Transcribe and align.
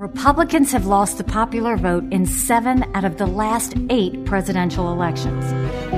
Republicans 0.00 0.72
have 0.72 0.86
lost 0.86 1.18
the 1.18 1.24
popular 1.24 1.76
vote 1.76 2.04
in 2.10 2.24
seven 2.24 2.84
out 2.94 3.04
of 3.04 3.18
the 3.18 3.26
last 3.26 3.74
eight 3.90 4.24
presidential 4.24 4.90
elections. 4.90 5.44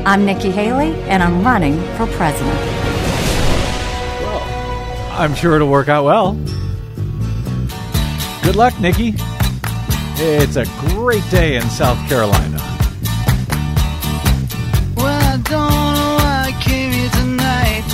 I'm 0.05 0.25
Nikki 0.25 0.51
Haley, 0.51 0.93
and 1.03 1.23
I'm 1.23 1.45
running 1.45 1.81
for 1.97 2.09
president. 2.17 2.59
Well, 4.19 4.43
I'm 5.13 5.37
sure 5.37 5.55
it'll 5.55 5.71
work 5.71 5.89
out 5.89 6.03
well. 6.05 6.33
Good 8.43 8.57
luck, 8.57 8.77
Nikki. 8.81 9.15
It's 10.17 10.57
a 10.57 10.65
great 10.91 11.23
day 11.31 11.55
in 11.55 11.63
South 11.71 11.99
Carolina. 12.09 12.59
Well, 14.97 15.07
I 15.07 15.41
don't 15.45 15.49
know 15.49 16.17
why 16.19 16.47
I 16.49 16.61
came 16.61 16.91
here 16.91 17.09
tonight. 17.11 17.85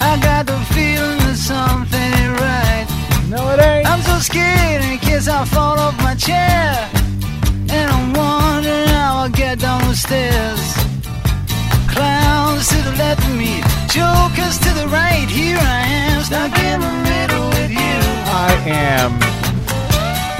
I 0.00 0.18
got 0.22 0.46
the 0.46 0.58
feeling 0.72 1.18
that 1.18 1.36
something 1.36 2.00
ain't 2.00 2.40
right. 2.40 2.86
No, 3.28 3.52
it 3.52 3.60
ain't. 3.60 3.89
Scared 4.20 4.84
in 4.84 4.98
case 4.98 5.28
I 5.28 5.46
fall 5.46 5.78
off 5.78 5.96
my 6.02 6.14
chair. 6.14 6.90
And 7.70 7.90
I'm 7.90 8.12
wondering 8.12 8.88
how 8.88 9.22
I'll 9.22 9.30
get 9.30 9.60
down 9.60 9.80
the 9.88 9.96
stairs. 9.96 10.74
Clowns 11.88 12.68
to 12.68 12.76
the 12.82 12.94
left 12.98 13.24
of 13.24 13.34
me, 13.36 13.62
jokers 13.88 14.58
to 14.58 14.70
the 14.80 14.88
right. 14.88 15.26
Here 15.26 15.56
I 15.58 15.80
am, 16.04 16.22
stuck 16.22 16.58
in 16.58 16.80
the 16.80 16.94
middle 17.10 17.48
with 17.48 17.70
you. 17.70 17.98
I 18.28 18.52
am 18.66 19.39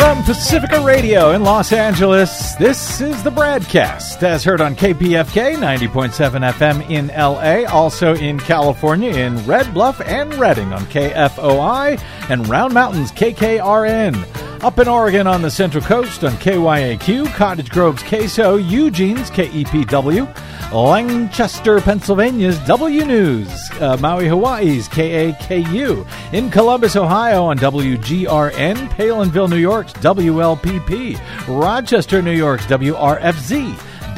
from 0.00 0.22
Pacifica 0.22 0.80
Radio 0.80 1.32
in 1.32 1.42
Los 1.42 1.74
Angeles. 1.74 2.54
This 2.54 3.02
is 3.02 3.22
the 3.22 3.30
broadcast 3.30 4.22
as 4.22 4.42
heard 4.42 4.62
on 4.62 4.74
KPFK 4.74 5.56
90.7 5.56 6.52
FM 6.52 6.88
in 6.88 7.08
LA, 7.08 7.70
also 7.70 8.14
in 8.14 8.38
California 8.38 9.12
in 9.12 9.44
Red 9.44 9.74
Bluff 9.74 10.00
and 10.00 10.32
Redding 10.36 10.72
on 10.72 10.80
KFOI, 10.86 12.00
and 12.30 12.48
Round 12.48 12.72
Mountains 12.72 13.12
KKRN. 13.12 14.49
Up 14.62 14.78
in 14.78 14.88
Oregon 14.88 15.26
on 15.26 15.40
the 15.40 15.50
Central 15.50 15.82
Coast 15.82 16.22
on 16.22 16.32
KYAQ, 16.32 17.32
Cottage 17.32 17.70
Grove's 17.70 18.02
KSO, 18.02 18.58
Eugene's 18.62 19.30
KEPW. 19.30 20.28
Lancaster, 20.70 21.80
Pennsylvania's 21.80 22.58
W 22.66 23.04
News, 23.06 23.70
uh, 23.80 23.96
Maui, 24.00 24.28
Hawaii's 24.28 24.86
KAKU, 24.86 26.06
in 26.34 26.50
Columbus, 26.50 26.94
Ohio 26.94 27.44
on 27.44 27.56
WGRN, 27.58 28.76
Palenville, 28.90 29.48
New 29.48 29.56
York's 29.56 29.94
WLPP, 29.94 31.18
Rochester, 31.48 32.20
New 32.20 32.30
York's 32.30 32.66
WRFZ, 32.66 33.89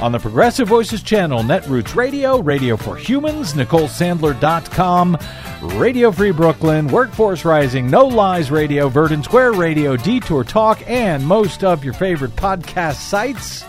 On 0.00 0.12
the 0.12 0.18
Progressive 0.18 0.68
Voices 0.68 1.02
channel, 1.02 1.42
Netroots 1.42 1.94
Radio, 1.94 2.40
Radio 2.40 2.76
for 2.76 2.96
Humans, 2.96 3.54
NicoleSandler.com, 3.54 5.16
Radio 5.62 6.12
Free 6.12 6.32
Brooklyn, 6.32 6.86
Workforce 6.88 7.46
Rising, 7.46 7.88
No 7.88 8.06
Lies 8.06 8.50
Radio, 8.50 8.88
Verdant 8.90 9.24
Square 9.24 9.54
Radio, 9.54 9.96
Detour 9.96 10.44
Talk, 10.44 10.82
and 10.86 11.26
most 11.26 11.64
of 11.64 11.82
your 11.82 11.94
favorite 11.94 12.36
podcast 12.36 12.96
sites 12.96 13.64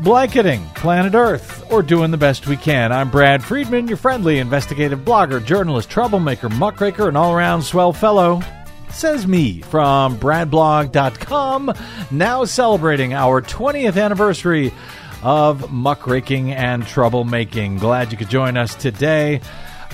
blanketing 0.00 0.64
planet 0.74 1.14
Earth, 1.14 1.70
or 1.70 1.82
doing 1.82 2.10
the 2.10 2.16
best 2.16 2.46
we 2.46 2.56
can. 2.56 2.90
I'm 2.90 3.10
Brad 3.10 3.44
Friedman, 3.44 3.86
your 3.86 3.96
friendly 3.96 4.38
investigative 4.38 5.00
blogger, 5.00 5.44
journalist, 5.44 5.90
troublemaker, 5.90 6.48
muckraker, 6.48 7.06
and 7.06 7.16
all 7.16 7.32
around 7.32 7.62
swell 7.62 7.92
fellow. 7.92 8.40
Says 8.90 9.26
me 9.26 9.60
from 9.60 10.18
bradblog.com, 10.18 11.72
now 12.10 12.44
celebrating 12.44 13.12
our 13.12 13.42
20th 13.42 14.00
anniversary 14.02 14.72
of 15.24 15.72
muckraking 15.72 16.52
and 16.52 16.82
troublemaking. 16.84 17.80
Glad 17.80 18.12
you 18.12 18.18
could 18.18 18.28
join 18.28 18.56
us 18.56 18.74
today. 18.74 19.40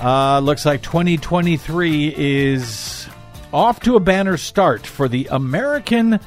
Uh, 0.00 0.40
looks 0.40 0.66
like 0.66 0.82
2023 0.82 2.14
is 2.16 3.08
off 3.52 3.80
to 3.80 3.96
a 3.96 4.00
banner 4.00 4.36
start 4.36 4.86
for 4.86 5.08
the 5.08 5.28
American 5.30 6.18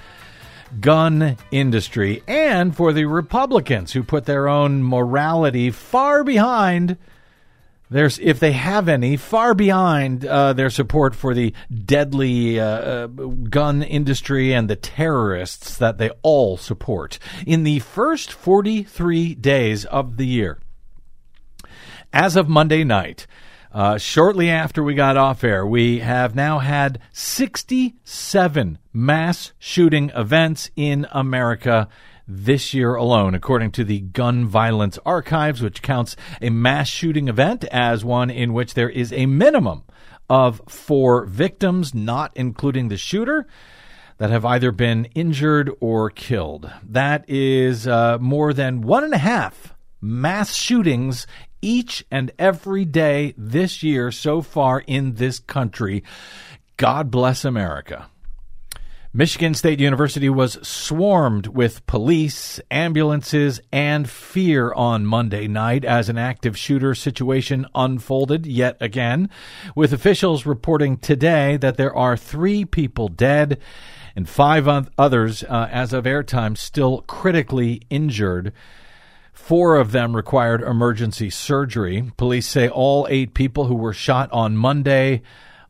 gun 0.80 1.38
industry 1.52 2.24
and 2.28 2.76
for 2.76 2.94
the 2.94 3.06
Republicans 3.06 3.92
who 3.92 4.04
put 4.04 4.26
their 4.26 4.48
own 4.48 4.84
morality 4.84 5.70
far 5.70 6.24
behind 6.24 6.98
there's 7.94 8.20
if 8.20 8.40
they 8.40 8.52
have 8.52 8.90
any 8.90 9.18
far 9.18 9.54
behind 9.54 10.26
uh, 10.26 10.54
their 10.54 10.70
support 10.70 11.16
for 11.16 11.34
the 11.34 11.54
deadly 11.86 12.60
uh, 12.60 12.66
uh, 12.66 13.08
gun 13.08 13.84
industry 13.84 14.54
and 14.54 14.70
the 14.70 14.76
terrorists 14.76 15.78
that 15.78 15.98
they 15.98 16.10
all 16.22 16.58
support. 16.58 17.20
In 17.46 17.64
the 17.64 17.80
first 17.80 18.32
43 18.32 19.36
days 19.36 19.86
of 19.86 20.18
the 20.18 20.26
year 20.26 20.60
as 22.12 22.36
of 22.36 22.48
monday 22.50 22.84
night 22.84 23.26
uh, 23.74 23.98
shortly 23.98 24.52
after 24.52 24.84
we 24.84 24.94
got 24.94 25.18
off 25.18 25.44
air, 25.44 25.66
we 25.66 26.00
have 26.00 26.36
now 26.36 26.60
had 26.60 27.00
67 27.12 28.78
mass 28.94 29.52
shooting 29.58 30.12
events 30.16 30.70
in 30.76 31.08
America 31.12 31.90
this 32.28 32.74
year 32.74 32.96
alone, 32.96 33.36
according 33.36 33.72
to 33.72 33.84
the 33.84 34.00
Gun 34.00 34.46
Violence 34.46 35.00
Archives, 35.06 35.62
which 35.62 35.82
counts 35.82 36.16
a 36.42 36.50
mass 36.50 36.88
shooting 36.88 37.28
event 37.28 37.64
as 37.66 38.06
one 38.06 38.30
in 38.30 38.54
which 38.54 38.74
there 38.74 38.90
is 38.90 39.12
a 39.14 39.26
minimum 39.26 39.84
of 40.30 40.62
four 40.68 41.26
victims, 41.26 41.94
not 41.94 42.32
including 42.36 42.88
the 42.88 42.98
shooter. 42.98 43.48
That 44.20 44.30
have 44.30 44.46
either 44.46 44.72
been 44.72 45.06
injured 45.16 45.72
or 45.82 46.12
killed. 46.12 46.72
That 46.88 47.26
is 47.28 47.88
uh, 47.88 48.20
more 48.22 48.54
than 48.54 48.82
one 48.82 49.04
and 49.04 49.14
a 49.14 49.18
half 49.18 49.74
mass 50.00 50.54
shootings 50.54 51.26
each 51.62 52.06
and 52.12 52.32
every 52.38 52.86
day 52.86 53.34
this 53.38 53.82
year 53.82 54.12
so 54.12 54.42
far 54.42 54.84
in 54.86 55.16
this 55.16 55.40
country. 55.40 56.04
God 56.78 57.10
bless 57.10 57.46
America. 57.46 58.10
Michigan 59.16 59.54
State 59.54 59.80
University 59.80 60.28
was 60.28 60.58
swarmed 60.68 61.46
with 61.46 61.86
police, 61.86 62.60
ambulances, 62.72 63.62
and 63.72 64.10
fear 64.10 64.74
on 64.74 65.06
Monday 65.06 65.48
night 65.48 65.86
as 65.86 66.10
an 66.10 66.18
active 66.18 66.58
shooter 66.58 66.96
situation 66.96 67.68
unfolded 67.76 68.48
yet 68.48 68.76
again, 68.80 69.30
with 69.76 69.94
officials 69.94 70.48
reporting 70.48 70.98
today 70.98 71.58
that 71.58 71.78
there 71.78 71.96
are 71.96 72.18
three 72.18 72.66
people 72.66 73.08
dead 73.08 73.62
and 74.16 74.28
five 74.28 74.68
others, 74.98 75.44
uh, 75.44 75.70
as 75.72 75.94
of 75.94 76.06
airtime, 76.06 76.58
still 76.58 77.04
critically 77.04 77.84
injured. 77.92 78.52
Four 79.32 79.76
of 79.76 79.92
them 79.92 80.16
required 80.16 80.64
emergency 80.64 81.30
surgery. 81.30 82.12
Police 82.18 82.48
say 82.48 82.68
all 82.68 83.06
eight 83.12 83.36
people 83.36 83.66
who 83.66 83.76
were 83.76 83.94
shot 83.94 84.32
on 84.32 84.58
Monday 84.58 85.22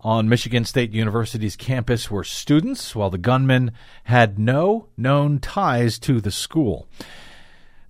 on 0.03 0.29
Michigan 0.29 0.65
State 0.65 0.91
University's 0.91 1.55
campus 1.55 2.11
were 2.11 2.23
students, 2.23 2.95
while 2.95 3.09
the 3.09 3.17
gunman 3.17 3.71
had 4.03 4.37
no 4.37 4.87
known 4.97 5.39
ties 5.39 5.97
to 5.99 6.19
the 6.19 6.31
school. 6.31 6.87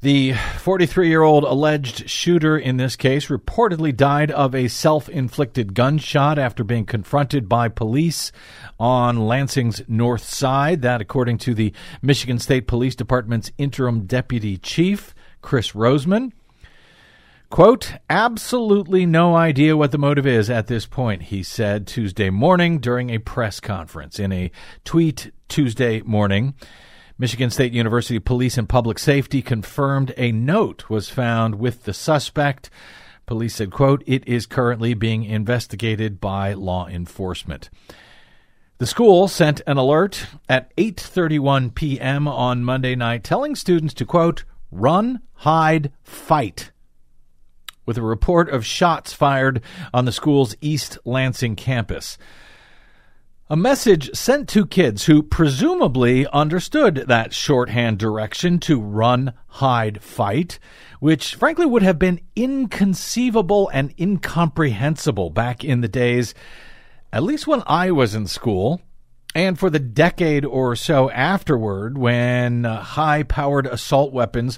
The 0.02 0.34
43 0.34 1.08
year 1.08 1.22
old 1.22 1.46
alleged 1.46 2.10
shooter 2.10 2.58
in 2.58 2.76
this 2.76 2.98
case 2.98 3.28
reportedly 3.28 3.96
died 3.96 4.32
of 4.32 4.54
a 4.54 4.68
self 4.68 5.08
inflicted 5.08 5.74
gunshot 5.74 6.38
after 6.38 6.66
being 6.66 6.86
confronted 6.86 7.48
by 7.48 7.70
police 7.70 8.34
on 8.78 9.28
Lansing's 9.28 9.82
north 9.88 10.24
side. 10.24 10.82
That, 10.82 11.00
according 11.00 11.38
to 11.40 11.54
the 11.54 11.72
Michigan 12.02 12.38
State 12.38 12.68
Police 12.68 12.96
Department's 12.96 13.52
interim 13.58 14.06
deputy 14.06 14.58
chief. 14.58 15.16
Chris 15.42 15.72
Rozman. 15.72 16.32
Quote, 17.50 17.94
absolutely 18.10 19.06
no 19.06 19.36
idea 19.36 19.78
what 19.78 19.92
the 19.92 19.98
motive 20.00 20.26
is 20.26 20.50
at 20.50 20.68
this 20.68 20.88
point, 20.88 21.24
he 21.24 21.44
said 21.44 21.86
Tuesday 21.86 22.32
morning 22.32 22.80
during 22.80 23.12
a 23.12 23.20
press 23.20 23.60
conference. 23.60 24.20
In 24.20 24.32
a 24.32 24.52
tweet 24.84 25.32
Tuesday 25.48 26.02
morning, 26.02 26.56
Michigan 27.20 27.52
State 27.52 27.74
University 27.74 28.18
Police 28.18 28.58
and 28.58 28.68
Public 28.68 28.98
Safety 28.98 29.44
confirmed 29.44 30.14
a 30.18 30.32
note 30.32 30.90
was 30.90 31.10
found 31.10 31.56
with 31.56 31.84
the 31.84 31.94
suspect. 31.94 32.72
Police 33.28 33.56
said, 33.56 33.72
quote, 33.72 34.04
it 34.08 34.28
is 34.28 34.48
currently 34.48 34.96
being 34.96 35.24
investigated 35.24 36.20
by 36.20 36.54
law 36.54 36.88
enforcement. 36.88 37.70
The 38.80 38.88
school 38.88 39.30
sent 39.30 39.62
an 39.66 39.78
alert 39.78 40.26
at 40.50 40.76
8:31 40.76 41.74
p.m. 41.74 42.28
on 42.28 42.66
Monday 42.66 42.96
night 42.96 43.24
telling 43.24 43.56
students 43.56 43.94
to 43.94 44.06
quote 44.06 44.44
run, 44.72 45.22
hide, 45.36 45.94
fight. 46.02 46.73
With 47.86 47.98
a 47.98 48.02
report 48.02 48.50
of 48.50 48.66
shots 48.66 49.14
fired 49.14 49.62
on 49.94 50.06
the 50.06 50.12
school's 50.12 50.56
East 50.62 50.98
Lansing 51.04 51.56
campus. 51.56 52.18
A 53.50 53.58
message 53.58 54.10
sent 54.16 54.48
to 54.50 54.66
kids 54.66 55.06
who 55.06 55.22
presumably 55.22 56.26
understood 56.28 57.04
that 57.08 57.34
shorthand 57.34 58.00
direction 58.00 58.58
to 58.60 58.80
run, 58.80 59.34
hide, 59.48 60.02
fight, 60.02 60.60
which 61.02 61.36
frankly 61.36 61.66
would 61.66 61.84
have 61.84 62.00
been 62.00 62.22
inconceivable 62.38 63.70
and 63.74 63.94
incomprehensible 64.00 65.30
back 65.30 65.64
in 65.64 65.82
the 65.82 65.90
days, 65.90 66.34
at 67.12 67.22
least 67.22 67.46
when 67.46 67.62
I 67.68 67.92
was 67.92 68.16
in 68.16 68.28
school, 68.28 68.82
and 69.36 69.60
for 69.60 69.70
the 69.70 69.80
decade 69.80 70.46
or 70.46 70.76
so 70.76 71.10
afterward 71.12 71.98
when 71.98 72.66
uh, 72.66 72.82
high 72.82 73.24
powered 73.24 73.68
assault 73.68 74.14
weapons 74.14 74.58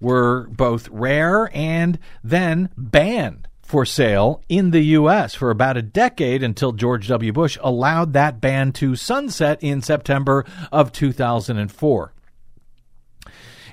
were 0.00 0.46
both 0.48 0.88
rare 0.88 1.50
and 1.54 1.98
then 2.22 2.70
banned 2.76 3.48
for 3.62 3.84
sale 3.84 4.42
in 4.48 4.70
the 4.70 4.80
U.S. 4.80 5.34
for 5.34 5.50
about 5.50 5.76
a 5.76 5.82
decade 5.82 6.42
until 6.42 6.72
George 6.72 7.08
W. 7.08 7.32
Bush 7.32 7.58
allowed 7.60 8.12
that 8.12 8.40
ban 8.40 8.72
to 8.72 8.94
sunset 8.94 9.58
in 9.60 9.82
September 9.82 10.44
of 10.70 10.92
2004. 10.92 12.12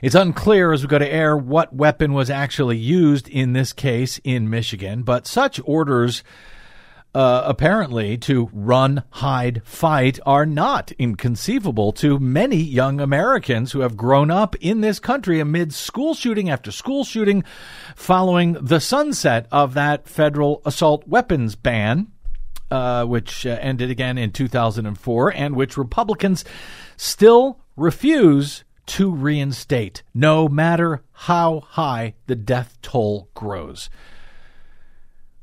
It's 0.01 0.15
unclear 0.15 0.73
as 0.73 0.81
we 0.81 0.89
go 0.89 0.99
to 0.99 1.13
air 1.13 1.37
what 1.37 1.73
weapon 1.73 2.13
was 2.13 2.29
actually 2.29 2.77
used 2.77 3.29
in 3.29 3.53
this 3.53 3.71
case 3.71 4.19
in 4.23 4.49
Michigan, 4.49 5.03
but 5.03 5.25
such 5.27 5.61
orders 5.63 6.23
uh, 7.13 7.43
apparently 7.45 8.17
to 8.17 8.49
run, 8.51 9.03
hide, 9.11 9.61
fight 9.63 10.19
are 10.25 10.45
not 10.45 10.91
inconceivable 10.93 11.91
to 11.93 12.19
many 12.19 12.57
young 12.57 12.99
Americans 12.99 13.71
who 13.71 13.81
have 13.81 13.95
grown 13.95 14.31
up 14.31 14.55
in 14.55 14.81
this 14.81 14.99
country 14.99 15.39
amid 15.39 15.73
school 15.73 16.13
shooting 16.13 16.49
after 16.49 16.71
school 16.71 17.03
shooting 17.03 17.43
following 17.95 18.53
the 18.53 18.79
sunset 18.79 19.47
of 19.51 19.73
that 19.75 20.07
federal 20.07 20.61
assault 20.65 21.07
weapons 21.07 21.55
ban. 21.55 22.07
Uh, 22.71 23.05
which 23.05 23.45
uh, 23.45 23.55
ended 23.61 23.91
again 23.91 24.17
in 24.17 24.31
2004, 24.31 25.31
and 25.35 25.55
which 25.55 25.77
Republicans 25.77 26.43
still 26.97 27.59
refuse 27.75 28.63
to 28.87 29.11
reinstate, 29.11 30.01
no 30.11 30.47
matter 30.47 31.03
how 31.11 31.59
high 31.59 32.15
the 32.25 32.35
death 32.35 32.75
toll 32.81 33.29
grows 33.35 33.91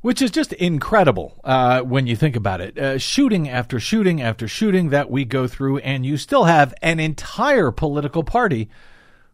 which 0.01 0.21
is 0.21 0.31
just 0.31 0.53
incredible 0.53 1.39
uh, 1.43 1.81
when 1.81 2.07
you 2.07 2.15
think 2.15 2.35
about 2.35 2.61
it. 2.61 2.77
Uh, 2.77 2.97
shooting 2.97 3.47
after 3.47 3.79
shooting 3.79 4.21
after 4.21 4.47
shooting 4.47 4.89
that 4.89 5.09
we 5.09 5.23
go 5.23 5.47
through, 5.47 5.77
and 5.79 6.05
you 6.05 6.17
still 6.17 6.45
have 6.45 6.73
an 6.81 6.99
entire 6.99 7.71
political 7.71 8.23
party 8.23 8.69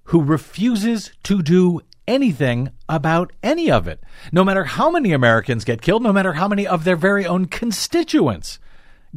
who 0.06 0.22
refuses 0.22 1.12
to 1.24 1.42
do 1.42 1.82
anything 2.08 2.72
about 2.88 3.34
any 3.44 3.70
of 3.70 3.88
it. 3.88 4.02
No 4.32 4.44
matter 4.44 4.64
how 4.64 4.90
many 4.90 5.12
Americans 5.12 5.66
get 5.66 5.82
killed, 5.82 6.04
no 6.04 6.14
matter 6.14 6.34
how 6.34 6.48
many 6.48 6.66
of 6.66 6.84
their 6.84 6.96
very 6.96 7.26
own 7.26 7.46
constituents 7.46 8.60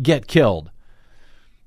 get 0.00 0.26
killed. 0.26 0.70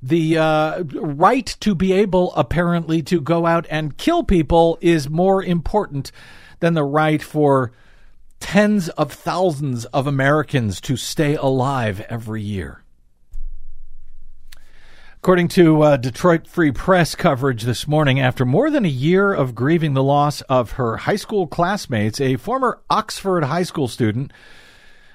The 0.02 0.38
uh, 0.38 0.84
right 0.94 1.46
to 1.62 1.74
be 1.76 1.94
able, 1.94 2.34
apparently, 2.36 3.02
to 3.04 3.22
go 3.22 3.46
out 3.46 3.66
and 3.70 3.98
kill 3.98 4.24
people 4.24 4.78
is 4.82 5.10
more 5.10 5.42
important 5.42 6.12
than 6.60 6.74
the 6.74 6.84
right 6.84 7.24
for 7.24 7.72
tens 8.44 8.90
of 8.90 9.10
thousands 9.10 9.86
of 9.86 10.06
Americans 10.06 10.82
to 10.82 10.98
stay 10.98 11.36
alive 11.36 12.02
every 12.10 12.42
year. 12.42 12.84
According 15.16 15.48
to 15.50 15.82
uh, 15.82 15.96
Detroit 15.96 16.46
Free 16.46 16.74
Press 16.74 17.16
coverage 17.16 17.64
this 17.64 17.88
morning, 17.88 18.20
after 18.20 18.44
more 18.44 18.70
than 18.70 18.84
a 18.84 18.90
year 18.90 19.34
of 19.34 19.56
grieving 19.56 19.94
the 19.94 20.04
loss 20.04 20.42
of 20.42 20.72
her 20.72 20.98
high 20.98 21.16
school 21.16 21.48
classmates, 21.48 22.20
a 22.20 22.36
former 22.36 22.82
Oxford 22.90 23.46
high 23.46 23.64
school 23.64 23.88
student 23.88 24.34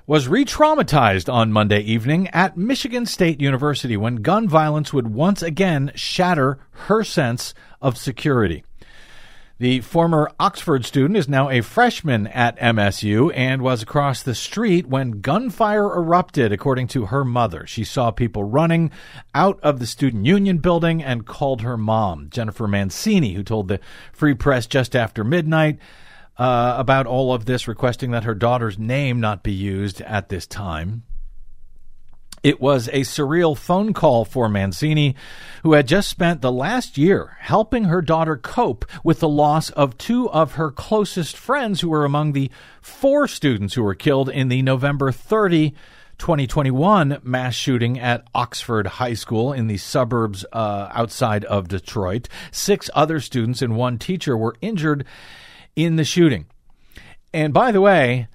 was 0.06 0.26
re 0.26 0.46
traumatized 0.46 1.30
on 1.30 1.52
Monday 1.52 1.80
evening 1.80 2.28
at 2.28 2.56
Michigan 2.56 3.04
State 3.04 3.42
University 3.42 3.98
when 3.98 4.16
gun 4.16 4.48
violence 4.48 4.90
would 4.94 5.08
once 5.08 5.42
again 5.42 5.92
shatter 5.94 6.58
her 6.70 7.04
sense 7.04 7.52
of 7.82 7.98
security. 7.98 8.64
The 9.60 9.80
former 9.80 10.30
Oxford 10.38 10.84
student 10.84 11.16
is 11.16 11.28
now 11.28 11.50
a 11.50 11.62
freshman 11.62 12.28
at 12.28 12.56
MSU 12.60 13.32
and 13.34 13.60
was 13.60 13.82
across 13.82 14.22
the 14.22 14.36
street 14.36 14.86
when 14.86 15.20
gunfire 15.20 15.96
erupted, 15.96 16.52
according 16.52 16.86
to 16.88 17.06
her 17.06 17.24
mother. 17.24 17.66
She 17.66 17.82
saw 17.82 18.12
people 18.12 18.44
running 18.44 18.92
out 19.34 19.58
of 19.60 19.80
the 19.80 19.86
student 19.86 20.26
union 20.26 20.58
building 20.58 21.02
and 21.02 21.26
called 21.26 21.62
her 21.62 21.76
mom, 21.76 22.28
Jennifer 22.30 22.68
Mancini, 22.68 23.34
who 23.34 23.42
told 23.42 23.66
the 23.66 23.80
Free 24.12 24.34
Press 24.34 24.68
just 24.68 24.94
after 24.94 25.24
midnight 25.24 25.80
uh, 26.36 26.76
about 26.78 27.08
all 27.08 27.34
of 27.34 27.46
this, 27.46 27.66
requesting 27.66 28.12
that 28.12 28.22
her 28.22 28.36
daughter's 28.36 28.78
name 28.78 29.18
not 29.18 29.42
be 29.42 29.52
used 29.52 30.00
at 30.02 30.28
this 30.28 30.46
time. 30.46 31.02
It 32.42 32.60
was 32.60 32.88
a 32.88 33.00
surreal 33.00 33.56
phone 33.56 33.92
call 33.92 34.24
for 34.24 34.48
Mancini, 34.48 35.14
who 35.62 35.72
had 35.72 35.88
just 35.88 36.08
spent 36.08 36.40
the 36.40 36.52
last 36.52 36.96
year 36.96 37.36
helping 37.40 37.84
her 37.84 38.02
daughter 38.02 38.36
cope 38.36 38.84
with 39.02 39.20
the 39.20 39.28
loss 39.28 39.70
of 39.70 39.98
two 39.98 40.30
of 40.30 40.52
her 40.52 40.70
closest 40.70 41.36
friends 41.36 41.80
who 41.80 41.88
were 41.88 42.04
among 42.04 42.32
the 42.32 42.50
four 42.80 43.26
students 43.26 43.74
who 43.74 43.82
were 43.82 43.94
killed 43.94 44.28
in 44.28 44.48
the 44.48 44.62
November 44.62 45.10
30, 45.10 45.74
2021 46.18 47.18
mass 47.22 47.54
shooting 47.54 47.98
at 47.98 48.26
Oxford 48.34 48.86
High 48.86 49.14
School 49.14 49.52
in 49.52 49.66
the 49.66 49.76
suburbs 49.76 50.44
uh, 50.52 50.88
outside 50.92 51.44
of 51.44 51.68
Detroit. 51.68 52.28
Six 52.50 52.90
other 52.94 53.20
students 53.20 53.62
and 53.62 53.76
one 53.76 53.98
teacher 53.98 54.36
were 54.36 54.56
injured 54.60 55.04
in 55.76 55.96
the 55.96 56.04
shooting. 56.04 56.46
And 57.32 57.52
by 57.52 57.72
the 57.72 57.80
way, 57.80 58.26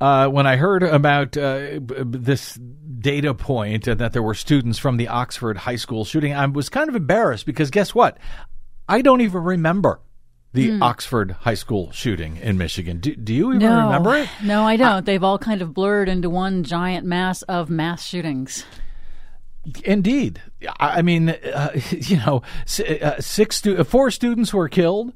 uh, 0.00 0.28
when 0.28 0.46
I 0.46 0.56
heard 0.56 0.82
about 0.82 1.36
uh, 1.36 1.80
this 1.80 2.54
data 2.54 3.34
point 3.34 3.84
that 3.84 4.12
there 4.12 4.22
were 4.22 4.34
students 4.34 4.78
from 4.78 4.96
the 4.96 5.08
Oxford 5.08 5.56
High 5.56 5.76
School 5.76 6.04
shooting, 6.04 6.34
I 6.34 6.46
was 6.46 6.68
kind 6.68 6.88
of 6.88 6.96
embarrassed 6.96 7.46
because 7.46 7.70
guess 7.70 7.94
what? 7.94 8.18
I 8.88 9.02
don't 9.02 9.20
even 9.20 9.42
remember 9.42 10.00
the 10.52 10.70
mm. 10.70 10.82
Oxford 10.82 11.32
High 11.32 11.54
School 11.54 11.90
shooting 11.92 12.36
in 12.36 12.58
Michigan. 12.58 13.00
Do, 13.00 13.14
do 13.14 13.34
you 13.34 13.50
even 13.50 13.58
no. 13.60 13.86
remember 13.86 14.16
it? 14.16 14.28
No, 14.42 14.62
I 14.62 14.76
don't. 14.76 15.04
They've 15.04 15.22
all 15.22 15.38
kind 15.38 15.62
of 15.62 15.74
blurred 15.74 16.08
into 16.08 16.30
one 16.30 16.64
giant 16.64 17.04
mass 17.04 17.42
of 17.42 17.68
mass 17.68 18.04
shootings. 18.04 18.64
Indeed. 19.84 20.40
I 20.80 21.02
mean, 21.02 21.30
uh, 21.30 21.72
you 21.90 22.16
know, 22.18 22.42
uh, 23.02 23.20
six 23.20 23.56
stu- 23.56 23.82
four 23.84 24.10
students 24.10 24.54
were 24.54 24.68
killed. 24.68 25.12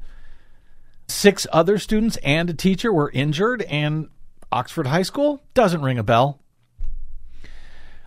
Six 1.08 1.46
other 1.52 1.78
students 1.78 2.16
and 2.18 2.50
a 2.50 2.54
teacher 2.54 2.92
were 2.92 3.10
injured, 3.10 3.62
and 3.62 4.08
Oxford 4.52 4.86
High 4.86 5.02
School 5.02 5.42
doesn't 5.54 5.82
ring 5.82 5.98
a 5.98 6.02
bell. 6.02 6.38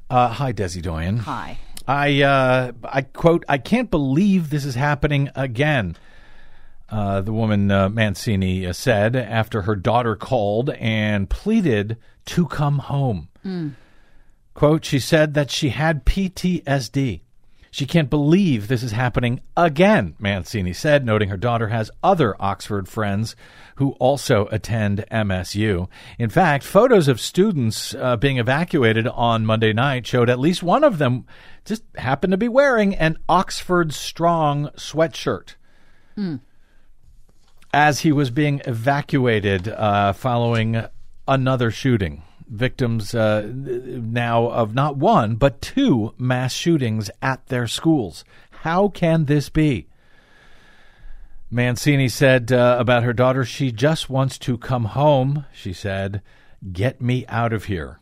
Uh, 0.09 0.30
hi, 0.30 0.53
Desi 0.53 0.81
Doyen. 0.81 1.18
Hi. 1.18 1.57
I 1.88 2.21
uh, 2.21 2.71
I 2.83 3.01
quote, 3.01 3.44
I 3.50 3.57
can't 3.57 3.92
believe 3.92 4.50
this 4.50 4.65
is 4.65 4.75
happening 4.75 5.30
again. 5.36 5.97
Uh, 6.88 7.21
the 7.21 7.33
woman 7.33 7.71
uh, 7.71 7.89
Mancini 7.89 8.65
uh, 8.65 8.74
said 8.74 9.15
after 9.15 9.63
her 9.63 9.75
daughter 9.75 10.15
called 10.15 10.69
and 10.71 11.30
pleaded 11.30 11.97
to 12.25 12.45
come 12.47 12.80
home. 12.80 13.30
Mm. 13.44 13.73
Quote, 14.54 14.85
she 14.85 14.99
said 14.99 15.33
that 15.33 15.49
she 15.52 15.69
had 15.69 16.06
PTSD. 16.06 17.21
She 17.75 17.85
can't 17.85 18.09
believe 18.09 18.69
this 18.69 18.83
is 18.83 18.94
happening 18.94 19.41
again, 19.57 20.15
Mancini 20.17 20.71
said, 20.71 21.05
noting 21.05 21.27
her 21.27 21.35
daughter 21.35 21.67
has 21.67 21.91
other 22.01 22.33
Oxford 22.39 22.87
friends 22.87 23.35
who 23.75 23.91
also 23.99 24.47
attend 24.49 25.03
MSU. 25.11 25.89
In 26.17 26.29
fact, 26.29 26.63
photos 26.63 27.09
of 27.09 27.19
students 27.19 27.94
uh, 27.94 28.15
being 28.15 28.37
evacuated 28.37 29.07
on 29.09 29.45
Monday 29.45 29.73
night 29.73 30.07
showed 30.07 30.29
at 30.29 30.39
least 30.39 30.63
one 30.63 30.85
of 30.85 30.99
them 30.99 31.25
just 31.65 31.83
happened 31.97 32.31
to 32.31 32.37
be 32.37 32.47
wearing 32.47 32.95
an 32.95 33.17
Oxford 33.27 33.94
Strong 33.94 34.69
sweatshirt. 34.77 35.55
Mm. 36.17 36.39
As 37.73 37.99
he 37.99 38.13
was 38.13 38.29
being 38.31 38.61
evacuated 38.63 39.67
uh, 39.67 40.13
following 40.13 40.81
another 41.27 41.71
shooting 41.71 42.23
victims 42.47 43.14
uh, 43.16 43.49
now 43.54 44.47
of 44.47 44.73
not 44.73 44.97
one, 44.97 45.35
but 45.35 45.61
two 45.61 46.14
mass 46.18 46.54
shootings 46.54 47.09
at 47.21 47.45
their 47.47 47.68
schools. 47.68 48.23
How 48.61 48.87
can 48.87 49.25
this 49.25 49.49
be? 49.49 49.87
Mancini 51.52 52.09
said 52.09 52.52
uh, 52.52 52.78
about 52.80 53.04
her 53.04 53.14
daughter, 53.14 53.45
she 53.45 53.71
just 53.71 54.09
wants 54.09 54.37
to 54.40 54.57
come 54.57 54.85
home, 54.85 55.45
she 55.54 55.73
said. 55.73 56.21
Get 56.71 57.02
me 57.02 57.25
out 57.28 57.54
of 57.54 57.66
here, 57.66 57.99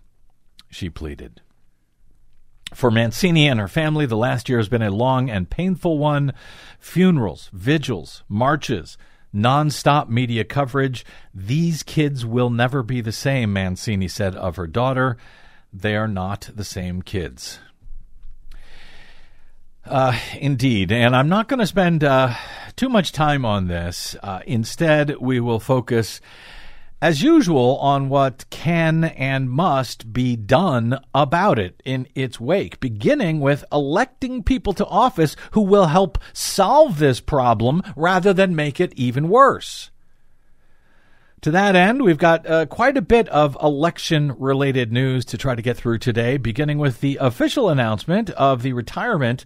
she 0.70 0.90
pleaded. 0.90 1.42
For 2.74 2.90
Mancini 2.90 3.48
and 3.48 3.60
her 3.60 3.68
family, 3.68 4.06
the 4.06 4.18
last 4.18 4.50
year 4.50 4.58
has 4.58 4.70
been 4.70 4.82
a 4.82 4.90
long 4.90 5.30
and 5.30 5.50
painful 5.50 6.00
one. 6.00 6.34
Funerals, 6.80 7.50
vigils, 7.54 8.24
marches, 8.28 8.98
nonstop 9.34 10.10
media 10.10 10.44
coverage. 10.44 11.06
These 11.34 11.84
kids 11.84 12.26
will 12.26 12.50
never 12.50 12.84
be 12.84 13.02
the 13.02 13.12
same, 13.12 13.54
Mancini 13.54 14.08
said 14.08 14.36
of 14.36 14.56
her 14.56 14.68
daughter. 14.68 15.18
They 15.72 15.96
are 15.96 16.08
not 16.08 16.50
the 16.54 16.64
same 16.64 17.02
kids. 17.02 17.60
Uh, 19.86 20.18
indeed. 20.40 20.92
And 20.92 21.16
I'm 21.16 21.28
not 21.28 21.48
going 21.48 21.60
to 21.60 21.68
spend 21.68 22.04
uh, 22.04 22.36
too 22.76 22.90
much 22.90 23.12
time 23.12 23.44
on 23.44 23.68
this. 23.68 24.16
Uh, 24.24 24.40
instead, 24.46 25.18
we 25.20 25.40
will 25.40 25.60
focus 25.60 26.22
as 27.04 27.22
usual, 27.22 27.78
on 27.80 28.08
what 28.08 28.46
can 28.50 29.04
and 29.04 29.52
must 29.52 30.14
be 30.14 30.38
done 30.38 30.98
about 31.14 31.60
it 31.60 31.84
in 31.84 32.08
its 32.16 32.40
wake, 32.40 32.80
beginning 32.80 33.42
with 33.42 33.66
electing 33.74 34.42
people 34.42 34.72
to 34.72 34.86
office 34.86 35.36
who 35.52 35.60
will 35.60 35.88
help 35.88 36.18
solve 36.32 37.00
this 37.00 37.20
problem 37.20 37.82
rather 37.98 38.32
than 38.32 38.56
make 38.56 38.80
it 38.80 38.94
even 38.94 39.28
worse. 39.28 39.92
To 41.42 41.52
that 41.52 41.76
end, 41.76 42.04
we've 42.04 42.18
got 42.18 42.50
uh, 42.50 42.68
quite 42.68 42.96
a 42.96 43.02
bit 43.02 43.28
of 43.28 43.58
election 43.62 44.34
related 44.40 44.94
news 44.94 45.26
to 45.26 45.38
try 45.38 45.56
to 45.56 45.62
get 45.62 45.76
through 45.76 45.98
today, 45.98 46.38
beginning 46.38 46.78
with 46.78 47.02
the 47.02 47.18
official 47.20 47.68
announcement 47.68 48.30
of 48.30 48.62
the 48.62 48.72
retirement 48.72 49.44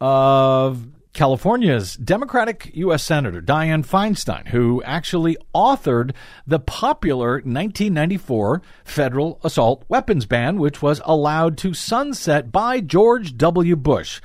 of 0.00 0.86
California's 1.12 1.94
Democratic 1.96 2.70
U.S. 2.74 3.02
Senator 3.02 3.42
Dianne 3.42 3.86
Feinstein, 3.86 4.48
who 4.48 4.82
actually 4.82 5.36
authored 5.54 6.12
the 6.46 6.58
popular 6.58 7.32
1994 7.34 8.62
federal 8.84 9.38
assault 9.44 9.84
weapons 9.88 10.24
ban, 10.24 10.58
which 10.58 10.80
was 10.80 11.02
allowed 11.04 11.58
to 11.58 11.74
sunset 11.74 12.50
by 12.50 12.80
George 12.80 13.36
W. 13.36 13.76
Bush. 13.76 14.20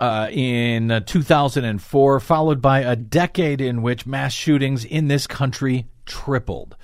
Uh, 0.00 0.28
in 0.32 0.90
uh, 0.90 0.98
2004, 1.00 2.18
followed 2.18 2.60
by 2.60 2.80
a 2.80 2.96
decade 2.96 3.60
in 3.60 3.82
which 3.82 4.04
mass 4.04 4.32
shootings 4.32 4.84
in 4.84 5.06
this 5.06 5.28
country 5.28 5.86
tripled. 6.06 6.74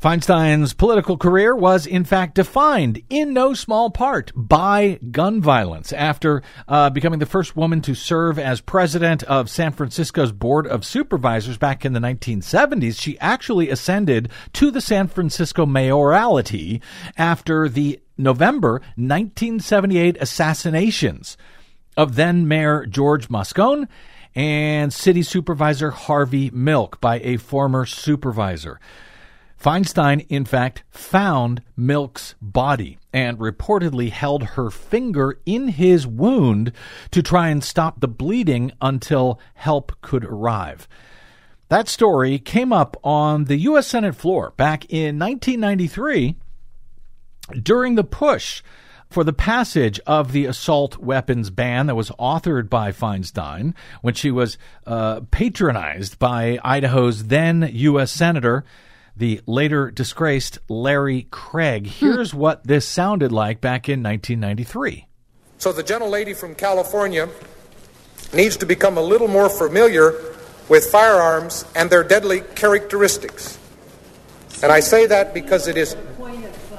Feinstein's 0.00 0.72
political 0.72 1.18
career 1.18 1.54
was, 1.54 1.86
in 1.86 2.04
fact, 2.04 2.36
defined 2.36 3.02
in 3.10 3.34
no 3.34 3.52
small 3.52 3.90
part 3.90 4.32
by 4.34 4.98
gun 5.10 5.42
violence. 5.42 5.92
After 5.92 6.42
uh, 6.66 6.88
becoming 6.88 7.18
the 7.18 7.26
first 7.26 7.54
woman 7.54 7.82
to 7.82 7.94
serve 7.94 8.38
as 8.38 8.62
president 8.62 9.22
of 9.24 9.50
San 9.50 9.72
Francisco's 9.72 10.32
Board 10.32 10.66
of 10.66 10.86
Supervisors 10.86 11.58
back 11.58 11.84
in 11.84 11.92
the 11.92 12.00
1970s, 12.00 12.98
she 12.98 13.18
actually 13.18 13.68
ascended 13.68 14.30
to 14.54 14.70
the 14.70 14.80
San 14.80 15.06
Francisco 15.06 15.66
mayoralty 15.66 16.80
after 17.18 17.68
the 17.68 18.00
November 18.16 18.80
1978 18.96 20.16
assassinations 20.18 21.36
of 21.98 22.14
then 22.14 22.48
Mayor 22.48 22.86
George 22.86 23.28
Moscone 23.28 23.86
and 24.34 24.94
City 24.94 25.22
Supervisor 25.22 25.90
Harvey 25.90 26.48
Milk 26.54 27.02
by 27.02 27.20
a 27.20 27.36
former 27.36 27.84
supervisor. 27.84 28.80
Feinstein, 29.60 30.24
in 30.30 30.46
fact, 30.46 30.84
found 30.90 31.62
Milk's 31.76 32.34
body 32.40 32.98
and 33.12 33.38
reportedly 33.38 34.10
held 34.10 34.42
her 34.42 34.70
finger 34.70 35.38
in 35.44 35.68
his 35.68 36.06
wound 36.06 36.72
to 37.10 37.22
try 37.22 37.48
and 37.48 37.62
stop 37.62 38.00
the 38.00 38.08
bleeding 38.08 38.72
until 38.80 39.38
help 39.54 39.92
could 40.00 40.24
arrive. 40.24 40.88
That 41.68 41.88
story 41.88 42.38
came 42.38 42.72
up 42.72 42.96
on 43.04 43.44
the 43.44 43.58
U.S. 43.58 43.86
Senate 43.86 44.16
floor 44.16 44.54
back 44.56 44.86
in 44.86 45.18
1993 45.18 46.36
during 47.62 47.96
the 47.96 48.04
push 48.04 48.62
for 49.10 49.24
the 49.24 49.32
passage 49.32 50.00
of 50.06 50.32
the 50.32 50.46
assault 50.46 50.96
weapons 50.98 51.50
ban 51.50 51.86
that 51.86 51.96
was 51.96 52.10
authored 52.12 52.70
by 52.70 52.92
Feinstein 52.92 53.74
when 54.00 54.14
she 54.14 54.30
was 54.30 54.56
uh, 54.86 55.20
patronized 55.30 56.18
by 56.18 56.58
Idaho's 56.64 57.24
then 57.24 57.68
U.S. 57.72 58.10
Senator 58.10 58.64
the 59.20 59.40
later 59.46 59.90
disgraced 59.90 60.58
Larry 60.68 61.28
Craig. 61.30 61.86
Hmm. 61.86 62.06
Here's 62.06 62.34
what 62.34 62.66
this 62.66 62.86
sounded 62.86 63.30
like 63.30 63.60
back 63.60 63.88
in 63.88 64.02
1993. 64.02 65.06
So 65.58 65.72
the 65.72 65.84
gentlelady 65.84 66.34
from 66.34 66.54
California 66.54 67.28
needs 68.32 68.56
to 68.56 68.66
become 68.66 68.96
a 68.96 69.02
little 69.02 69.28
more 69.28 69.50
familiar 69.50 70.14
with 70.68 70.86
firearms 70.86 71.66
and 71.76 71.90
their 71.90 72.02
deadly 72.02 72.40
characteristics. 72.54 73.58
And 74.62 74.72
I 74.72 74.80
say 74.80 75.06
that 75.06 75.34
because 75.34 75.68
it 75.68 75.76
is. 75.76 75.94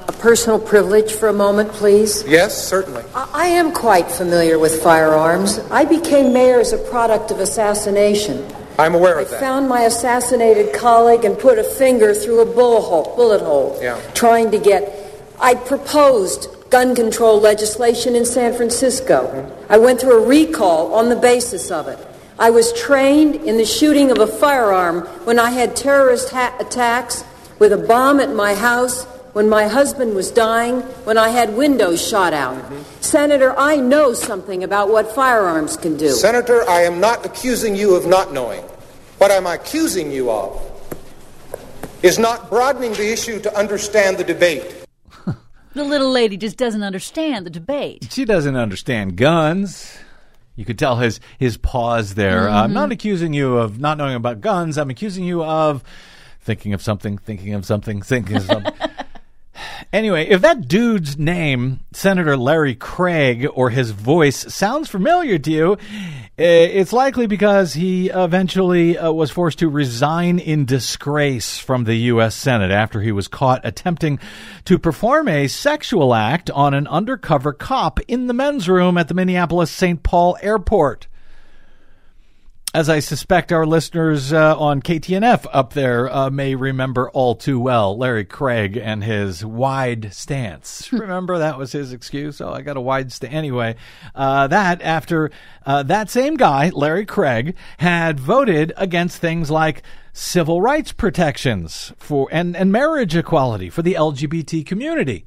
A 0.07 0.12
personal 0.13 0.57
privilege 0.60 1.13
for 1.13 1.29
a 1.29 1.33
moment, 1.33 1.71
please. 1.71 2.24
Yes, 2.27 2.57
certainly. 2.67 3.03
I 3.13 3.29
I 3.33 3.45
am 3.45 3.71
quite 3.71 4.10
familiar 4.10 4.57
with 4.57 4.81
firearms. 4.81 5.60
I 5.69 5.86
became 5.86 6.33
mayor 6.33 6.60
as 6.60 6.74
a 6.74 6.79
product 6.79 7.29
of 7.29 7.39
assassination. 7.39 8.48
I'm 8.81 8.95
aware 8.95 9.19
I 9.19 9.21
of 9.23 9.29
that. 9.29 9.39
found 9.39 9.69
my 9.69 9.81
assassinated 9.81 10.73
colleague 10.73 11.23
and 11.25 11.38
put 11.38 11.57
a 11.59 11.63
finger 11.63 12.13
through 12.13 12.39
a 12.41 12.45
bullet 12.45 12.81
hole, 12.81 13.13
bullet 13.15 13.41
hole 13.41 13.77
Yeah. 13.81 14.00
trying 14.13 14.51
to 14.51 14.57
get. 14.57 14.81
I 15.39 15.55
proposed 15.55 16.47
gun 16.69 16.95
control 16.95 17.39
legislation 17.39 18.15
in 18.15 18.25
San 18.25 18.53
Francisco. 18.53 19.27
Mm-hmm. 19.27 19.73
I 19.73 19.77
went 19.77 20.00
through 20.00 20.23
a 20.23 20.27
recall 20.27 20.93
on 20.93 21.09
the 21.09 21.15
basis 21.15 21.69
of 21.71 21.88
it. 21.88 22.00
I 22.39 22.50
was 22.50 22.71
trained 22.73 23.35
in 23.35 23.57
the 23.57 23.65
shooting 23.65 24.09
of 24.09 24.17
a 24.19 24.27
firearm 24.27 25.01
when 25.25 25.38
I 25.38 25.51
had 25.51 25.75
terrorist 25.75 26.29
ha- 26.31 26.55
attacks 26.59 27.23
with 27.59 27.71
a 27.73 27.77
bomb 27.77 28.19
at 28.19 28.33
my 28.33 28.55
house, 28.55 29.05
when 29.33 29.50
my 29.50 29.67
husband 29.67 30.15
was 30.15 30.31
dying, 30.31 30.81
when 31.05 31.17
I 31.17 31.29
had 31.29 31.55
windows 31.55 32.05
shot 32.05 32.33
out. 32.33 32.61
Senator, 33.00 33.57
I 33.57 33.77
know 33.77 34.13
something 34.13 34.63
about 34.63 34.89
what 34.89 35.11
firearms 35.13 35.77
can 35.77 35.97
do. 35.97 36.09
Senator, 36.11 36.67
I 36.69 36.81
am 36.81 37.00
not 37.00 37.25
accusing 37.25 37.75
you 37.75 37.95
of 37.95 38.05
not 38.05 38.33
knowing. 38.33 38.61
What 39.17 39.31
I'm 39.31 39.47
accusing 39.47 40.11
you 40.11 40.31
of 40.31 40.59
is 42.03 42.17
not 42.17 42.50
broadening 42.50 42.93
the 42.93 43.11
issue 43.11 43.39
to 43.41 43.57
understand 43.57 44.17
the 44.17 44.23
debate. 44.23 44.75
The 45.73 45.85
little 45.85 46.11
lady 46.11 46.35
just 46.35 46.57
doesn't 46.57 46.83
understand 46.83 47.45
the 47.45 47.50
debate. 47.50 48.09
She 48.11 48.25
doesn't 48.25 48.57
understand 48.57 49.15
guns. 49.15 49.97
You 50.57 50.65
could 50.65 50.77
tell 50.77 50.97
his 50.97 51.21
his 51.39 51.55
pause 51.55 52.15
there. 52.15 52.50
Uh, 52.50 52.63
I'm 52.63 52.73
not 52.73 52.91
accusing 52.91 53.31
you 53.31 53.55
of 53.55 53.79
not 53.79 53.97
knowing 53.97 54.15
about 54.15 54.41
guns. 54.41 54.77
I'm 54.77 54.89
accusing 54.89 55.23
you 55.23 55.45
of 55.45 55.81
thinking 56.41 56.73
of 56.73 56.81
something, 56.81 57.17
thinking 57.17 57.53
of 57.53 57.65
something, 57.65 58.01
thinking 58.01 58.35
of 58.35 58.43
something. 58.43 58.73
Anyway, 59.94 60.27
if 60.27 60.41
that 60.41 60.68
dude's 60.68 61.18
name, 61.18 61.80
Senator 61.91 62.38
Larry 62.38 62.75
Craig, 62.75 63.48
or 63.53 63.70
his 63.70 63.91
voice 63.91 64.53
sounds 64.53 64.89
familiar 64.89 65.38
to 65.38 65.51
you, 65.51 65.77
eh, 66.38 66.65
it's 66.65 66.94
likely 66.94 67.27
because 67.27 67.74
he 67.74 68.10
eventually 68.10 68.98
uh, 68.98 69.12
was 69.12 69.32
forced 69.32 69.60
to 69.60 69.70
resign 69.70 70.39
in 70.39 70.65
disgrace 70.65 71.58
from 71.58 71.84
the 71.84 71.96
U.S. 71.96 72.36
Senate 72.36 72.72
after 72.72 73.01
he 73.01 73.12
was 73.12 73.27
caught 73.27 73.62
attempting 73.63 74.20
to 74.65 74.80
perform 74.80 75.27
a 75.27 75.48
sexual 75.48 76.13
act 76.13 76.50
on 76.51 76.74
an 76.74 76.88
undercover 76.88 77.53
cop 77.53 78.00
in 78.08 78.27
the 78.27 78.34
men's 78.34 78.70
room 78.70 78.98
at 78.98 79.08
the 79.08 79.13
Minneapolis 79.13 79.72
St. 79.72 80.01
Paul 80.03 80.38
airport 80.41 81.08
as 82.73 82.89
I 82.89 82.99
suspect 82.99 83.51
our 83.51 83.65
listeners 83.65 84.31
uh, 84.31 84.57
on 84.57 84.81
KTNF 84.81 85.45
up 85.51 85.73
there 85.73 86.09
uh, 86.09 86.29
may 86.29 86.55
remember 86.55 87.09
all 87.09 87.35
too 87.35 87.59
well, 87.59 87.97
Larry 87.97 88.23
Craig 88.23 88.77
and 88.77 89.03
his 89.03 89.45
wide 89.45 90.13
stance. 90.13 90.91
remember 90.93 91.39
that 91.39 91.57
was 91.57 91.73
his 91.73 91.91
excuse? 91.91 92.39
Oh, 92.39 92.51
I 92.51 92.61
got 92.61 92.77
a 92.77 92.81
wide 92.81 93.11
stance. 93.11 93.33
Anyway, 93.33 93.75
uh, 94.15 94.47
that 94.47 94.81
after 94.81 95.31
uh, 95.65 95.83
that 95.83 96.09
same 96.09 96.37
guy, 96.37 96.69
Larry 96.69 97.05
Craig, 97.05 97.55
had 97.79 98.19
voted 98.19 98.71
against 98.77 99.17
things 99.17 99.51
like 99.51 99.83
civil 100.13 100.61
rights 100.61 100.93
protections 100.93 101.91
for 101.97 102.29
and, 102.31 102.55
and 102.55 102.71
marriage 102.71 103.15
equality 103.15 103.69
for 103.69 103.81
the 103.81 103.95
LGBT 103.95 104.65
community 104.65 105.25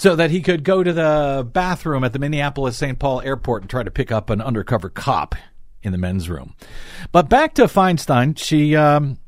so 0.00 0.16
that 0.16 0.30
he 0.30 0.40
could 0.40 0.64
go 0.64 0.82
to 0.82 0.94
the 0.94 1.46
bathroom 1.52 2.04
at 2.04 2.14
the 2.14 2.18
Minneapolis 2.18 2.78
St. 2.78 2.98
Paul 2.98 3.20
airport 3.20 3.62
and 3.62 3.70
try 3.70 3.82
to 3.82 3.90
pick 3.90 4.10
up 4.10 4.30
an 4.30 4.40
undercover 4.40 4.88
cop 4.88 5.34
in 5.82 5.92
the 5.92 5.98
men's 5.98 6.30
room. 6.30 6.54
But 7.12 7.28
back 7.28 7.54
to 7.54 7.64
Feinstein, 7.64 8.38
she 8.38 8.74
um, 8.74 9.18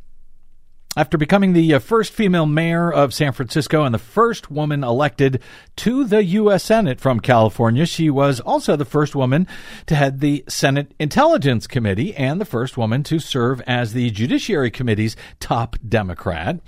after 0.95 1.17
becoming 1.17 1.55
the 1.55 1.75
uh, 1.75 1.79
first 1.79 2.13
female 2.13 2.45
mayor 2.45 2.93
of 2.93 3.15
San 3.15 3.33
Francisco 3.33 3.85
and 3.85 3.95
the 3.95 3.99
first 3.99 4.51
woman 4.51 4.85
elected 4.85 5.41
to 5.77 6.05
the 6.05 6.23
U.S. 6.23 6.65
Senate 6.65 7.01
from 7.01 7.19
California, 7.19 7.87
she 7.87 8.11
was 8.11 8.41
also 8.41 8.77
the 8.77 8.85
first 8.85 9.17
woman 9.17 9.47
to 9.87 9.95
head 9.95 10.21
the 10.21 10.45
Senate 10.49 10.93
Intelligence 10.99 11.67
Committee 11.67 12.15
and 12.15 12.39
the 12.41 12.45
first 12.45 12.77
woman 12.77 13.03
to 13.05 13.19
serve 13.19 13.63
as 13.63 13.95
the 13.95 14.11
Judiciary 14.11 14.71
Committee's 14.71 15.17
top 15.41 15.77
Democrat. 15.89 16.61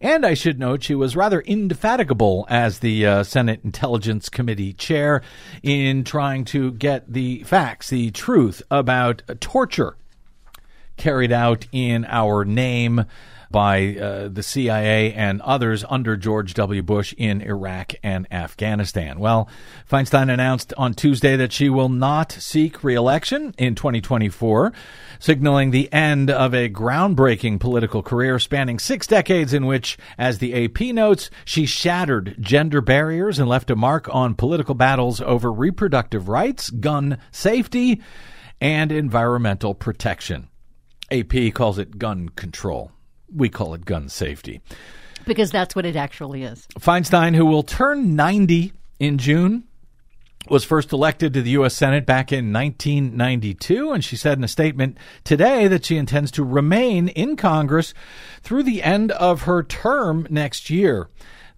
And 0.00 0.24
I 0.24 0.34
should 0.34 0.60
note 0.60 0.84
she 0.84 0.94
was 0.94 1.16
rather 1.16 1.40
indefatigable 1.40 2.46
as 2.48 2.78
the 2.78 3.04
uh, 3.04 3.22
Senate 3.24 3.62
Intelligence 3.64 4.28
Committee 4.28 4.72
chair 4.72 5.22
in 5.62 6.04
trying 6.04 6.44
to 6.46 6.70
get 6.72 7.12
the 7.12 7.42
facts, 7.42 7.90
the 7.90 8.12
truth 8.12 8.62
about 8.70 9.22
torture 9.40 9.96
carried 10.96 11.32
out 11.32 11.66
in 11.72 12.04
our 12.04 12.44
name 12.44 13.04
by 13.52 13.96
uh, 13.96 14.28
the 14.28 14.42
CIA 14.42 15.12
and 15.12 15.40
others 15.42 15.84
under 15.88 16.16
George 16.16 16.54
W. 16.54 16.82
Bush 16.82 17.14
in 17.16 17.42
Iraq 17.42 17.92
and 18.02 18.26
Afghanistan. 18.32 19.20
Well, 19.20 19.48
Feinstein 19.88 20.32
announced 20.32 20.72
on 20.76 20.94
Tuesday 20.94 21.36
that 21.36 21.52
she 21.52 21.68
will 21.68 21.88
not 21.88 22.32
seek 22.32 22.82
reelection 22.82 23.54
in 23.58 23.74
2024, 23.74 24.72
signaling 25.18 25.70
the 25.70 25.92
end 25.92 26.30
of 26.30 26.54
a 26.54 26.68
groundbreaking 26.68 27.60
political 27.60 28.02
career 28.02 28.38
spanning 28.38 28.78
six 28.78 29.06
decades 29.06 29.52
in 29.52 29.66
which, 29.66 29.98
as 30.18 30.38
the 30.38 30.64
AP 30.64 30.80
notes, 30.94 31.30
she 31.44 31.66
shattered 31.66 32.36
gender 32.40 32.80
barriers 32.80 33.38
and 33.38 33.48
left 33.48 33.70
a 33.70 33.76
mark 33.76 34.12
on 34.14 34.34
political 34.34 34.74
battles 34.74 35.20
over 35.20 35.52
reproductive 35.52 36.28
rights, 36.28 36.70
gun 36.70 37.18
safety, 37.30 38.00
and 38.60 38.90
environmental 38.90 39.74
protection. 39.74 40.48
AP 41.10 41.52
calls 41.52 41.78
it 41.78 41.98
gun 41.98 42.30
control. 42.30 42.90
We 43.34 43.48
call 43.48 43.74
it 43.74 43.84
gun 43.84 44.08
safety. 44.08 44.60
Because 45.24 45.50
that's 45.50 45.76
what 45.76 45.86
it 45.86 45.96
actually 45.96 46.42
is. 46.42 46.66
Feinstein, 46.78 47.34
who 47.34 47.46
will 47.46 47.62
turn 47.62 48.16
90 48.16 48.72
in 48.98 49.18
June, 49.18 49.64
was 50.48 50.64
first 50.64 50.92
elected 50.92 51.32
to 51.34 51.42
the 51.42 51.50
U.S. 51.50 51.74
Senate 51.74 52.04
back 52.04 52.32
in 52.32 52.52
1992, 52.52 53.92
and 53.92 54.04
she 54.04 54.16
said 54.16 54.38
in 54.38 54.44
a 54.44 54.48
statement 54.48 54.98
today 55.24 55.68
that 55.68 55.84
she 55.84 55.96
intends 55.96 56.30
to 56.32 56.42
remain 56.42 57.08
in 57.08 57.36
Congress 57.36 57.94
through 58.42 58.64
the 58.64 58.82
end 58.82 59.12
of 59.12 59.42
her 59.42 59.62
term 59.62 60.26
next 60.30 60.68
year. 60.68 61.08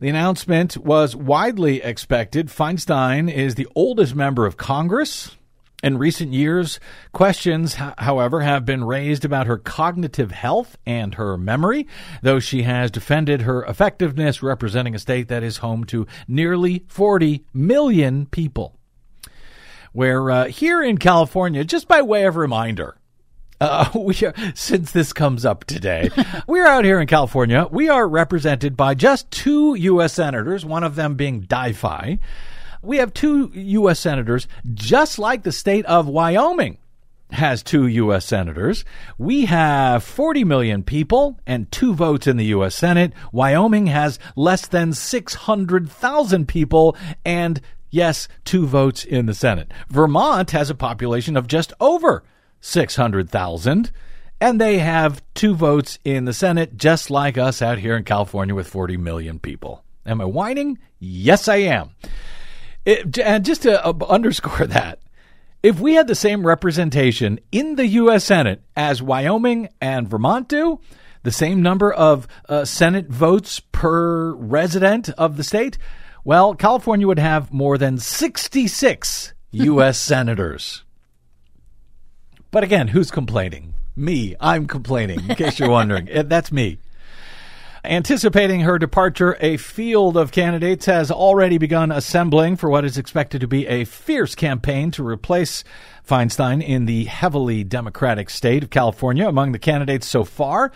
The 0.00 0.08
announcement 0.10 0.76
was 0.76 1.16
widely 1.16 1.82
expected. 1.82 2.48
Feinstein 2.48 3.32
is 3.32 3.54
the 3.54 3.68
oldest 3.74 4.14
member 4.14 4.44
of 4.44 4.56
Congress. 4.56 5.36
In 5.84 5.98
recent 5.98 6.32
years, 6.32 6.80
questions, 7.12 7.74
however, 7.74 8.40
have 8.40 8.64
been 8.64 8.84
raised 8.84 9.22
about 9.22 9.46
her 9.46 9.58
cognitive 9.58 10.30
health 10.30 10.78
and 10.86 11.16
her 11.16 11.36
memory, 11.36 11.86
though 12.22 12.40
she 12.40 12.62
has 12.62 12.90
defended 12.90 13.42
her 13.42 13.62
effectiveness 13.66 14.42
representing 14.42 14.94
a 14.94 14.98
state 14.98 15.28
that 15.28 15.42
is 15.42 15.58
home 15.58 15.84
to 15.84 16.06
nearly 16.26 16.86
40 16.88 17.44
million 17.52 18.24
people. 18.24 18.78
Where 19.92 20.30
uh, 20.30 20.44
here 20.46 20.82
in 20.82 20.96
California, 20.96 21.64
just 21.64 21.86
by 21.86 22.00
way 22.00 22.24
of 22.24 22.36
reminder, 22.36 22.96
uh, 23.60 23.90
we 23.94 24.14
are, 24.22 24.32
since 24.54 24.90
this 24.90 25.12
comes 25.12 25.44
up 25.44 25.64
today, 25.64 26.08
we're 26.46 26.66
out 26.66 26.86
here 26.86 26.98
in 26.98 27.06
California. 27.06 27.68
We 27.70 27.90
are 27.90 28.08
represented 28.08 28.74
by 28.74 28.94
just 28.94 29.30
two 29.30 29.74
U.S. 29.74 30.14
senators, 30.14 30.64
one 30.64 30.82
of 30.82 30.94
them 30.94 31.14
being 31.14 31.42
Di-Fi 31.42 32.18
we 32.84 32.98
have 32.98 33.14
two 33.14 33.50
U.S. 33.54 34.00
senators, 34.00 34.46
just 34.74 35.18
like 35.18 35.42
the 35.42 35.52
state 35.52 35.86
of 35.86 36.06
Wyoming 36.06 36.78
has 37.30 37.62
two 37.62 37.86
U.S. 37.86 38.24
senators. 38.24 38.84
We 39.18 39.46
have 39.46 40.04
40 40.04 40.44
million 40.44 40.82
people 40.82 41.38
and 41.46 41.70
two 41.70 41.94
votes 41.94 42.26
in 42.26 42.36
the 42.36 42.46
U.S. 42.46 42.74
Senate. 42.74 43.12
Wyoming 43.32 43.88
has 43.88 44.18
less 44.36 44.66
than 44.66 44.92
600,000 44.92 46.48
people 46.48 46.96
and, 47.24 47.60
yes, 47.90 48.28
two 48.44 48.66
votes 48.66 49.04
in 49.04 49.26
the 49.26 49.34
Senate. 49.34 49.72
Vermont 49.88 50.52
has 50.52 50.70
a 50.70 50.74
population 50.74 51.36
of 51.36 51.46
just 51.46 51.72
over 51.80 52.22
600,000 52.60 53.90
and 54.40 54.60
they 54.60 54.78
have 54.78 55.22
two 55.34 55.54
votes 55.54 55.98
in 56.04 56.24
the 56.24 56.32
Senate, 56.32 56.76
just 56.76 57.10
like 57.10 57.38
us 57.38 57.62
out 57.62 57.78
here 57.78 57.96
in 57.96 58.04
California 58.04 58.54
with 58.54 58.68
40 58.68 58.96
million 58.96 59.38
people. 59.38 59.84
Am 60.06 60.20
I 60.20 60.24
whining? 60.24 60.78
Yes, 60.98 61.48
I 61.48 61.56
am. 61.56 61.90
It, 62.84 63.18
and 63.18 63.44
just 63.44 63.62
to 63.62 63.84
uh, 63.84 63.92
underscore 64.08 64.66
that, 64.66 64.98
if 65.62 65.80
we 65.80 65.94
had 65.94 66.06
the 66.06 66.14
same 66.14 66.46
representation 66.46 67.40
in 67.50 67.76
the 67.76 67.86
U.S. 67.86 68.24
Senate 68.24 68.62
as 68.76 69.02
Wyoming 69.02 69.68
and 69.80 70.08
Vermont 70.08 70.48
do, 70.48 70.78
the 71.22 71.32
same 71.32 71.62
number 71.62 71.90
of 71.90 72.28
uh, 72.48 72.66
Senate 72.66 73.08
votes 73.08 73.60
per 73.72 74.34
resident 74.34 75.08
of 75.10 75.38
the 75.38 75.44
state, 75.44 75.78
well, 76.22 76.54
California 76.54 77.06
would 77.06 77.18
have 77.18 77.52
more 77.52 77.78
than 77.78 77.98
66 77.98 79.32
U.S. 79.52 79.98
senators. 79.98 80.84
But 82.50 82.62
again, 82.62 82.88
who's 82.88 83.10
complaining? 83.10 83.74
Me. 83.96 84.36
I'm 84.40 84.66
complaining, 84.66 85.20
in 85.28 85.36
case 85.36 85.58
you're 85.58 85.70
wondering. 85.70 86.08
That's 86.26 86.52
me. 86.52 86.78
Anticipating 87.86 88.60
her 88.60 88.78
departure, 88.78 89.36
a 89.40 89.58
field 89.58 90.16
of 90.16 90.32
candidates 90.32 90.86
has 90.86 91.10
already 91.10 91.58
begun 91.58 91.92
assembling 91.92 92.56
for 92.56 92.70
what 92.70 92.82
is 92.82 92.96
expected 92.96 93.42
to 93.42 93.46
be 93.46 93.66
a 93.66 93.84
fierce 93.84 94.34
campaign 94.34 94.90
to 94.92 95.06
replace 95.06 95.64
Feinstein 96.08 96.62
in 96.66 96.86
the 96.86 97.04
heavily 97.04 97.62
Democratic 97.62 98.30
state 98.30 98.62
of 98.62 98.70
California. 98.70 99.28
Among 99.28 99.52
the 99.52 99.58
candidates 99.58 100.06
so 100.06 100.24
far 100.24 100.72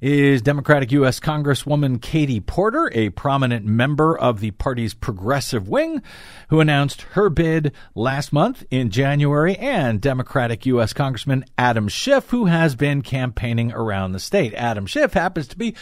is 0.00 0.40
Democratic 0.40 0.92
U.S. 0.92 1.20
Congresswoman 1.20 2.00
Katie 2.00 2.40
Porter, 2.40 2.90
a 2.94 3.10
prominent 3.10 3.66
member 3.66 4.16
of 4.18 4.40
the 4.40 4.50
party's 4.52 4.94
progressive 4.94 5.68
wing, 5.68 6.02
who 6.48 6.60
announced 6.60 7.02
her 7.12 7.28
bid 7.28 7.72
last 7.94 8.32
month 8.32 8.64
in 8.70 8.90
January, 8.90 9.56
and 9.56 10.00
Democratic 10.00 10.64
U.S. 10.66 10.92
Congressman 10.92 11.44
Adam 11.58 11.88
Schiff, 11.88 12.30
who 12.30 12.46
has 12.46 12.74
been 12.74 13.02
campaigning 13.02 13.72
around 13.72 14.12
the 14.12 14.20
state. 14.20 14.54
Adam 14.54 14.86
Schiff 14.86 15.12
happens 15.12 15.48
to 15.48 15.58
be 15.58 15.74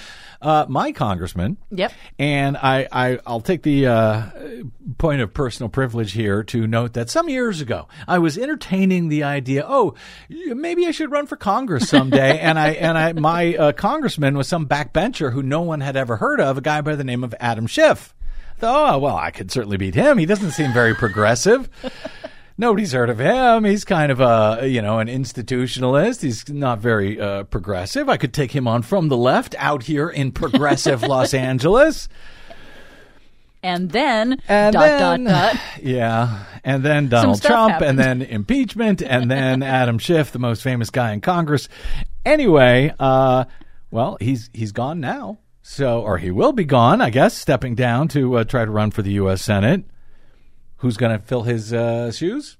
uh, 0.43 0.67
my 0.69 0.91
congressman. 0.91 1.57
Yep. 1.71 1.93
And 2.19 2.57
I, 2.57 2.89
I, 2.91 3.19
I'll 3.27 3.41
take 3.41 3.63
the 3.63 3.87
uh, 3.87 4.31
point 4.99 5.21
of 5.21 5.33
personal 5.33 5.69
privilege 5.69 6.13
here 6.13 6.43
to 6.45 6.67
note 6.67 6.95
that 6.95 7.09
some 7.09 7.29
years 7.29 7.61
ago, 7.61 7.87
I 8.07 8.19
was 8.19 8.37
entertaining 8.37 9.09
the 9.09 9.23
idea, 9.23 9.65
oh, 9.67 9.95
maybe 10.29 10.87
I 10.87 10.91
should 10.91 11.13
run 11.13 11.27
for 11.27 11.37
Congress 11.37 11.89
someday. 11.89 12.39
and 12.41 12.59
I, 12.59 12.71
and 12.71 12.99
I, 12.99 13.13
my 13.13 13.55
uh, 13.55 13.73
congressman 13.73 14.08
congressman 14.09 14.39
was 14.39 14.49
some 14.49 14.67
backbencher 14.67 15.35
who 15.35 15.43
no 15.43 15.61
one 15.61 15.83
had 15.83 15.95
ever 15.95 16.17
heard 16.17 16.41
of, 16.41 16.57
a 16.57 16.63
guy 16.63 16.81
by 16.81 16.97
the 16.97 17.05
name 17.05 17.23
of 17.23 17.35
Adam 17.39 17.67
Schiff. 17.67 18.15
Thought, 18.57 18.95
oh, 18.95 18.99
well, 19.01 19.17
I 19.19 19.31
could 19.31 19.51
certainly 19.51 19.77
beat 19.77 19.95
him. 19.95 20.17
He 20.17 20.25
doesn't 20.25 20.53
seem 20.53 20.73
very 20.73 20.95
progressive. 20.95 21.69
Nobody's 22.57 22.93
heard 22.93 23.11
of 23.11 23.19
him. 23.19 23.65
He's 23.67 23.85
kind 23.85 24.11
of 24.11 24.21
a, 24.21 24.67
you 24.67 24.81
know, 24.81 24.99
an 24.99 25.09
institutionalist. 25.09 26.23
He's 26.23 26.49
not 26.49 26.79
very 26.79 27.21
uh, 27.21 27.43
progressive. 27.45 28.09
I 28.09 28.17
could 28.17 28.33
take 28.33 28.51
him 28.53 28.67
on 28.67 28.81
from 28.81 29.09
the 29.09 29.17
left 29.19 29.55
out 29.59 29.83
here 29.83 30.09
in 30.09 30.33
progressive 30.33 31.03
Los 31.07 31.35
Angeles. 31.35 32.09
And 33.63 33.91
then, 33.91 34.41
and 34.49 34.73
dot, 34.73 34.83
then, 34.87 35.25
dot, 35.25 35.53
dot. 35.53 35.63
Yeah. 35.83 36.45
And 36.65 36.83
then 36.83 37.09
Donald 37.09 37.43
Trump, 37.43 37.73
happened. 37.73 37.91
and 37.91 37.99
then 37.99 38.23
impeachment, 38.23 39.03
and 39.03 39.31
then 39.31 39.63
Adam 39.63 39.99
Schiff, 39.99 40.33
the 40.33 40.39
most 40.39 40.63
famous 40.63 40.89
guy 40.89 41.13
in 41.13 41.21
Congress. 41.21 41.69
Anyway, 42.25 42.95
uh, 42.99 43.45
well, 43.91 44.17
he's 44.21 44.51
he's 44.53 44.73
gone 44.73 45.01
now. 45.01 45.39
So, 45.63 46.03
or 46.03 46.19
he 46.19 46.31
will 46.31 46.53
be 46.53 46.65
gone, 46.65 47.01
I 47.01 47.11
guess, 47.11 47.37
stepping 47.37 47.75
down 47.75 48.09
to 48.09 48.39
uh, 48.39 48.45
try 48.45 48.65
to 48.65 48.71
run 48.71 48.91
for 48.91 49.03
the 49.03 49.13
U.S. 49.13 49.43
Senate. 49.43 49.85
Who's 50.77 50.97
going 50.97 51.19
to 51.19 51.25
fill 51.25 51.43
his 51.43 51.73
uh, 51.73 52.13
shoes? 52.13 52.58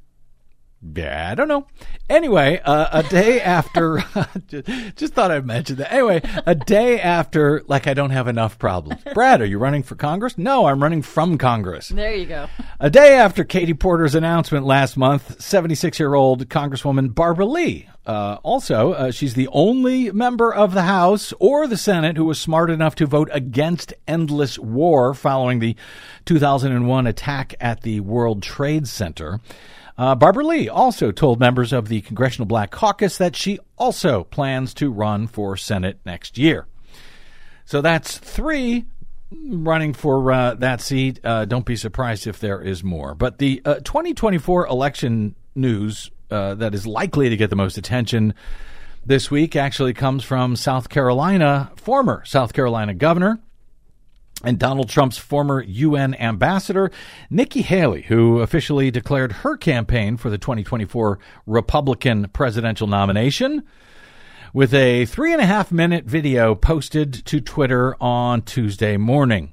Yeah, 0.81 1.31
I 1.31 1.35
don't 1.35 1.49
know. 1.49 1.67
Anyway, 2.09 2.61
uh, 2.65 2.89
a 2.93 3.03
day 3.03 3.41
after, 3.41 4.05
just, 4.47 4.69
just, 4.97 5.15
thought 5.15 5.33
I'd 5.33 5.45
mention 5.45 5.77
that. 5.77 5.93
Anyway, 5.93 6.23
a 6.47 6.55
day 6.55 7.01
after, 7.01 7.63
like 7.67 7.87
I 7.89 7.95
don't 7.95 8.11
have 8.11 8.29
enough 8.29 8.59
problems. 8.59 9.03
Brad, 9.15 9.41
are 9.41 9.47
you 9.47 9.59
running 9.59 9.83
for 9.83 9.97
Congress? 9.97 10.39
No, 10.39 10.67
I'm 10.67 10.81
running 10.81 11.03
from 11.03 11.37
Congress. 11.37 11.89
There 11.89 12.15
you 12.15 12.27
go. 12.27 12.49
A 12.79 12.91
day 12.91 13.17
after 13.17 13.43
Katie 13.43 13.75
Porter's 13.75 14.15
announcement 14.15 14.67
last 14.67 14.97
month, 14.97 15.43
76 15.43 15.99
year 15.99 16.15
old 16.15 16.49
Congresswoman 16.49 17.15
Barbara 17.15 17.47
Lee 17.47 17.89
uh, 18.09 18.39
also, 18.43 18.93
uh, 18.95 19.11
she's 19.11 19.35
the 19.35 19.49
only 19.49 20.11
member 20.11 20.53
of 20.53 20.73
the 20.73 20.83
House 20.83 21.35
or 21.39 21.67
the 21.67 21.77
Senate 21.77 22.17
who 22.17 22.25
was 22.25 22.41
smart 22.41 22.71
enough 22.71 22.95
to 22.95 23.07
vote 23.07 23.29
against 23.33 23.93
endless 24.09 24.59
war 24.59 25.13
following 25.13 25.59
the 25.59 25.77
2001 26.25 27.07
attack 27.07 27.55
at 27.61 27.83
the 27.83 28.01
World 28.01 28.43
Trade 28.43 28.89
Center. 28.89 29.41
Uh, 29.99 30.15
Barbara 30.15 30.45
Lee 30.45 30.69
also 30.69 31.11
told 31.11 31.41
members 31.41 31.73
of 31.73 31.89
the 31.89 32.01
Congressional 32.03 32.47
Black 32.47 32.71
Caucus 32.71 33.19
that 33.19 33.35
she 33.35 33.59
also 33.77 34.23
plans 34.25 34.73
to 34.75 34.93
run 34.93 35.27
for 35.27 35.57
Senate 35.57 35.99
next 36.07 36.39
year. 36.39 36.69
So 37.65 37.81
that's 37.81 38.17
three 38.17 38.87
running 39.31 39.93
for 39.93 40.31
uh, 40.31 40.55
that 40.55 40.81
seat. 40.81 41.19
Uh, 41.25 41.45
don't 41.45 41.67
be 41.67 41.75
surprised 41.75 42.29
if 42.29 42.39
there 42.39 42.63
is 42.63 42.85
more. 42.85 43.17
But 43.17 43.39
the 43.39 43.61
uh, 43.65 43.81
2024 43.81 44.69
election 44.69 45.35
news 45.57 46.13
uh, 46.31 46.55
that 46.55 46.75
is 46.75 46.87
likely 46.87 47.29
to 47.29 47.37
get 47.37 47.51
the 47.51 47.57
most 47.57 47.77
attention 47.77 48.35
this 49.05 49.31
week 49.31 49.57
actually 49.57 49.95
comes 49.95 50.23
from 50.23 50.55
South 50.55 50.89
Carolina, 50.89 51.73
former 51.77 52.23
South 52.25 52.53
Carolina 52.53 52.95
governor 52.95 53.41
and 54.45 54.59
Donald 54.59 54.89
Trump's 54.89 55.19
former 55.19 55.63
UN 55.63 56.15
ambassador, 56.15 56.91
Nikki 57.29 57.63
Haley, 57.63 58.03
who 58.03 58.41
officially 58.41 58.91
declared 58.91 59.33
her 59.33 59.57
campaign 59.57 60.17
for 60.17 60.31
the 60.31 60.39
2024 60.39 61.19
Republican 61.47 62.29
presidential 62.29 62.87
nomination 62.87 63.65
with 64.53 64.73
a 64.73 65.07
three 65.07 65.33
and 65.33 65.43
a 65.43 65.47
half 65.47 65.73
minute 65.73 66.05
video 66.05 66.55
posted 66.55 67.13
to 67.27 67.41
Twitter 67.41 67.97
on 68.01 68.43
Tuesday 68.43 68.97
morning. 68.97 69.53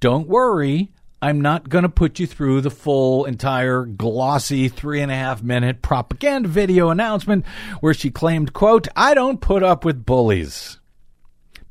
Don't 0.00 0.28
worry, 0.28 0.92
I'm 1.20 1.40
not 1.40 1.68
going 1.68 1.82
to 1.82 1.88
put 1.88 2.18
you 2.18 2.26
through 2.26 2.62
the 2.62 2.70
full, 2.70 3.24
entire, 3.24 3.84
glossy, 3.84 4.68
three 4.68 5.00
and 5.00 5.12
a 5.12 5.14
half 5.14 5.40
minute 5.42 5.80
propaganda 5.80 6.48
video 6.48 6.90
announcement 6.90 7.46
where 7.80 7.94
she 7.94 8.10
claimed, 8.10 8.52
quote, 8.52 8.88
I 8.96 9.14
don't 9.14 9.40
put 9.40 9.62
up 9.62 9.84
with 9.84 10.04
bullies. 10.04 10.80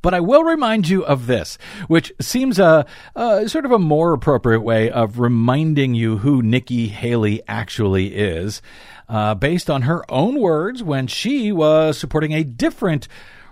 But 0.02 0.14
I 0.14 0.20
will 0.20 0.44
remind 0.44 0.90
you 0.90 1.06
of 1.06 1.28
this, 1.28 1.58
which 1.88 2.12
seems 2.20 2.58
a, 2.58 2.86
a, 3.16 3.48
sort 3.48 3.66
of 3.66 3.72
a 3.72 3.80
more 3.80 4.14
appropriate 4.14 4.62
way 4.62 4.90
of 4.90 5.20
reminding 5.20 5.94
you 5.94 6.18
who 6.18 6.42
Nikki 6.42 6.88
Haley 6.88 7.42
actually 7.48 8.16
is, 8.16 8.62
uh, 9.08 9.36
based 9.36 9.70
on 9.70 9.84
her 9.84 10.10
own 10.12 10.40
words 10.40 10.82
when 10.82 11.08
she 11.08 11.52
was 11.52 11.98
supporting 11.98 12.32
a 12.32 12.44
different 12.44 13.08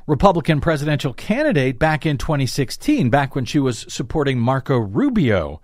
Republican 0.07 0.59
presidential 0.59 1.13
candidate 1.13 1.77
back 1.77 2.05
in 2.05 2.17
2016, 2.17 3.11
back 3.11 3.35
when 3.35 3.45
she 3.45 3.59
was 3.59 3.85
supporting 3.87 4.39
Marco 4.39 4.77
Rubio 4.77 5.61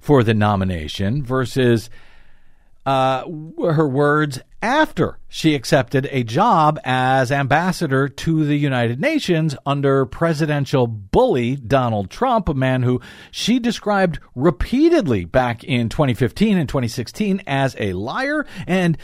for 0.00 0.22
the 0.22 0.34
nomination 0.34 1.22
versus 1.22 1.88
uh, 2.86 3.24
her 3.60 3.88
words 3.88 4.38
after 4.62 5.18
she 5.28 5.54
accepted 5.54 6.08
a 6.10 6.22
job 6.22 6.78
as 6.84 7.30
ambassador 7.30 8.08
to 8.08 8.44
the 8.44 8.56
United 8.56 9.00
Nations 9.00 9.56
under 9.66 10.06
presidential 10.06 10.86
bully 10.86 11.56
Donald 11.56 12.10
Trump, 12.10 12.48
a 12.48 12.54
man 12.54 12.82
who 12.82 13.00
she 13.30 13.58
described 13.58 14.18
repeatedly 14.34 15.24
back 15.24 15.62
in 15.64 15.88
2015 15.88 16.56
and 16.56 16.68
2016 16.68 17.42
as 17.46 17.76
a 17.78 17.92
liar. 17.92 18.46
And 18.66 18.96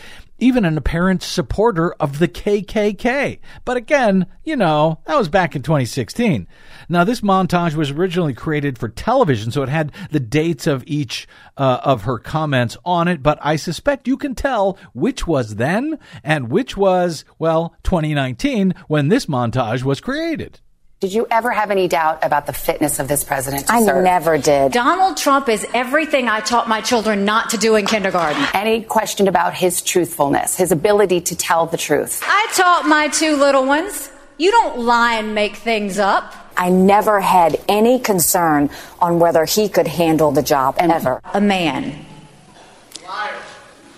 even 0.42 0.64
an 0.64 0.76
apparent 0.76 1.22
supporter 1.22 1.92
of 1.94 2.18
the 2.18 2.26
KKK. 2.26 3.38
But 3.64 3.76
again, 3.76 4.26
you 4.42 4.56
know, 4.56 4.98
that 5.06 5.16
was 5.16 5.28
back 5.28 5.54
in 5.54 5.62
2016. 5.62 6.48
Now, 6.88 7.04
this 7.04 7.20
montage 7.20 7.74
was 7.74 7.92
originally 7.92 8.34
created 8.34 8.76
for 8.76 8.88
television, 8.88 9.52
so 9.52 9.62
it 9.62 9.68
had 9.68 9.92
the 10.10 10.20
dates 10.20 10.66
of 10.66 10.82
each 10.86 11.28
uh, 11.56 11.80
of 11.84 12.02
her 12.02 12.18
comments 12.18 12.76
on 12.84 13.06
it, 13.06 13.22
but 13.22 13.38
I 13.40 13.56
suspect 13.56 14.08
you 14.08 14.16
can 14.16 14.34
tell 14.34 14.76
which 14.92 15.26
was 15.26 15.56
then 15.56 15.98
and 16.24 16.50
which 16.50 16.76
was, 16.76 17.24
well, 17.38 17.76
2019 17.84 18.74
when 18.88 19.08
this 19.08 19.26
montage 19.26 19.84
was 19.84 20.00
created. 20.00 20.60
Did 21.02 21.12
you 21.12 21.26
ever 21.32 21.50
have 21.50 21.72
any 21.72 21.88
doubt 21.88 22.20
about 22.22 22.46
the 22.46 22.52
fitness 22.52 23.00
of 23.00 23.08
this 23.08 23.24
president 23.24 23.66
to 23.66 23.72
I 23.72 23.82
serve? 23.82 24.04
never 24.04 24.38
did. 24.38 24.70
Donald 24.70 25.16
Trump 25.16 25.48
is 25.48 25.66
everything 25.74 26.28
I 26.28 26.38
taught 26.38 26.68
my 26.68 26.80
children 26.80 27.24
not 27.24 27.50
to 27.50 27.56
do 27.56 27.74
in 27.74 27.86
kindergarten. 27.86 28.40
Any 28.54 28.82
question 28.82 29.26
about 29.26 29.52
his 29.52 29.82
truthfulness, 29.82 30.56
his 30.56 30.70
ability 30.70 31.22
to 31.22 31.34
tell 31.34 31.66
the 31.66 31.76
truth? 31.76 32.22
I 32.24 32.46
taught 32.54 32.86
my 32.86 33.08
two 33.08 33.34
little 33.34 33.66
ones. 33.66 34.10
You 34.38 34.52
don't 34.52 34.78
lie 34.78 35.14
and 35.14 35.34
make 35.34 35.56
things 35.56 35.98
up. 35.98 36.36
I 36.56 36.68
never 36.68 37.18
had 37.18 37.60
any 37.68 37.98
concern 37.98 38.70
on 39.00 39.18
whether 39.18 39.44
he 39.44 39.68
could 39.68 39.88
handle 39.88 40.30
the 40.30 40.42
job 40.44 40.76
and 40.78 40.92
ever. 40.92 41.20
A 41.34 41.40
man 41.40 42.06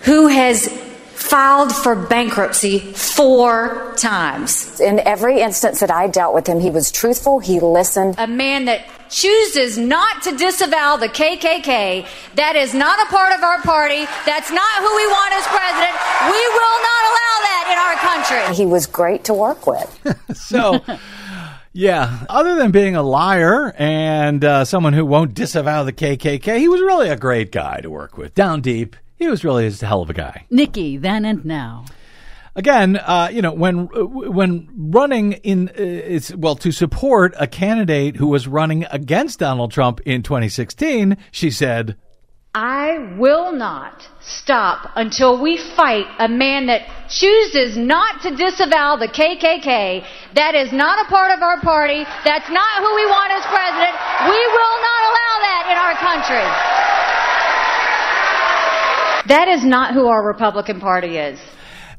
who 0.05 0.29
has 0.29 0.69
filed 1.25 1.75
for 1.75 1.97
bankruptcy 1.97 2.79
four 2.79 3.95
times. 3.97 4.81
In 4.81 5.01
every 5.01 5.41
instance 5.41 5.81
that 5.81 5.91
I 5.91 6.07
dealt 6.07 6.35
with 6.35 6.47
him, 6.47 6.61
he 6.61 6.71
was 6.71 6.93
truthful, 6.93 7.39
he 7.39 7.61
listened. 7.61 8.17
A 8.19 8.27
man 8.27 8.67
that 8.67 8.85
chooses 9.09 9.79
not 9.79 10.23
to 10.25 10.37
disavow 10.37 10.97
the 10.97 11.09
KKK. 11.09 12.07
That 12.35 12.57
is 12.57 12.75
not 12.75 12.99
a 13.07 13.11
part 13.11 13.33
of 13.33 13.43
our 13.43 13.61
party. 13.63 14.05
That's 14.27 14.51
not 14.51 14.75
who 14.79 14.97
we 14.97 15.07
want 15.07 15.33
as 15.35 15.47
president. 15.47 15.95
We 16.29 16.43
will 16.57 16.79
not 16.91 17.03
allow 17.11 17.35
that 17.49 17.65
in 17.73 17.79
our 17.79 17.97
country. 18.45 18.57
He 18.57 18.67
was 18.67 18.87
great 18.87 19.25
to 19.25 19.35
work 19.35 19.67
with. 19.67 20.01
So, 20.35 20.85
yeah, 21.73 22.27
other 22.29 22.57
than 22.57 22.71
being 22.71 22.97
a 22.97 23.03
liar 23.03 23.75
and 23.79 24.45
uh, 24.45 24.65
someone 24.65 24.93
who 24.93 25.07
won't 25.07 25.33
disavow 25.33 25.85
the 25.85 25.93
KKK, 25.93 26.59
he 26.59 26.69
was 26.69 26.81
really 26.81 27.09
a 27.09 27.17
great 27.17 27.51
guy 27.51 27.81
to 27.81 27.89
work 27.89 28.19
with. 28.19 28.35
Down 28.35 28.61
deep, 28.61 28.95
he 29.16 29.29
was 29.29 29.44
really 29.44 29.68
just 29.68 29.83
a 29.83 29.87
hell 29.87 30.03
of 30.03 30.11
a 30.11 30.14
guy. 30.14 30.46
Nikki, 30.50 30.96
then 30.96 31.24
and 31.24 31.44
now. 31.44 31.85
Again, 32.57 32.96
uh, 32.96 33.31
you 33.33 33.42
know, 33.42 33.53
when 33.53 33.87
when 33.87 34.68
running 34.77 35.33
in, 35.33 35.70
uh, 35.70 35.72
it's 35.77 36.33
well 36.35 36.55
to 36.57 36.70
support 36.70 37.35
a 37.38 37.48
candidate 37.48 38.14
who 38.14 38.29
was 38.29 38.46
running 38.46 38.85
against 38.92 39.40
Donald 39.40 39.72
Trump 39.72 40.00
in 40.07 40.22
2016, 40.22 41.16
she 41.33 41.50
said, 41.50 41.96
I 42.55 43.16
will 43.18 43.50
not 43.50 44.07
stop 44.22 44.92
until 44.94 45.42
we 45.42 45.59
fight 45.74 46.07
a 46.20 46.29
man 46.29 46.66
that 46.66 46.87
chooses 47.11 47.77
not 47.77 48.22
to 48.22 48.31
disavow 48.31 48.94
the 48.94 49.11
KKK. 49.11 50.07
That 50.38 50.55
is 50.55 50.70
not 50.70 51.05
a 51.05 51.11
part 51.11 51.35
of 51.35 51.42
our 51.42 51.59
party. 51.59 52.07
That's 52.22 52.46
not 52.55 52.72
who 52.79 52.94
we 52.94 53.07
want 53.11 53.35
as 53.35 53.42
president. 53.50 53.94
We 54.31 54.38
will 54.38 54.77
not 54.79 55.00
allow 55.11 55.35
that 55.42 55.64
in 55.66 55.77
our 55.83 55.96
country. 55.98 57.04
That 59.27 59.49
is 59.49 59.65
not 59.65 59.95
who 59.95 60.07
our 60.07 60.27
Republican 60.27 60.81
Party 60.81 61.17
is. 61.17 61.41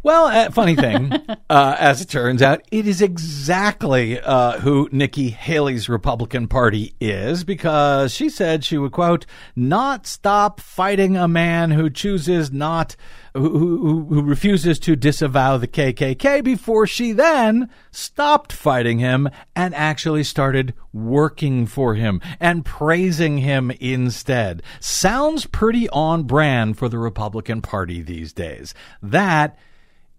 Well, 0.03 0.27
uh, 0.27 0.51
funny 0.51 0.75
thing, 0.75 1.11
uh, 1.49 1.75
as 1.79 1.99
it 1.99 2.09
turns 2.09 2.43
out, 2.43 2.61
it 2.71 2.85
is 2.85 3.01
exactly 3.01 4.19
uh, 4.19 4.59
who 4.59 4.87
Nikki 4.91 5.31
Haley's 5.31 5.89
Republican 5.89 6.47
Party 6.47 6.93
is 6.99 7.43
because 7.43 8.13
she 8.13 8.29
said 8.29 8.63
she 8.63 8.77
would, 8.77 8.91
quote, 8.91 9.25
not 9.55 10.05
stop 10.05 10.59
fighting 10.59 11.17
a 11.17 11.27
man 11.27 11.71
who 11.71 11.89
chooses 11.89 12.51
not, 12.51 12.95
who, 13.35 14.05
who, 14.05 14.21
refuses 14.21 14.79
to 14.79 14.95
disavow 14.95 15.57
the 15.57 15.67
KKK 15.67 16.43
before 16.43 16.87
she 16.87 17.11
then 17.11 17.69
stopped 17.91 18.53
fighting 18.53 18.99
him 18.99 19.29
and 19.55 19.75
actually 19.75 20.23
started 20.23 20.73
working 20.93 21.65
for 21.65 21.95
him 21.95 22.21
and 22.39 22.63
praising 22.63 23.39
him 23.39 23.71
instead. 23.79 24.63
Sounds 24.79 25.45
pretty 25.45 25.89
on 25.89 26.23
brand 26.23 26.77
for 26.77 26.87
the 26.87 26.97
Republican 26.97 27.61
Party 27.61 28.01
these 28.01 28.31
days. 28.31 28.73
That 29.01 29.57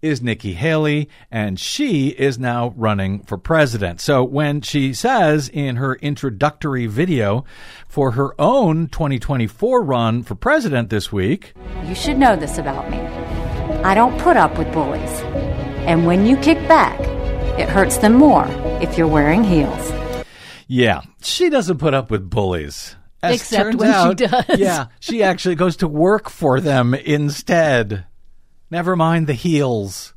is 0.07 0.21
Nikki 0.21 0.53
Haley, 0.53 1.09
and 1.29 1.59
she 1.59 2.09
is 2.09 2.39
now 2.39 2.73
running 2.75 3.19
for 3.23 3.37
president. 3.37 4.01
So 4.01 4.23
when 4.23 4.61
she 4.61 4.93
says 4.93 5.49
in 5.49 5.75
her 5.75 5.95
introductory 5.95 6.87
video 6.87 7.45
for 7.87 8.11
her 8.11 8.33
own 8.39 8.87
2024 8.87 9.83
run 9.83 10.23
for 10.23 10.35
president 10.35 10.89
this 10.89 11.11
week, 11.11 11.53
You 11.85 11.93
should 11.95 12.17
know 12.17 12.35
this 12.35 12.57
about 12.57 12.89
me. 12.89 12.97
I 13.83 13.93
don't 13.93 14.19
put 14.19 14.37
up 14.37 14.57
with 14.57 14.71
bullies. 14.73 15.21
And 15.87 16.05
when 16.05 16.25
you 16.25 16.35
kick 16.37 16.57
back, 16.67 16.99
it 17.59 17.69
hurts 17.69 17.97
them 17.97 18.13
more 18.13 18.45
if 18.81 18.97
you're 18.97 19.07
wearing 19.07 19.43
heels. 19.43 19.91
yeah, 20.67 21.01
she 21.21 21.49
doesn't 21.49 21.77
put 21.77 21.93
up 21.93 22.09
with 22.11 22.29
bullies. 22.29 22.95
As 23.23 23.35
Except 23.35 23.63
turns 23.71 23.75
when 23.77 24.09
she 24.09 24.27
does. 24.27 24.59
Yeah, 24.59 24.87
she 24.99 25.23
actually 25.23 25.55
goes 25.55 25.77
to 25.77 25.87
work 25.87 26.29
for 26.29 26.59
them 26.61 26.93
instead. 26.93 28.05
Never 28.69 28.95
mind 28.95 29.27
the 29.27 29.33
heels. 29.33 30.13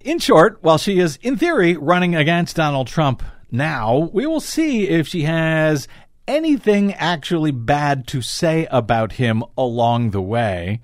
In 0.00 0.18
short, 0.18 0.58
while 0.62 0.78
she 0.78 0.98
is, 0.98 1.18
in 1.22 1.36
theory, 1.36 1.76
running 1.76 2.14
against 2.14 2.56
Donald 2.56 2.86
Trump 2.86 3.22
now, 3.50 4.10
we 4.12 4.26
will 4.26 4.40
see 4.40 4.88
if 4.88 5.08
she 5.08 5.22
has 5.22 5.88
anything 6.26 6.92
actually 6.94 7.50
bad 7.50 8.06
to 8.08 8.22
say 8.22 8.66
about 8.70 9.12
him 9.12 9.42
along 9.56 10.10
the 10.10 10.22
way. 10.22 10.80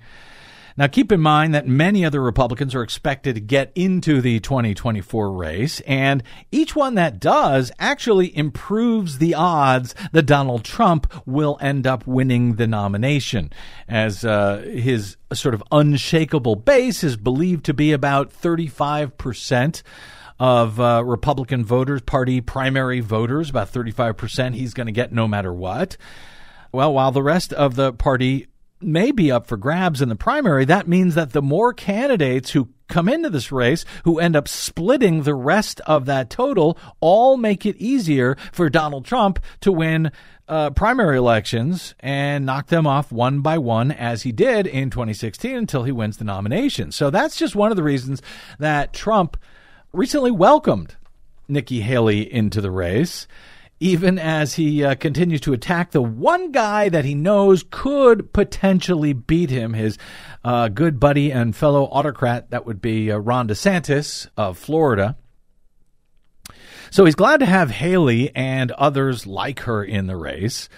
Now, 0.77 0.87
keep 0.87 1.11
in 1.11 1.19
mind 1.19 1.53
that 1.53 1.67
many 1.67 2.05
other 2.05 2.21
Republicans 2.21 2.73
are 2.73 2.83
expected 2.83 3.35
to 3.35 3.41
get 3.41 3.71
into 3.75 4.21
the 4.21 4.39
2024 4.39 5.31
race, 5.31 5.79
and 5.81 6.23
each 6.51 6.75
one 6.75 6.95
that 6.95 7.19
does 7.19 7.71
actually 7.79 8.35
improves 8.35 9.17
the 9.17 9.35
odds 9.35 9.93
that 10.11 10.23
Donald 10.23 10.63
Trump 10.63 11.11
will 11.25 11.57
end 11.61 11.85
up 11.85 12.07
winning 12.07 12.55
the 12.55 12.67
nomination, 12.67 13.51
as 13.87 14.23
uh, 14.23 14.57
his 14.59 15.17
sort 15.33 15.53
of 15.53 15.63
unshakable 15.71 16.55
base 16.55 17.03
is 17.03 17.17
believed 17.17 17.65
to 17.65 17.73
be 17.73 17.91
about 17.91 18.31
35% 18.31 19.83
of 20.39 20.79
uh, 20.79 21.03
Republican 21.05 21.63
voters, 21.63 22.01
party 22.01 22.41
primary 22.41 22.99
voters, 22.99 23.49
about 23.49 23.71
35% 23.71 24.55
he's 24.55 24.73
going 24.73 24.87
to 24.87 24.91
get 24.91 25.11
no 25.11 25.27
matter 25.27 25.53
what. 25.53 25.97
Well, 26.71 26.93
while 26.93 27.11
the 27.11 27.21
rest 27.21 27.53
of 27.53 27.75
the 27.75 27.93
party 27.93 28.47
may 28.81 29.11
be 29.11 29.31
up 29.31 29.47
for 29.47 29.57
grabs 29.57 30.01
in 30.01 30.09
the 30.09 30.15
primary, 30.15 30.65
that 30.65 30.87
means 30.87 31.15
that 31.15 31.33
the 31.33 31.41
more 31.41 31.73
candidates 31.73 32.51
who 32.51 32.69
come 32.87 33.07
into 33.07 33.29
this 33.29 33.51
race 33.51 33.85
who 34.03 34.19
end 34.19 34.35
up 34.35 34.47
splitting 34.47 35.23
the 35.23 35.33
rest 35.33 35.79
of 35.87 36.05
that 36.05 36.29
total 36.29 36.77
all 36.99 37.37
make 37.37 37.65
it 37.65 37.77
easier 37.77 38.35
for 38.51 38.69
Donald 38.69 39.05
Trump 39.05 39.39
to 39.61 39.71
win 39.71 40.11
uh, 40.49 40.69
primary 40.71 41.17
elections 41.17 41.95
and 42.01 42.45
knock 42.45 42.67
them 42.67 42.85
off 42.85 43.11
one 43.11 43.39
by 43.39 43.57
one 43.57 43.91
as 43.91 44.23
he 44.23 44.33
did 44.33 44.67
in 44.67 44.89
2016 44.89 45.55
until 45.55 45.83
he 45.83 45.91
wins 45.91 46.17
the 46.17 46.25
nomination. 46.25 46.91
So 46.91 47.09
that's 47.09 47.37
just 47.37 47.55
one 47.55 47.71
of 47.71 47.77
the 47.77 47.83
reasons 47.83 48.21
that 48.59 48.91
Trump 48.91 49.37
recently 49.93 50.31
welcomed 50.31 50.95
Nikki 51.47 51.81
Haley 51.81 52.31
into 52.31 52.59
the 52.59 52.71
race 52.71 53.27
even 53.81 54.19
as 54.19 54.53
he 54.53 54.83
uh, 54.83 54.93
continues 54.93 55.41
to 55.41 55.53
attack 55.53 55.89
the 55.89 56.03
one 56.03 56.51
guy 56.51 56.87
that 56.87 57.03
he 57.03 57.15
knows 57.15 57.65
could 57.71 58.31
potentially 58.31 59.11
beat 59.11 59.49
him, 59.49 59.73
his 59.73 59.97
uh, 60.45 60.67
good 60.67 60.99
buddy 60.99 61.31
and 61.31 61.55
fellow 61.55 61.85
autocrat, 61.85 62.51
that 62.51 62.67
would 62.67 62.79
be 62.79 63.11
uh, 63.11 63.17
Ron 63.17 63.47
DeSantis 63.47 64.29
of 64.37 64.59
Florida. 64.59 65.17
So 66.91 67.05
he's 67.05 67.15
glad 67.15 67.39
to 67.39 67.45
have 67.47 67.71
Haley 67.71 68.33
and 68.35 68.71
others 68.73 69.25
like 69.25 69.61
her 69.61 69.83
in 69.83 70.05
the 70.05 70.15
race 70.15 70.69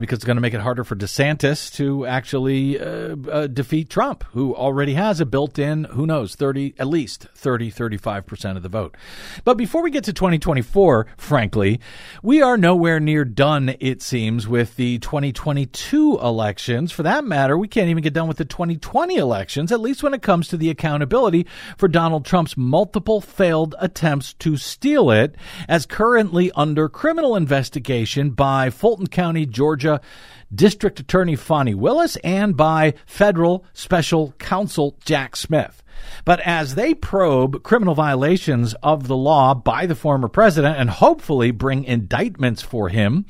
because 0.00 0.16
it's 0.16 0.24
going 0.24 0.38
to 0.38 0.40
make 0.40 0.54
it 0.54 0.62
harder 0.62 0.82
for 0.82 0.96
DeSantis 0.96 1.72
to 1.74 2.06
actually 2.06 2.80
uh, 2.80 3.14
uh, 3.30 3.46
defeat 3.46 3.90
Trump, 3.90 4.24
who 4.32 4.56
already 4.56 4.94
has 4.94 5.20
a 5.20 5.26
built 5.26 5.58
in, 5.58 5.84
who 5.84 6.06
knows, 6.06 6.34
30, 6.34 6.74
at 6.78 6.88
least 6.88 7.26
30, 7.34 7.70
35% 7.70 8.56
of 8.56 8.62
the 8.62 8.70
vote. 8.70 8.96
But 9.44 9.58
before 9.58 9.82
we 9.82 9.90
get 9.90 10.04
to 10.04 10.14
2024, 10.14 11.06
frankly, 11.18 11.80
we 12.22 12.40
are 12.40 12.56
nowhere 12.56 12.98
near 12.98 13.26
done, 13.26 13.76
it 13.78 14.00
seems, 14.00 14.48
with 14.48 14.76
the 14.76 14.98
2022 15.00 16.18
elections. 16.18 16.92
For 16.92 17.02
that 17.02 17.26
matter, 17.26 17.58
we 17.58 17.68
can't 17.68 17.90
even 17.90 18.02
get 18.02 18.14
done 18.14 18.26
with 18.26 18.38
the 18.38 18.46
2020 18.46 19.16
elections, 19.16 19.70
at 19.70 19.80
least 19.80 20.02
when 20.02 20.14
it 20.14 20.22
comes 20.22 20.48
to 20.48 20.56
the 20.56 20.70
accountability 20.70 21.46
for 21.76 21.88
Donald 21.88 22.24
Trump's 22.24 22.56
multiple 22.56 23.20
failed 23.20 23.74
attempts 23.78 24.32
to 24.34 24.56
steal 24.56 25.10
it, 25.10 25.34
as 25.68 25.84
currently 25.84 26.50
under 26.52 26.88
criminal 26.88 27.36
investigation 27.36 28.30
by 28.30 28.70
Fulton 28.70 29.06
County, 29.06 29.44
Georgia 29.44 29.89
Georgia 29.90 30.04
District 30.52 30.98
Attorney 30.98 31.36
Fani 31.36 31.74
Willis 31.74 32.16
and 32.24 32.56
by 32.56 32.94
federal 33.06 33.64
special 33.72 34.32
counsel 34.38 34.96
Jack 35.04 35.36
Smith. 35.36 35.82
But 36.24 36.40
as 36.40 36.74
they 36.74 36.92
probe 36.92 37.62
criminal 37.62 37.94
violations 37.94 38.74
of 38.82 39.06
the 39.06 39.16
law 39.16 39.54
by 39.54 39.86
the 39.86 39.94
former 39.94 40.26
president 40.26 40.76
and 40.76 40.90
hopefully 40.90 41.52
bring 41.52 41.84
indictments 41.84 42.62
for 42.62 42.88
him 42.88 43.26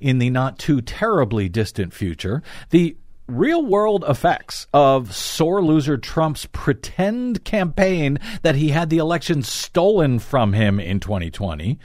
in 0.00 0.18
the 0.18 0.30
not 0.30 0.58
too 0.58 0.80
terribly 0.80 1.48
distant 1.48 1.92
future, 1.94 2.42
the 2.70 2.96
real 3.28 3.64
world 3.64 4.04
effects 4.08 4.66
of 4.72 5.14
sore 5.14 5.62
loser 5.62 5.96
Trump's 5.96 6.46
pretend 6.46 7.44
campaign 7.44 8.18
that 8.42 8.56
he 8.56 8.70
had 8.70 8.90
the 8.90 8.98
election 8.98 9.44
stolen 9.44 10.18
from 10.18 10.54
him 10.54 10.80
in 10.80 10.98
2020. 10.98 11.78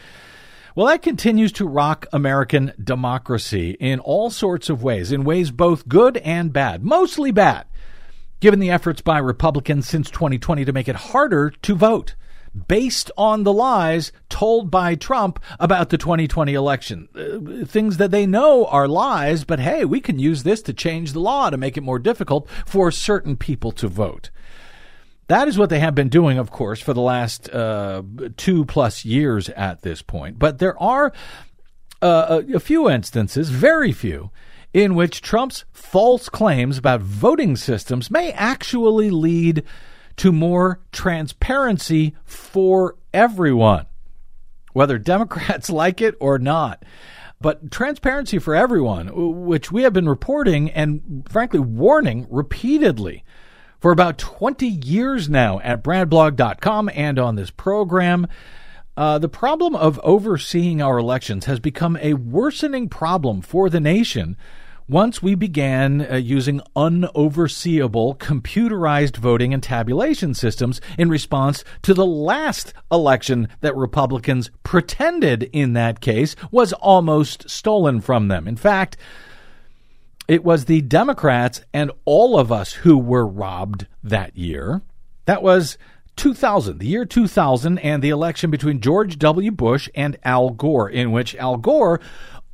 Well, 0.75 0.87
that 0.87 1.03
continues 1.03 1.51
to 1.53 1.67
rock 1.67 2.07
American 2.11 2.73
democracy 2.83 3.77
in 3.79 3.99
all 3.99 4.31
sorts 4.31 4.71
of 4.71 4.81
ways, 4.81 5.11
in 5.11 5.23
ways 5.23 5.51
both 5.51 5.87
good 5.87 6.17
and 6.17 6.51
bad, 6.51 6.83
mostly 6.83 7.29
bad, 7.29 7.67
given 8.39 8.59
the 8.59 8.71
efforts 8.71 8.99
by 8.99 9.19
Republicans 9.19 9.87
since 9.87 10.09
2020 10.09 10.65
to 10.65 10.73
make 10.73 10.87
it 10.87 10.95
harder 10.95 11.51
to 11.51 11.75
vote 11.75 12.15
based 12.67 13.11
on 13.17 13.43
the 13.43 13.53
lies 13.53 14.11
told 14.29 14.71
by 14.71 14.95
Trump 14.95 15.39
about 15.59 15.89
the 15.89 15.97
2020 15.99 16.55
election. 16.55 17.07
Uh, 17.15 17.65
things 17.65 17.97
that 17.97 18.09
they 18.09 18.25
know 18.25 18.65
are 18.65 18.87
lies, 18.87 19.43
but 19.43 19.59
hey, 19.59 19.85
we 19.85 19.99
can 19.99 20.17
use 20.17 20.41
this 20.41 20.63
to 20.63 20.73
change 20.73 21.13
the 21.13 21.19
law 21.19 21.51
to 21.51 21.57
make 21.57 21.77
it 21.77 21.81
more 21.81 21.99
difficult 21.99 22.49
for 22.65 22.89
certain 22.89 23.37
people 23.37 23.71
to 23.71 23.87
vote. 23.87 24.31
That 25.33 25.47
is 25.47 25.57
what 25.57 25.71
they 25.71 25.79
have 25.79 25.95
been 25.95 26.09
doing, 26.09 26.37
of 26.37 26.51
course, 26.51 26.79
for 26.79 26.93
the 26.93 27.01
last 27.01 27.49
uh, 27.49 28.03
two 28.37 28.65
plus 28.65 29.03
years 29.03 29.49
at 29.49 29.81
this 29.81 30.03
point. 30.03 30.37
But 30.37 30.59
there 30.59 30.79
are 30.79 31.11
uh, 32.03 32.43
a, 32.47 32.57
a 32.57 32.59
few 32.59 32.87
instances, 32.87 33.49
very 33.49 33.91
few, 33.91 34.29
in 34.75 34.93
which 34.93 35.23
Trump's 35.23 35.65
false 35.71 36.29
claims 36.29 36.77
about 36.77 37.01
voting 37.01 37.55
systems 37.55 38.11
may 38.11 38.31
actually 38.33 39.09
lead 39.09 39.63
to 40.17 40.31
more 40.31 40.81
transparency 40.91 42.13
for 42.25 42.95
everyone, 43.11 43.87
whether 44.73 44.99
Democrats 44.99 45.67
like 45.71 45.99
it 45.99 46.13
or 46.19 46.37
not. 46.37 46.85
But 47.41 47.71
transparency 47.71 48.37
for 48.37 48.53
everyone, 48.53 49.09
which 49.47 49.71
we 49.71 49.81
have 49.81 49.93
been 49.93 50.07
reporting 50.07 50.69
and 50.69 51.27
frankly 51.27 51.59
warning 51.59 52.27
repeatedly 52.29 53.23
for 53.83 53.91
about 53.91 54.17
20 54.17 54.65
years 54.65 55.27
now 55.27 55.59
at 55.59 55.83
bradblog.com 55.83 56.89
and 56.93 57.19
on 57.19 57.35
this 57.35 57.51
program. 57.51 58.25
Uh, 58.95 59.19
the 59.19 59.27
problem 59.27 59.75
of 59.75 59.99
overseeing 60.05 60.81
our 60.81 60.97
elections 60.97 61.47
has 61.47 61.59
become 61.59 61.97
a 61.97 62.13
worsening 62.13 62.87
problem 62.87 63.41
for 63.41 63.69
the 63.69 63.81
nation 63.81 64.37
once 64.87 65.21
we 65.21 65.35
began 65.35 66.09
uh, 66.09 66.15
using 66.15 66.61
unoverseeable 66.77 68.17
computerized 68.19 69.17
voting 69.17 69.53
and 69.53 69.61
tabulation 69.61 70.33
systems 70.33 70.79
in 70.97 71.09
response 71.09 71.65
to 71.81 71.93
the 71.93 72.05
last 72.05 72.73
election 72.89 73.49
that 73.59 73.75
Republicans 73.75 74.49
pretended 74.63 75.43
in 75.51 75.73
that 75.73 75.99
case 75.99 76.37
was 76.51 76.71
almost 76.71 77.49
stolen 77.49 77.99
from 77.99 78.29
them. 78.29 78.47
In 78.47 78.55
fact, 78.55 78.95
it 80.27 80.43
was 80.43 80.65
the 80.65 80.81
Democrats 80.81 81.61
and 81.73 81.91
all 82.05 82.39
of 82.39 82.51
us 82.51 82.73
who 82.73 82.97
were 82.97 83.25
robbed 83.25 83.87
that 84.03 84.37
year. 84.37 84.81
That 85.25 85.43
was 85.43 85.77
2000, 86.15 86.77
the 86.79 86.87
year 86.87 87.05
2000, 87.05 87.79
and 87.79 88.01
the 88.01 88.09
election 88.09 88.51
between 88.51 88.81
George 88.81 89.17
W. 89.19 89.51
Bush 89.51 89.89
and 89.95 90.17
Al 90.23 90.51
Gore, 90.51 90.89
in 90.89 91.11
which 91.11 91.35
Al 91.35 91.57
Gore 91.57 91.99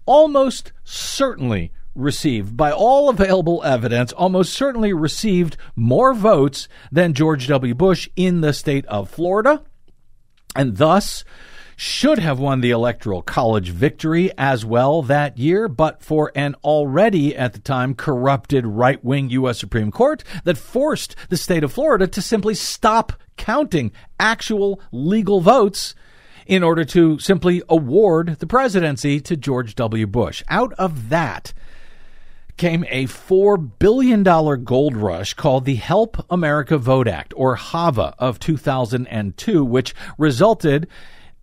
almost 0.06 0.72
certainly 0.84 1.72
received, 1.94 2.56
by 2.56 2.72
all 2.72 3.10
available 3.10 3.62
evidence, 3.64 4.14
almost 4.14 4.54
certainly 4.54 4.94
received 4.94 5.58
more 5.76 6.14
votes 6.14 6.68
than 6.92 7.14
George 7.14 7.48
W. 7.48 7.76
Bush 7.76 8.08
in 8.16 8.42
the 8.42 8.54
state 8.54 8.86
of 8.86 9.10
Florida, 9.10 9.62
and 10.56 10.78
thus 10.78 11.24
should 11.80 12.20
have 12.20 12.38
won 12.38 12.60
the 12.60 12.72
Electoral 12.72 13.22
College 13.22 13.70
victory 13.70 14.30
as 14.38 14.66
well 14.66 15.02
that 15.02 15.38
year, 15.38 15.70
but 15.70 16.04
for 16.04 16.30
an 16.36 16.54
already 16.62 17.34
at 17.34 17.54
the 17.54 17.60
time 17.60 17.96
corrupted 17.96 18.68
right 18.68 19.02
wing 19.02 19.30
U.S. 19.30 19.60
Supreme 19.60 19.90
Court 19.90 20.22
that 20.44 20.58
forced 20.58 21.16
the 21.30 21.38
state 21.38 21.64
of 21.64 21.72
Florida 21.72 22.06
to 22.06 22.22
simply 22.22 22.54
stop 22.54 23.14
counting 23.38 23.94
actual 24.20 24.82
legal 24.92 25.40
votes 25.40 25.96
in 26.46 26.64
order 26.64 26.84
to 26.84 27.18
simply 27.18 27.64
award 27.70 28.40
the 28.40 28.48
presidency 28.48 29.22
to 29.22 29.38
George 29.38 29.74
W. 29.76 30.06
Bush. 30.06 30.44
Out 30.50 30.74
of 30.74 31.08
that, 31.08 31.54
came 32.58 32.84
a 32.90 33.06
$4 33.06 33.72
billion 33.80 34.22
gold 34.22 34.98
rush 34.98 35.34
called 35.34 35.64
the 35.64 35.76
Help 35.76 36.26
America 36.30 36.78
Vote 36.78 37.08
Act, 37.08 37.34
or 37.38 37.56
HAVA, 37.56 38.16
of 38.20 38.38
2002, 38.38 39.64
which 39.64 39.96
resulted 40.18 40.86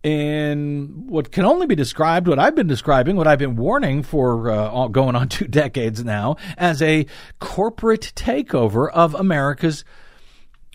in 0.07 1.09
what 1.09 1.33
can 1.33 1.45
only 1.45 1.67
be 1.67 1.75
described, 1.75 2.29
what 2.29 2.39
I've 2.39 2.55
been 2.55 2.69
describing, 2.69 3.17
what 3.17 3.27
I've 3.27 3.41
been 3.41 3.57
warning 3.57 4.05
for 4.05 4.49
uh, 4.49 4.87
going 4.87 5.17
on 5.17 5.29
two 5.37 5.49
decades 5.49 6.05
now, 6.05 6.37
as 6.57 6.81
a 6.81 7.07
corporate 7.41 8.13
takeover 8.15 8.89
of 8.93 9.17
America's 9.17 9.85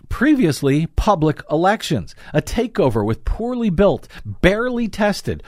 previously 0.09 0.85
public 0.97 1.41
elections. 1.49 2.13
A 2.33 2.41
takeover 2.41 3.05
with 3.05 3.23
poorly 3.23 3.69
built, 3.69 4.09
barely 4.25 4.89
tested, 4.89 5.43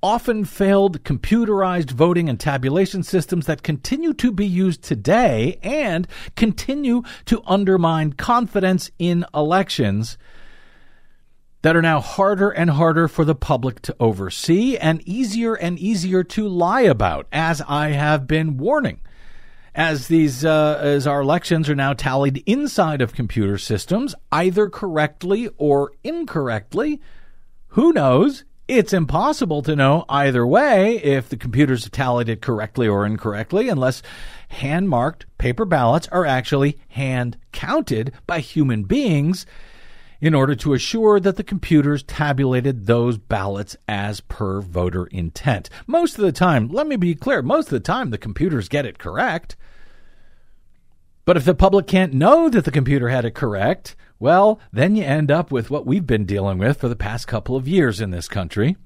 often 0.00 0.44
failed 0.44 1.02
computerized 1.02 1.90
voting 1.90 2.28
and 2.28 2.38
tabulation 2.38 3.02
systems 3.02 3.46
that 3.46 3.64
continue 3.64 4.12
to 4.12 4.30
be 4.30 4.46
used 4.46 4.84
today 4.84 5.58
and 5.60 6.06
continue 6.36 7.02
to 7.24 7.42
undermine 7.46 8.12
confidence 8.12 8.92
in 9.00 9.24
elections 9.34 10.16
that 11.64 11.74
are 11.74 11.80
now 11.80 11.98
harder 11.98 12.50
and 12.50 12.68
harder 12.68 13.08
for 13.08 13.24
the 13.24 13.34
public 13.34 13.80
to 13.80 13.96
oversee 13.98 14.76
and 14.76 15.00
easier 15.08 15.54
and 15.54 15.78
easier 15.78 16.22
to 16.22 16.46
lie 16.46 16.82
about, 16.82 17.26
as 17.32 17.62
I 17.66 17.92
have 17.92 18.26
been 18.26 18.58
warning. 18.58 19.00
As 19.74 20.08
these, 20.08 20.44
uh, 20.44 20.78
as 20.82 21.06
our 21.06 21.22
elections 21.22 21.70
are 21.70 21.74
now 21.74 21.94
tallied 21.94 22.42
inside 22.44 23.00
of 23.00 23.14
computer 23.14 23.56
systems, 23.56 24.14
either 24.30 24.68
correctly 24.68 25.48
or 25.56 25.92
incorrectly, 26.04 27.00
who 27.68 27.94
knows? 27.94 28.44
It's 28.68 28.92
impossible 28.92 29.62
to 29.62 29.74
know 29.74 30.04
either 30.06 30.46
way 30.46 30.96
if 30.98 31.30
the 31.30 31.38
computers 31.38 31.84
have 31.84 31.92
tallied 31.92 32.28
it 32.28 32.42
correctly 32.42 32.88
or 32.88 33.06
incorrectly 33.06 33.70
unless 33.70 34.02
hand 34.48 34.90
marked 34.90 35.24
paper 35.38 35.64
ballots 35.64 36.08
are 36.08 36.26
actually 36.26 36.78
hand 36.88 37.38
counted 37.52 38.12
by 38.26 38.40
human 38.40 38.82
beings 38.82 39.46
in 40.24 40.32
order 40.32 40.54
to 40.54 40.72
assure 40.72 41.20
that 41.20 41.36
the 41.36 41.44
computers 41.44 42.02
tabulated 42.02 42.86
those 42.86 43.18
ballots 43.18 43.76
as 43.86 44.22
per 44.22 44.62
voter 44.62 45.04
intent. 45.08 45.68
Most 45.86 46.16
of 46.16 46.24
the 46.24 46.32
time, 46.32 46.68
let 46.68 46.86
me 46.86 46.96
be 46.96 47.14
clear, 47.14 47.42
most 47.42 47.66
of 47.66 47.72
the 47.72 47.80
time 47.80 48.08
the 48.08 48.16
computers 48.16 48.70
get 48.70 48.86
it 48.86 48.98
correct. 48.98 49.54
But 51.26 51.36
if 51.36 51.44
the 51.44 51.54
public 51.54 51.86
can't 51.86 52.14
know 52.14 52.48
that 52.48 52.64
the 52.64 52.70
computer 52.70 53.10
had 53.10 53.26
it 53.26 53.34
correct, 53.34 53.96
well, 54.18 54.58
then 54.72 54.96
you 54.96 55.04
end 55.04 55.30
up 55.30 55.52
with 55.52 55.70
what 55.70 55.84
we've 55.84 56.06
been 56.06 56.24
dealing 56.24 56.56
with 56.56 56.78
for 56.78 56.88
the 56.88 56.96
past 56.96 57.28
couple 57.28 57.54
of 57.54 57.68
years 57.68 58.00
in 58.00 58.10
this 58.10 58.26
country. 58.26 58.78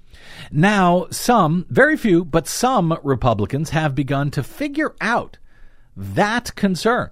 Now, 0.51 1.07
some, 1.13 1.67
very 1.71 1.97
few, 1.97 2.25
but 2.25 2.49
some 2.49 2.99
Republicans 3.05 3.71
have 3.71 3.95
begun 3.95 4.33
to 4.33 4.43
figure 4.43 4.97
out 5.01 5.39
that 5.97 6.57
concern 6.57 7.11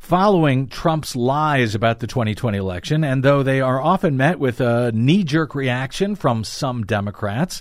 following 0.00 0.66
Trump's 0.66 1.14
lies 1.14 1.74
about 1.74 2.00
the 2.00 2.06
2020 2.06 2.56
election. 2.58 3.04
And 3.04 3.22
though 3.22 3.42
they 3.42 3.60
are 3.60 3.80
often 3.80 4.16
met 4.16 4.40
with 4.40 4.60
a 4.60 4.90
knee 4.92 5.22
jerk 5.22 5.54
reaction 5.54 6.16
from 6.16 6.42
some 6.42 6.84
Democrats, 6.84 7.60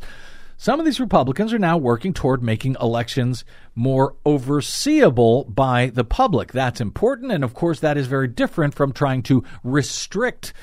some 0.57 0.79
of 0.79 0.85
these 0.85 1.01
Republicans 1.01 1.53
are 1.53 1.59
now 1.59 1.77
working 1.77 2.13
toward 2.13 2.41
making 2.41 2.77
elections 2.81 3.43
more 3.75 4.15
overseeable 4.25 5.53
by 5.53 5.87
the 5.87 6.05
public. 6.05 6.51
That's 6.53 6.81
important. 6.81 7.31
And 7.31 7.43
of 7.43 7.53
course, 7.53 7.81
that 7.81 7.97
is 7.97 8.07
very 8.07 8.29
different 8.29 8.73
from 8.73 8.93
trying 8.93 9.21
to 9.23 9.43
restrict 9.63 10.53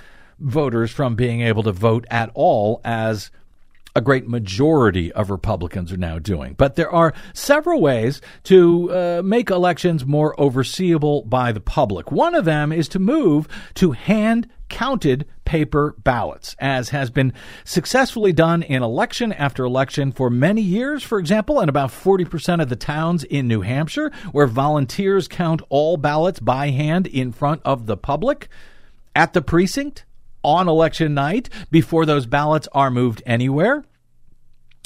voters 0.40 0.90
from 0.90 1.14
being 1.14 1.42
able 1.42 1.62
to 1.62 1.72
vote 1.72 2.06
at 2.10 2.30
all, 2.34 2.80
as 2.84 3.30
a 3.96 4.02
great 4.02 4.28
majority 4.28 5.10
of 5.14 5.30
Republicans 5.30 5.90
are 5.90 5.96
now 5.96 6.18
doing. 6.18 6.52
But 6.52 6.76
there 6.76 6.90
are 6.90 7.14
several 7.32 7.80
ways 7.80 8.20
to 8.44 8.92
uh, 8.92 9.22
make 9.24 9.48
elections 9.48 10.04
more 10.04 10.36
overseeable 10.36 11.28
by 11.28 11.50
the 11.50 11.62
public. 11.62 12.12
One 12.12 12.34
of 12.34 12.44
them 12.44 12.72
is 12.72 12.88
to 12.88 12.98
move 12.98 13.48
to 13.74 13.92
hand 13.92 14.50
counted 14.68 15.26
paper 15.46 15.94
ballots, 16.04 16.54
as 16.58 16.90
has 16.90 17.08
been 17.08 17.32
successfully 17.64 18.34
done 18.34 18.62
in 18.62 18.82
election 18.82 19.32
after 19.32 19.64
election 19.64 20.12
for 20.12 20.28
many 20.28 20.60
years. 20.60 21.02
For 21.02 21.18
example, 21.18 21.60
in 21.60 21.70
about 21.70 21.90
40% 21.90 22.60
of 22.60 22.68
the 22.68 22.76
towns 22.76 23.24
in 23.24 23.48
New 23.48 23.62
Hampshire, 23.62 24.10
where 24.32 24.46
volunteers 24.46 25.26
count 25.26 25.62
all 25.70 25.96
ballots 25.96 26.38
by 26.38 26.68
hand 26.68 27.06
in 27.06 27.32
front 27.32 27.62
of 27.64 27.86
the 27.86 27.96
public 27.96 28.48
at 29.14 29.32
the 29.32 29.40
precinct 29.40 30.04
on 30.46 30.68
election 30.68 31.12
night 31.12 31.50
before 31.70 32.06
those 32.06 32.24
ballots 32.24 32.68
are 32.72 32.90
moved 32.90 33.22
anywhere. 33.26 33.84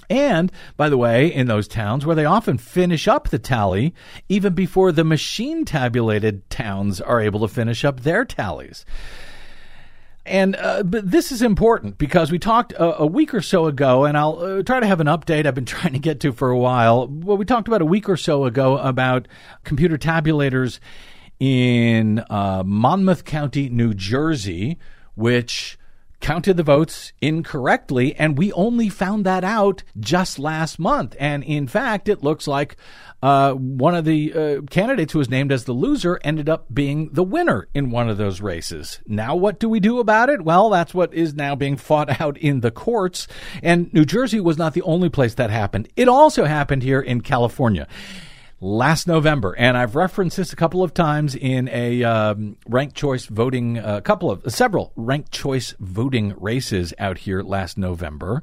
And, 0.09 0.51
by 0.77 0.89
the 0.89 0.97
way, 0.97 1.33
in 1.33 1.47
those 1.47 1.69
towns 1.69 2.05
where 2.05 2.17
they 2.17 2.25
often 2.25 2.59
finish 2.59 3.07
up 3.07 3.29
the 3.29 3.39
tally 3.39 3.95
even 4.29 4.55
before 4.55 4.91
the 4.91 5.05
machine 5.05 5.65
tabulated 5.65 6.49
towns 6.51 7.01
are 7.01 7.21
able 7.21 7.41
to 7.41 7.49
finish 7.49 7.85
up 7.85 8.01
their 8.01 8.25
tallies. 8.25 8.85
And 10.27 10.57
uh, 10.57 10.83
but 10.83 11.11
this 11.11 11.31
is 11.31 11.43
important 11.43 11.97
because 11.97 12.33
we 12.33 12.39
talked 12.39 12.73
a, 12.73 13.01
a 13.01 13.07
week 13.07 13.35
or 13.35 13.41
so 13.41 13.67
ago, 13.67 14.05
and 14.05 14.17
I'll 14.17 14.39
uh, 14.39 14.63
try 14.63 14.81
to 14.81 14.87
have 14.87 15.01
an 15.01 15.07
update 15.07 15.47
I've 15.47 15.55
been 15.55 15.65
trying 15.67 15.93
to 15.93 15.99
get 15.99 16.21
to 16.21 16.33
for 16.33 16.51
a 16.51 16.59
while. 16.59 17.07
Well, 17.07 17.37
we 17.37 17.45
talked 17.45 17.69
about 17.69 17.83
a 17.83 17.87
week 17.87 18.09
or 18.09 18.17
so 18.17 18.45
ago 18.45 18.79
about 18.79 19.29
computer 19.65 19.97
tabulators 19.97 20.79
in 21.39 22.23
uh, 22.29 22.63
Monmouth 22.67 23.25
County, 23.25 23.69
New 23.71 23.95
Jersey, 23.95 24.79
which 25.21 25.79
counted 26.21 26.57
the 26.57 26.63
votes 26.63 27.13
incorrectly, 27.21 28.15
and 28.15 28.37
we 28.37 28.53
only 28.53 28.89
found 28.89 29.25
that 29.25 29.43
out 29.43 29.83
just 29.99 30.39
last 30.39 30.79
month. 30.79 31.17
And 31.19 31.43
in 31.43 31.67
fact, 31.67 32.09
it 32.09 32.23
looks 32.23 32.47
like 32.47 32.77
uh, 33.23 33.53
one 33.53 33.95
of 33.95 34.05
the 34.05 34.33
uh, 34.33 34.61
candidates 34.71 35.13
who 35.13 35.19
was 35.19 35.31
named 35.31 35.51
as 35.53 35.65
the 35.65 35.73
loser 35.73 36.21
ended 36.23 36.49
up 36.49 36.67
being 36.73 37.11
the 37.13 37.23
winner 37.23 37.69
in 37.75 37.91
one 37.91 38.09
of 38.09 38.19
those 38.19 38.41
races. 38.41 39.01
Now, 39.07 39.35
what 39.35 39.59
do 39.59 39.69
we 39.69 39.81
do 39.81 39.99
about 39.99 40.31
it? 40.31 40.43
Well, 40.43 40.71
that's 40.71 40.95
what 40.95 41.13
is 41.13 41.35
now 41.35 41.55
being 41.55 41.77
fought 41.77 42.21
out 42.21 42.39
in 42.39 42.61
the 42.61 42.71
courts. 42.71 43.27
And 43.63 43.93
New 43.93 44.05
Jersey 44.05 44.41
was 44.41 44.59
not 44.59 44.75
the 44.75 44.83
only 44.83 45.09
place 45.09 45.35
that 45.35 45.51
happened. 45.51 45.89
It 45.97 46.09
also 46.09 46.45
happened 46.45 46.83
here 46.83 47.01
in 47.01 47.23
California 47.23 47.87
last 48.61 49.07
November, 49.07 49.55
and 49.57 49.77
I've 49.77 49.97
referenced 49.97 50.37
this 50.37 50.53
a 50.53 50.57
couple 50.57 50.83
of 50.83 50.95
times 50.95 51.35
in 51.35 51.69
a 51.73 52.05
um, 52.05 52.57
ranked 52.69 52.95
choice 52.95 53.27
voting, 53.27 53.79
a 53.79 53.83
uh, 53.83 54.01
couple 54.01 54.31
of 54.31 54.43
several 54.53 54.93
ranked 54.97 55.33
choice 55.33 55.75
voting 55.81 56.35
races 56.39 56.93
out 56.99 57.19
here 57.19 57.43
last 57.43 57.79
November. 57.79 58.43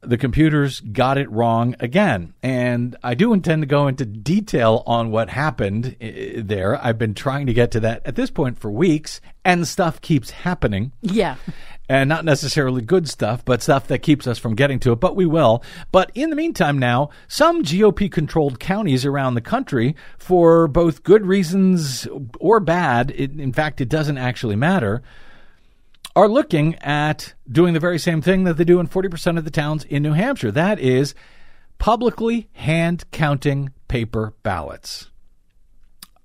The 0.00 0.18
computers 0.18 0.80
got 0.80 1.16
it 1.16 1.30
wrong 1.30 1.76
again, 1.80 2.34
and 2.42 2.94
I 3.02 3.14
do 3.14 3.32
intend 3.32 3.62
to 3.62 3.66
go 3.66 3.86
into 3.86 4.04
detail 4.04 4.82
on 4.86 5.10
what 5.10 5.30
happened 5.30 5.96
uh, 6.02 6.42
there. 6.44 6.78
I've 6.84 6.98
been 6.98 7.14
trying 7.14 7.46
to 7.46 7.54
get 7.54 7.70
to 7.70 7.80
that 7.80 8.02
at 8.04 8.14
this 8.14 8.30
point 8.30 8.58
for 8.58 8.70
weeks, 8.70 9.22
and 9.46 9.66
stuff 9.66 10.02
keeps 10.02 10.30
happening. 10.30 10.92
Yeah 11.00 11.36
and 11.88 12.08
not 12.08 12.24
necessarily 12.24 12.80
good 12.80 13.08
stuff, 13.08 13.44
but 13.44 13.62
stuff 13.62 13.86
that 13.88 13.98
keeps 13.98 14.26
us 14.26 14.38
from 14.38 14.54
getting 14.54 14.78
to 14.80 14.92
it, 14.92 15.00
but 15.00 15.16
we 15.16 15.26
will. 15.26 15.62
But 15.92 16.10
in 16.14 16.30
the 16.30 16.36
meantime, 16.36 16.78
now, 16.78 17.10
some 17.28 17.62
GOP 17.62 18.10
controlled 18.10 18.58
counties 18.58 19.04
around 19.04 19.34
the 19.34 19.40
country, 19.40 19.94
for 20.18 20.66
both 20.66 21.02
good 21.02 21.26
reasons 21.26 22.08
or 22.40 22.60
bad, 22.60 23.12
it, 23.14 23.38
in 23.38 23.52
fact, 23.52 23.80
it 23.80 23.88
doesn't 23.88 24.18
actually 24.18 24.56
matter, 24.56 25.02
are 26.16 26.28
looking 26.28 26.76
at 26.76 27.34
doing 27.50 27.74
the 27.74 27.80
very 27.80 27.98
same 27.98 28.22
thing 28.22 28.44
that 28.44 28.56
they 28.56 28.64
do 28.64 28.80
in 28.80 28.88
40% 28.88 29.36
of 29.36 29.44
the 29.44 29.50
towns 29.50 29.84
in 29.84 30.02
New 30.02 30.12
Hampshire. 30.12 30.52
That 30.52 30.78
is 30.78 31.14
publicly 31.78 32.48
hand 32.52 33.04
counting 33.10 33.70
paper 33.88 34.32
ballots. 34.42 35.10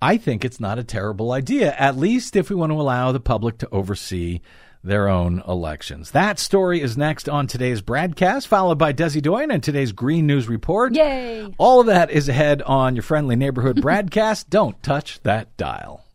I 0.01 0.15
think 0.15 0.45
it's 0.45 0.61
not 0.61 0.79
a 0.79 0.83
terrible 0.83 1.33
idea, 1.33 1.73
at 1.73 1.97
least 1.97 2.37
if 2.37 2.49
we 2.49 2.55
want 2.55 2.71
to 2.71 2.79
allow 2.79 3.11
the 3.11 3.19
public 3.19 3.57
to 3.57 3.69
oversee 3.69 4.39
their 4.83 5.07
own 5.07 5.43
elections. 5.47 6.11
That 6.11 6.39
story 6.39 6.81
is 6.81 6.97
next 6.97 7.27
on 7.27 7.47
today's 7.47 7.81
broadcast, 7.81 8.47
followed 8.47 8.77
by 8.77 8.93
Desi 8.93 9.21
Doyen 9.21 9.51
and 9.51 9.61
today's 9.61 9.91
Green 9.91 10.25
News 10.25 10.47
Report. 10.47 10.93
Yay! 10.95 11.53
All 11.57 11.81
of 11.81 11.87
that 11.87 12.11
is 12.11 12.29
ahead 12.29 12.61
on 12.61 12.95
your 12.95 13.03
friendly 13.03 13.35
neighborhood 13.35 13.81
broadcast. 13.81 14.49
Don't 14.49 14.81
touch 14.81 15.21
that 15.23 15.55
dial. 15.57 16.05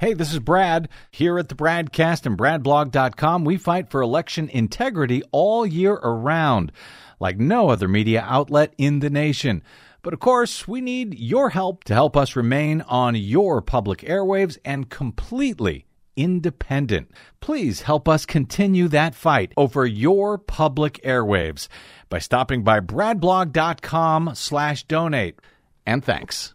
Hey, 0.00 0.14
this 0.14 0.32
is 0.32 0.38
Brad. 0.38 0.88
Here 1.10 1.40
at 1.40 1.48
the 1.48 1.56
Bradcast 1.56 2.24
and 2.24 2.38
BradBlog.com, 2.38 3.44
we 3.44 3.56
fight 3.56 3.90
for 3.90 4.00
election 4.00 4.48
integrity 4.48 5.24
all 5.32 5.66
year 5.66 5.94
around, 5.94 6.70
like 7.18 7.38
no 7.38 7.70
other 7.70 7.88
media 7.88 8.24
outlet 8.24 8.72
in 8.78 9.00
the 9.00 9.10
nation. 9.10 9.60
But 10.08 10.14
of 10.14 10.20
course, 10.20 10.66
we 10.66 10.80
need 10.80 11.18
your 11.18 11.50
help 11.50 11.84
to 11.84 11.92
help 11.92 12.16
us 12.16 12.34
remain 12.34 12.80
on 12.80 13.14
your 13.14 13.60
public 13.60 13.98
airwaves 13.98 14.56
and 14.64 14.88
completely 14.88 15.84
independent. 16.16 17.10
Please 17.40 17.82
help 17.82 18.08
us 18.08 18.24
continue 18.24 18.88
that 18.88 19.14
fight 19.14 19.52
over 19.58 19.84
your 19.84 20.38
public 20.38 20.98
airwaves 21.04 21.68
by 22.08 22.20
stopping 22.20 22.64
by 22.64 22.80
bradblog.com 22.80 24.30
slash 24.32 24.84
donate. 24.84 25.40
And 25.84 26.02
thanks. 26.02 26.54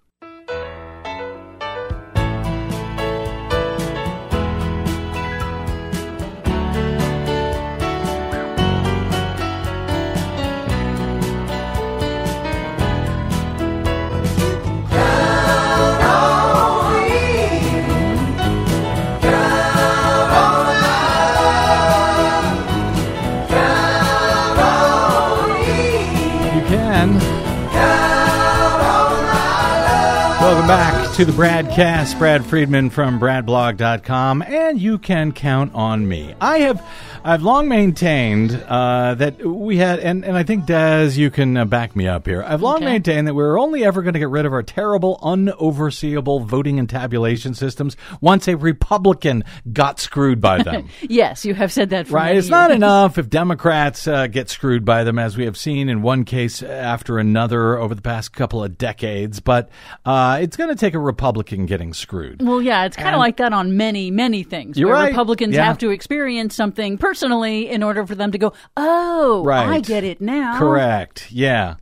Back 30.68 31.03
to 31.14 31.26
the 31.26 31.32
Bradcast. 31.32 32.18
Brad 32.18 32.44
Friedman 32.44 32.90
from 32.90 33.20
BradBlog.com, 33.20 34.42
and 34.42 34.82
you 34.82 34.98
can 34.98 35.32
count 35.32 35.76
on 35.76 36.08
me. 36.08 36.34
I 36.42 36.60
have 36.60 36.84
I've 37.26 37.42
long 37.42 37.70
maintained 37.70 38.52
uh, 38.52 39.16
that 39.16 39.46
we 39.46 39.78
had, 39.78 40.00
and, 40.00 40.26
and 40.26 40.36
I 40.36 40.44
think 40.44 40.66
Des, 40.66 41.12
you 41.14 41.32
can 41.32 41.56
uh, 41.56 41.64
back 41.64 41.96
me 41.96 42.06
up 42.06 42.26
here. 42.26 42.44
I've 42.44 42.62
long 42.62 42.78
okay. 42.78 42.86
maintained 42.86 43.28
that 43.28 43.34
we're 43.34 43.58
only 43.58 43.86
ever 43.86 44.02
going 44.02 44.14
to 44.14 44.20
get 44.20 44.30
rid 44.30 44.46
of 44.46 44.52
our 44.52 44.64
terrible, 44.64 45.20
unoverseeable 45.24 46.46
voting 46.46 46.80
and 46.80 46.90
tabulation 46.90 47.54
systems 47.54 47.96
once 48.20 48.50
a 48.50 48.58
Republican 48.58 49.46
got 49.72 50.02
screwed 50.02 50.42
by 50.42 50.64
them. 50.64 50.90
yes, 51.02 51.46
you 51.46 51.54
have 51.54 51.72
said 51.72 51.92
that. 51.92 52.10
right, 52.10 52.36
it's 52.36 52.48
years. 52.48 52.50
not 52.50 52.72
enough 52.72 53.18
if 53.18 53.30
Democrats 53.30 54.06
uh, 54.06 54.28
get 54.28 54.50
screwed 54.50 54.84
by 54.84 55.06
them, 55.06 55.18
as 55.18 55.38
we 55.38 55.46
have 55.46 55.56
seen 55.56 55.88
in 55.88 56.02
one 56.02 56.26
case 56.26 56.62
after 56.62 57.20
another 57.20 57.78
over 57.78 57.96
the 57.96 58.02
past 58.02 58.34
couple 58.34 58.62
of 58.62 58.78
decades. 58.78 59.40
But 59.40 59.70
uh, 60.04 60.40
it's 60.42 60.58
going 60.58 60.72
to 60.72 60.76
take 60.76 60.94
a 60.94 61.00
Republican 61.04 61.66
getting 61.66 61.94
screwed. 61.94 62.42
Well, 62.42 62.62
yeah, 62.62 62.86
it's 62.86 62.96
kind 62.96 63.14
of 63.16 63.20
like 63.20 63.38
that 63.38 63.54
on 63.54 63.78
many, 63.78 64.10
many 64.10 64.44
things. 64.44 64.78
You're 64.78 64.92
right. 64.92 65.10
Republicans 65.10 65.56
yeah. 65.56 65.66
have 65.66 65.78
to 65.80 65.90
experience 65.90 66.56
something 66.56 66.98
personally 66.98 67.70
in 67.70 67.84
order 67.84 68.06
for 68.08 68.16
them 68.16 68.32
to 68.32 68.38
go, 68.38 68.54
oh, 68.76 69.44
right. 69.44 69.68
I 69.68 69.80
get 69.80 70.04
it 70.04 70.22
now. 70.22 70.58
Correct. 70.58 71.32
Yeah. 71.32 71.76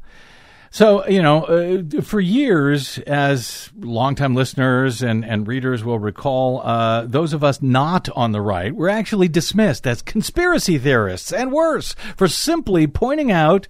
So, 0.73 1.05
you 1.05 1.21
know, 1.21 1.43
uh, 1.43 2.01
for 2.01 2.21
years, 2.21 2.97
as 2.99 3.69
longtime 3.77 4.35
listeners 4.35 5.01
and, 5.03 5.25
and 5.25 5.45
readers 5.45 5.83
will 5.83 5.99
recall, 5.99 6.61
uh, 6.61 7.05
those 7.05 7.33
of 7.33 7.43
us 7.43 7.61
not 7.61 8.07
on 8.15 8.31
the 8.31 8.39
right 8.39 8.73
were 8.73 8.87
actually 8.87 9.27
dismissed 9.27 9.85
as 9.85 10.01
conspiracy 10.01 10.77
theorists 10.77 11.33
and 11.33 11.51
worse 11.51 11.93
for 12.15 12.29
simply 12.29 12.87
pointing 12.87 13.33
out 13.33 13.67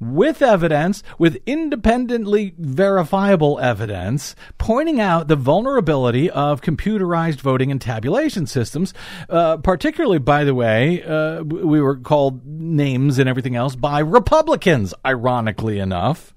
with 0.00 0.42
evidence, 0.42 1.02
with 1.18 1.38
independently 1.46 2.54
verifiable 2.58 3.58
evidence, 3.60 4.34
pointing 4.58 5.00
out 5.00 5.28
the 5.28 5.36
vulnerability 5.36 6.30
of 6.30 6.60
computerized 6.60 7.40
voting 7.40 7.70
and 7.70 7.80
tabulation 7.80 8.46
systems. 8.46 8.94
Uh, 9.28 9.56
particularly, 9.58 10.18
by 10.18 10.44
the 10.44 10.54
way, 10.54 11.02
uh, 11.02 11.42
we 11.42 11.80
were 11.80 11.96
called 11.96 12.44
names 12.46 13.18
and 13.18 13.28
everything 13.28 13.56
else 13.56 13.76
by 13.76 13.98
Republicans, 14.00 14.94
ironically 15.04 15.78
enough. 15.78 16.34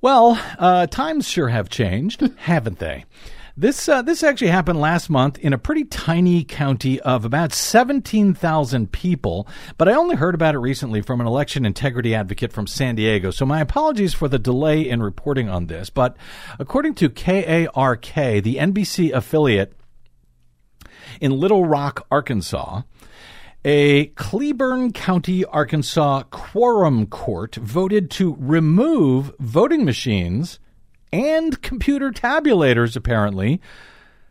Well, 0.00 0.36
uh, 0.58 0.88
times 0.88 1.28
sure 1.28 1.48
have 1.48 1.68
changed, 1.68 2.28
haven't 2.38 2.80
they? 2.80 3.04
This 3.54 3.86
uh, 3.86 4.00
this 4.00 4.22
actually 4.22 4.50
happened 4.50 4.80
last 4.80 5.10
month 5.10 5.38
in 5.38 5.52
a 5.52 5.58
pretty 5.58 5.84
tiny 5.84 6.42
county 6.42 6.98
of 7.00 7.26
about 7.26 7.52
17,000 7.52 8.90
people, 8.90 9.46
but 9.76 9.90
I 9.90 9.92
only 9.92 10.16
heard 10.16 10.34
about 10.34 10.54
it 10.54 10.58
recently 10.58 11.02
from 11.02 11.20
an 11.20 11.26
election 11.26 11.66
integrity 11.66 12.14
advocate 12.14 12.50
from 12.50 12.66
San 12.66 12.94
Diego. 12.94 13.30
So 13.30 13.44
my 13.44 13.60
apologies 13.60 14.14
for 14.14 14.26
the 14.26 14.38
delay 14.38 14.88
in 14.88 15.02
reporting 15.02 15.50
on 15.50 15.66
this, 15.66 15.90
but 15.90 16.16
according 16.58 16.94
to 16.94 17.10
KARK, 17.10 18.14
the 18.42 18.56
NBC 18.56 19.12
affiliate 19.12 19.74
in 21.20 21.32
Little 21.32 21.66
Rock, 21.66 22.06
Arkansas, 22.10 22.82
a 23.66 24.06
Cleburne 24.06 24.92
County, 24.92 25.44
Arkansas 25.44 26.22
quorum 26.30 27.06
court 27.06 27.56
voted 27.56 28.10
to 28.12 28.34
remove 28.40 29.34
voting 29.38 29.84
machines 29.84 30.58
and 31.12 31.60
computer 31.62 32.10
tabulators, 32.10 32.96
apparently, 32.96 33.60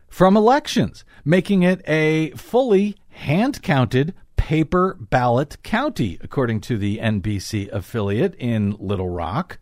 from 0.08 0.36
elections, 0.36 1.04
making 1.24 1.62
it 1.62 1.80
a 1.88 2.30
fully 2.32 2.96
hand 3.10 3.62
counted 3.62 4.14
paper 4.36 4.96
ballot 4.98 5.62
county, 5.62 6.18
according 6.20 6.60
to 6.60 6.76
the 6.76 6.98
NBC 6.98 7.70
affiliate 7.70 8.34
in 8.34 8.76
Little 8.78 9.08
Rock. 9.08 9.58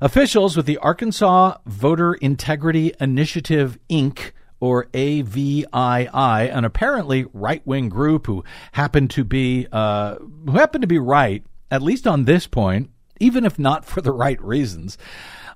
Officials 0.00 0.56
with 0.56 0.66
the 0.66 0.76
Arkansas 0.78 1.56
Voter 1.64 2.14
Integrity 2.14 2.92
Initiative, 3.00 3.78
Inc., 3.88 4.32
or 4.58 4.86
AVII, 4.92 5.66
an 6.12 6.64
apparently 6.64 7.26
right-wing 7.32 7.88
group 7.88 8.26
who 8.26 8.42
happened 8.72 9.10
to 9.10 9.22
be 9.22 9.66
uh, 9.70 10.16
who 10.16 10.52
happened 10.52 10.82
to 10.82 10.88
be 10.88 10.98
right, 10.98 11.44
at 11.70 11.82
least 11.82 12.06
on 12.06 12.24
this 12.24 12.46
point, 12.46 12.90
even 13.20 13.44
if 13.44 13.58
not 13.58 13.84
for 13.84 14.00
the 14.00 14.12
right 14.12 14.40
reasons. 14.42 14.96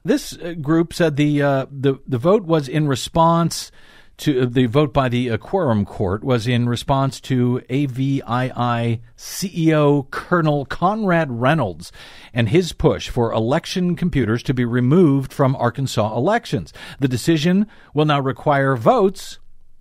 This 0.05 0.37
uh, 0.39 0.55
group 0.55 0.95
said 0.95 1.17
the 1.17 1.43
uh, 1.43 1.67
the 1.71 1.97
the 2.07 2.19
vote 2.19 2.45
was 2.45 2.69
in 2.69 2.89
response 2.89 3.71
to 4.19 4.43
uh, 4.43 4.47
the 4.49 4.67
vote 4.67 4.93
by 4.93 5.09
the 5.09 5.31
uh, 5.31 5.37
quorum 5.37 5.85
court 5.85 6.23
was 6.23 6.47
in 6.47 6.69
response 6.69 7.21
to 7.23 7.61
AVII 7.69 9.01
CEO 9.17 10.11
Colonel 10.11 10.65
Conrad 10.67 11.31
Reynolds 11.31 11.93
and 12.33 12.49
his 12.49 12.73
push 12.73 13.09
for 13.09 13.33
election 13.33 13.97
computers 13.97 14.43
to 14.45 14.55
be 14.55 14.65
removed 14.65 15.33
from 15.33 15.57
Arkansas 15.57 16.17
elections. 16.17 16.73
The 16.99 17.09
decision 17.09 17.67
will 17.93 18.07
now 18.07 18.21
require 18.21 18.77
votes 18.77 19.39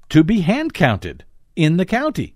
to 0.10 0.24
be 0.24 0.42
hand 0.42 0.74
counted 0.74 1.26
in 1.56 1.78
the 1.78 1.86
county. 1.86 2.36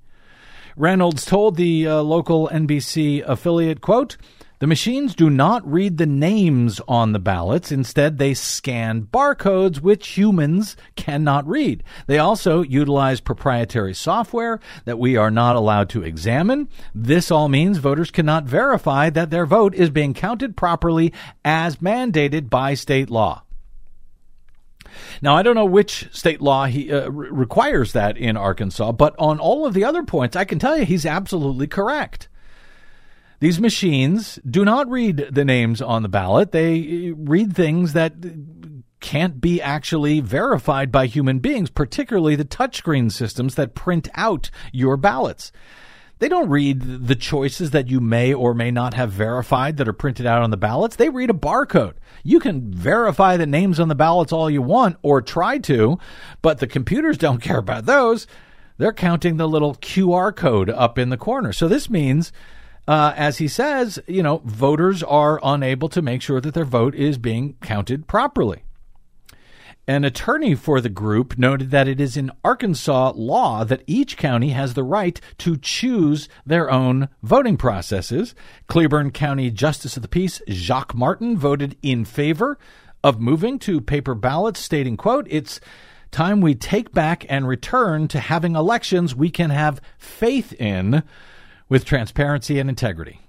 Reynolds 0.76 1.26
told 1.26 1.56
the 1.56 1.88
uh, 1.88 2.02
local 2.02 2.50
NBC 2.50 3.24
affiliate, 3.26 3.82
quote, 3.82 4.18
the 4.60 4.68
machines 4.68 5.16
do 5.16 5.30
not 5.30 5.70
read 5.70 5.98
the 5.98 6.06
names 6.06 6.80
on 6.88 7.12
the 7.12 7.20
ballots. 7.20 7.72
Instead, 7.72 8.18
they 8.18 8.34
scan 8.34 9.04
barcodes, 9.12 9.82
which 9.82 10.08
humans 10.10 10.78
cannot 10.96 11.48
read. 11.48 11.84
They 12.08 12.18
also 12.18 12.62
utilize 12.62 13.20
proprietary 13.20 13.94
software 13.94 14.60
that 14.86 15.00
we 15.00 15.18
are 15.18 15.32
not 15.32 15.56
allowed 15.56 15.90
to 15.90 16.04
examine. 16.04 16.70
This 16.96 17.32
all 17.32 17.50
means 17.50 17.78
voters 17.80 18.12
cannot 18.12 18.46
verify 18.46 19.10
that 19.10 19.30
their 19.30 19.46
vote 19.46 19.76
is 19.76 19.90
being 19.90 20.14
counted 20.14 20.56
properly 20.56 21.14
as 21.44 21.78
mandated 21.78 22.50
by 22.50 22.74
state 22.74 23.10
law. 23.10 23.44
Now, 25.22 25.36
I 25.36 25.44
don't 25.44 25.56
know 25.56 25.66
which 25.66 26.08
state 26.12 26.42
law 26.42 26.66
he 26.66 26.92
uh, 26.92 27.10
re- 27.10 27.30
requires 27.30 27.94
that 27.94 28.18
in 28.18 28.38
Arkansas, 28.38 28.92
but 28.94 29.16
on 29.18 29.40
all 29.40 29.66
of 29.66 29.74
the 29.74 29.84
other 29.84 30.04
points, 30.04 30.36
I 30.36 30.46
can 30.46 30.60
tell 30.60 30.78
you 30.78 30.86
he's 30.86 31.06
absolutely 31.06 31.68
correct. 31.68 32.28
These 33.40 33.60
machines 33.60 34.40
do 34.50 34.64
not 34.64 34.90
read 34.90 35.30
the 35.32 35.46
names 35.46 35.82
on 35.82 36.04
the 36.04 36.10
ballot. 36.10 36.52
They 36.52 37.12
uh, 37.12 37.16
read 37.16 37.56
things 37.56 37.94
that 37.94 38.14
can't 39.02 39.42
be 39.42 39.62
actually 39.62 40.22
verified 40.22 40.92
by 40.92 41.08
human 41.08 41.40
beings, 41.40 41.70
particularly 41.70 42.36
the 42.36 42.46
touchscreen 42.46 43.12
systems 43.12 43.56
that 43.56 43.76
print 43.76 44.08
out 44.16 44.50
your 44.72 44.96
ballots. 44.96 45.52
They 46.20 46.30
don't 46.30 46.50
read 46.50 46.82
the 47.08 47.16
choices 47.16 47.72
that 47.72 47.90
you 47.90 48.00
may 48.00 48.34
or 48.34 48.54
may 48.54 48.72
not 48.72 48.94
have 48.94 49.12
verified 49.12 49.76
that 49.76 49.90
are 49.90 49.94
printed 49.94 50.26
out 50.26 50.42
on 50.42 50.52
the 50.52 50.58
ballots. 50.58 50.96
They 50.96 51.10
read 51.10 51.30
a 51.30 51.34
barcode. 51.34 51.96
You 52.24 52.40
can 52.40 52.72
verify 52.74 53.36
the 53.36 53.46
names 53.46 53.78
on 53.78 53.90
the 53.90 53.96
ballots 53.96 54.32
all 54.32 54.50
you 54.50 54.62
want 54.62 54.96
or 55.02 55.22
try 55.22 55.58
to, 55.60 55.98
but 56.42 56.60
the 56.60 56.68
computers 56.68 57.18
don't 57.18 57.42
care 57.42 57.58
about 57.58 57.86
those. 57.86 58.26
They're 58.78 58.94
counting 58.94 59.36
the 59.36 59.50
little 59.50 59.76
QR 59.76 60.34
code 60.34 60.70
up 60.70 60.98
in 60.98 61.10
the 61.10 61.18
corner. 61.18 61.52
So 61.52 61.68
this 61.68 61.90
means 61.90 62.32
uh, 62.88 63.14
as 63.16 63.38
he 63.38 63.48
says, 63.48 64.00
you 64.08 64.24
know, 64.24 64.42
voters 64.46 65.04
are 65.04 65.40
unable 65.44 65.90
to 65.90 66.02
make 66.02 66.22
sure 66.22 66.42
that 66.42 66.54
their 66.54 66.66
vote 66.66 66.96
is 66.96 67.18
being 67.18 67.56
counted 67.62 68.08
properly. 68.08 68.64
An 69.86 70.06
attorney 70.06 70.56
for 70.56 70.80
the 70.80 70.88
group 70.88 71.38
noted 71.38 71.72
that 71.72 71.90
it 71.90 72.00
is 72.00 72.16
in 72.16 72.32
Arkansas 72.42 73.12
law 73.16 73.66
that 73.66 73.84
each 73.86 74.16
county 74.16 74.50
has 74.50 74.74
the 74.74 74.84
right 74.84 75.20
to 75.40 75.58
choose 75.58 76.30
their 76.46 76.72
own 76.72 77.10
voting 77.22 77.58
processes. 77.58 78.34
Cleburne 78.68 79.12
County 79.12 79.52
Justice 79.52 79.98
of 79.98 80.02
the 80.02 80.08
Peace 80.08 80.42
Jacques 80.50 80.96
Martin 80.96 81.38
voted 81.38 81.76
in 81.82 82.06
favor 82.06 82.58
of 83.04 83.20
moving 83.20 83.60
to 83.60 83.82
paper 83.82 84.16
ballots, 84.16 84.62
stating, 84.62 84.96
quote, 84.96 85.28
it's 85.30 85.60
time 86.12 86.40
we 86.40 86.56
take 86.56 86.94
back 86.94 87.26
and 87.28 87.46
return 87.46 88.08
to 88.08 88.22
having 88.22 88.56
elections 88.56 89.14
we 89.14 89.30
can 89.30 89.50
have 89.50 89.82
faith 89.98 90.54
in 90.54 91.04
with 91.74 91.86
transparency 91.86 92.60
and 92.60 92.70
integrity. 92.70 93.20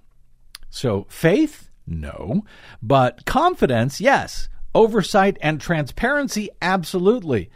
So, 0.69 1.07
faith? 1.09 1.71
No. 1.87 2.45
But 2.83 3.25
confidence? 3.25 4.03
Yes. 4.03 4.51
Oversight 4.75 5.39
and 5.41 5.59
transparency? 5.59 6.51
Absolutely. 6.61 7.49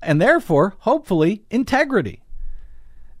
And 0.00 0.22
therefore, 0.22 0.74
hopefully, 0.78 1.44
integrity. 1.50 2.22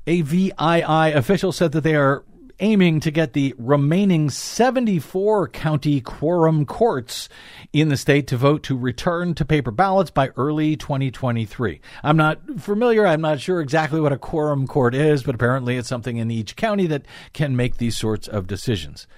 A 0.06 0.22
VII 0.22 0.52
official 0.54 1.52
said 1.52 1.72
that 1.72 1.82
they 1.82 1.96
are 1.96 2.24
aiming 2.62 3.00
to 3.00 3.10
get 3.10 3.32
the 3.32 3.54
remaining 3.58 4.30
74 4.30 5.48
county 5.48 6.00
quorum 6.00 6.64
courts 6.64 7.28
in 7.72 7.88
the 7.88 7.96
state 7.96 8.28
to 8.28 8.36
vote 8.36 8.62
to 8.62 8.78
return 8.78 9.34
to 9.34 9.44
paper 9.44 9.72
ballots 9.72 10.10
by 10.10 10.28
early 10.36 10.76
2023. 10.76 11.80
I'm 12.04 12.16
not 12.16 12.40
familiar, 12.58 13.04
I'm 13.04 13.20
not 13.20 13.40
sure 13.40 13.60
exactly 13.60 14.00
what 14.00 14.12
a 14.12 14.18
quorum 14.18 14.66
court 14.68 14.94
is, 14.94 15.24
but 15.24 15.34
apparently 15.34 15.76
it's 15.76 15.88
something 15.88 16.16
in 16.16 16.30
each 16.30 16.54
county 16.54 16.86
that 16.86 17.04
can 17.32 17.56
make 17.56 17.78
these 17.78 17.96
sorts 17.96 18.28
of 18.28 18.46
decisions. 18.46 19.08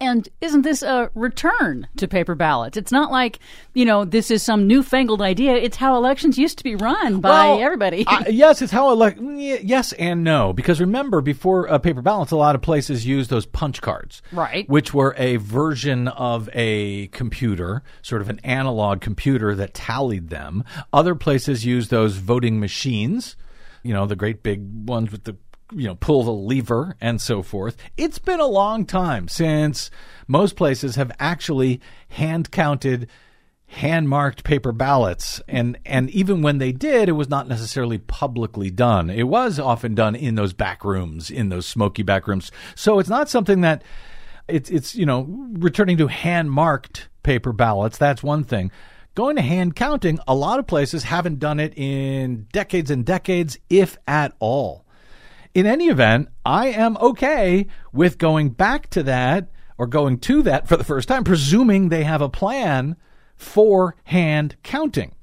And 0.00 0.28
isn't 0.40 0.62
this 0.62 0.82
a 0.82 1.10
return 1.14 1.86
to 1.96 2.08
paper 2.08 2.34
ballots? 2.34 2.76
It's 2.76 2.92
not 2.92 3.10
like, 3.10 3.38
you 3.74 3.84
know, 3.84 4.04
this 4.04 4.30
is 4.30 4.42
some 4.42 4.66
newfangled 4.66 5.22
idea. 5.22 5.54
It's 5.54 5.76
how 5.76 5.96
elections 5.96 6.36
used 6.36 6.58
to 6.58 6.64
be 6.64 6.74
run 6.74 7.20
by 7.20 7.30
well, 7.30 7.60
everybody. 7.60 8.04
uh, 8.06 8.24
yes, 8.28 8.60
it's 8.60 8.72
how 8.72 8.90
elect. 8.90 9.20
Yes 9.20 9.92
and 9.94 10.24
no, 10.24 10.52
because 10.52 10.80
remember, 10.80 11.20
before 11.20 11.70
uh, 11.70 11.78
paper 11.78 12.02
ballots, 12.02 12.32
a 12.32 12.36
lot 12.36 12.54
of 12.54 12.62
places 12.62 13.06
used 13.06 13.30
those 13.30 13.46
punch 13.46 13.80
cards, 13.80 14.22
right? 14.32 14.68
Which 14.68 14.92
were 14.92 15.14
a 15.16 15.36
version 15.36 16.08
of 16.08 16.48
a 16.52 17.08
computer, 17.08 17.82
sort 18.02 18.22
of 18.22 18.28
an 18.28 18.40
analog 18.40 19.00
computer 19.00 19.54
that 19.54 19.74
tallied 19.74 20.28
them. 20.28 20.64
Other 20.92 21.14
places 21.14 21.64
used 21.64 21.90
those 21.90 22.16
voting 22.16 22.60
machines 22.60 23.36
you 23.84 23.92
know, 23.92 24.06
the 24.06 24.16
great 24.16 24.42
big 24.42 24.88
ones 24.88 25.12
with 25.12 25.24
the 25.24 25.36
you 25.74 25.86
know, 25.86 25.94
pull 25.96 26.24
the 26.24 26.32
lever 26.32 26.96
and 27.00 27.20
so 27.20 27.42
forth. 27.42 27.76
It's 27.96 28.18
been 28.18 28.40
a 28.40 28.46
long 28.46 28.86
time 28.86 29.28
since 29.28 29.90
most 30.26 30.56
places 30.56 30.96
have 30.96 31.12
actually 31.18 31.80
hand 32.08 32.50
counted 32.50 33.08
hand 33.66 34.08
marked 34.08 34.44
paper 34.44 34.72
ballots. 34.72 35.40
And 35.48 35.78
and 35.84 36.10
even 36.10 36.42
when 36.42 36.58
they 36.58 36.72
did 36.72 37.08
it 37.08 37.12
was 37.12 37.28
not 37.28 37.48
necessarily 37.48 37.98
publicly 37.98 38.70
done. 38.70 39.10
It 39.10 39.24
was 39.24 39.58
often 39.58 39.94
done 39.94 40.14
in 40.14 40.36
those 40.36 40.52
back 40.52 40.84
rooms 40.84 41.30
in 41.30 41.48
those 41.48 41.66
smoky 41.66 42.02
back 42.02 42.26
rooms. 42.26 42.50
So 42.74 42.98
it's 42.98 43.08
not 43.08 43.28
something 43.28 43.60
that 43.62 43.82
it's 44.48 44.70
it's 44.70 44.94
you 44.94 45.06
know 45.06 45.26
returning 45.52 45.96
to 45.98 46.06
hand 46.06 46.50
marked 46.50 47.08
paper 47.22 47.52
ballots 47.52 47.98
that's 47.98 48.22
one 48.22 48.44
thing. 48.44 48.70
Going 49.14 49.36
to 49.36 49.42
hand 49.42 49.76
counting 49.76 50.18
a 50.26 50.34
lot 50.34 50.58
of 50.58 50.66
places 50.66 51.04
haven't 51.04 51.38
done 51.38 51.60
it 51.60 51.72
in 51.76 52.48
decades 52.52 52.90
and 52.90 53.04
decades 53.04 53.58
if 53.70 53.96
at 54.08 54.34
all 54.40 54.83
in 55.54 55.66
any 55.66 55.86
event, 55.86 56.28
I 56.44 56.68
am 56.68 56.96
okay 56.98 57.66
with 57.92 58.18
going 58.18 58.50
back 58.50 58.90
to 58.90 59.02
that 59.04 59.48
or 59.78 59.86
going 59.86 60.18
to 60.18 60.42
that 60.42 60.68
for 60.68 60.76
the 60.76 60.84
first 60.84 61.08
time, 61.08 61.24
presuming 61.24 61.88
they 61.88 62.04
have 62.04 62.20
a 62.20 62.28
plan 62.28 62.96
for 63.36 63.96
hand 64.04 64.56
counting. 64.62 65.14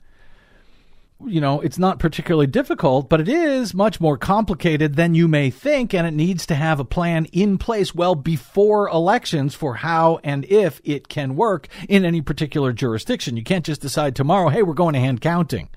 You 1.24 1.40
know, 1.40 1.62
it's 1.62 1.78
not 1.78 2.00
particularly 2.00 2.48
difficult, 2.48 3.08
but 3.08 3.22
it 3.22 3.30
is 3.30 3.76
much 3.76 4.02
more 4.02 4.18
complicated 4.18 4.96
than 4.96 5.14
you 5.14 5.28
may 5.28 5.52
think, 5.52 5.94
and 5.94 6.08
it 6.08 6.14
needs 6.14 6.48
to 6.48 6.56
have 6.56 6.80
a 6.80 6.86
plan 6.86 7.26
in 7.26 7.60
place 7.60 7.94
well 7.94 8.16
before 8.16 8.90
elections 8.90 9.54
for 9.54 9.76
how 9.76 10.20
and 10.24 10.46
if 10.46 10.82
it 10.84 11.10
can 11.10 11.36
work 11.36 11.68
in 11.88 12.06
any 12.06 12.22
particular 12.22 12.74
jurisdiction. 12.74 13.38
You 13.38 13.44
can't 13.44 13.66
just 13.66 13.82
decide 13.82 14.16
tomorrow, 14.16 14.50
hey, 14.50 14.64
we're 14.64 14.74
going 14.74 14.94
to 14.94 15.00
hand 15.00 15.22
counting. 15.22 15.70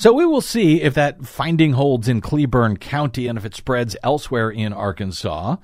So 0.00 0.12
we 0.12 0.24
will 0.24 0.40
see 0.40 0.80
if 0.80 0.94
that 0.94 1.26
finding 1.26 1.72
holds 1.72 2.06
in 2.06 2.20
Cleburne 2.20 2.76
County 2.76 3.26
and 3.26 3.36
if 3.36 3.44
it 3.44 3.56
spreads 3.56 3.96
elsewhere 4.04 4.48
in 4.48 4.72
Arkansas. 4.72 5.56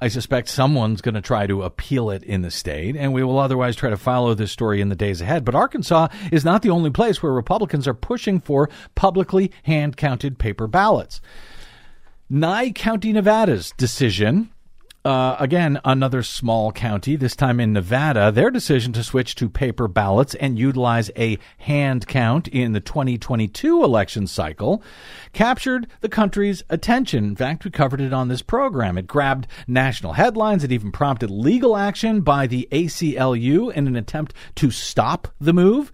I 0.00 0.06
suspect 0.06 0.48
someone's 0.48 1.00
going 1.00 1.16
to 1.16 1.20
try 1.20 1.48
to 1.48 1.64
appeal 1.64 2.08
it 2.10 2.22
in 2.22 2.42
the 2.42 2.50
state, 2.52 2.94
and 2.94 3.12
we 3.12 3.24
will 3.24 3.40
otherwise 3.40 3.74
try 3.74 3.90
to 3.90 3.96
follow 3.96 4.34
this 4.34 4.52
story 4.52 4.80
in 4.80 4.88
the 4.88 4.94
days 4.94 5.20
ahead. 5.20 5.44
But 5.44 5.56
Arkansas 5.56 6.08
is 6.30 6.44
not 6.44 6.62
the 6.62 6.70
only 6.70 6.90
place 6.90 7.20
where 7.20 7.32
Republicans 7.32 7.88
are 7.88 7.94
pushing 7.94 8.38
for 8.38 8.70
publicly 8.94 9.50
hand 9.64 9.96
counted 9.96 10.38
paper 10.38 10.68
ballots. 10.68 11.20
Nye 12.30 12.70
County, 12.70 13.12
Nevada's 13.12 13.72
decision 13.76 14.50
uh, 15.04 15.36
again, 15.40 15.80
another 15.84 16.22
small 16.22 16.70
county, 16.70 17.16
this 17.16 17.34
time 17.34 17.58
in 17.58 17.72
Nevada, 17.72 18.30
their 18.30 18.50
decision 18.50 18.92
to 18.92 19.02
switch 19.02 19.34
to 19.34 19.48
paper 19.48 19.88
ballots 19.88 20.34
and 20.36 20.58
utilize 20.58 21.10
a 21.16 21.38
hand 21.58 22.06
count 22.06 22.46
in 22.48 22.72
the 22.72 22.80
2022 22.80 23.82
election 23.82 24.28
cycle 24.28 24.80
captured 25.32 25.88
the 26.02 26.08
country's 26.08 26.62
attention. 26.70 27.24
In 27.24 27.36
fact, 27.36 27.64
we 27.64 27.72
covered 27.72 28.00
it 28.00 28.12
on 28.12 28.28
this 28.28 28.42
program. 28.42 28.96
It 28.96 29.08
grabbed 29.08 29.48
national 29.66 30.12
headlines. 30.12 30.62
It 30.62 30.70
even 30.70 30.92
prompted 30.92 31.30
legal 31.30 31.76
action 31.76 32.20
by 32.20 32.46
the 32.46 32.68
ACLU 32.70 33.72
in 33.72 33.88
an 33.88 33.96
attempt 33.96 34.34
to 34.56 34.70
stop 34.70 35.26
the 35.40 35.52
move. 35.52 35.90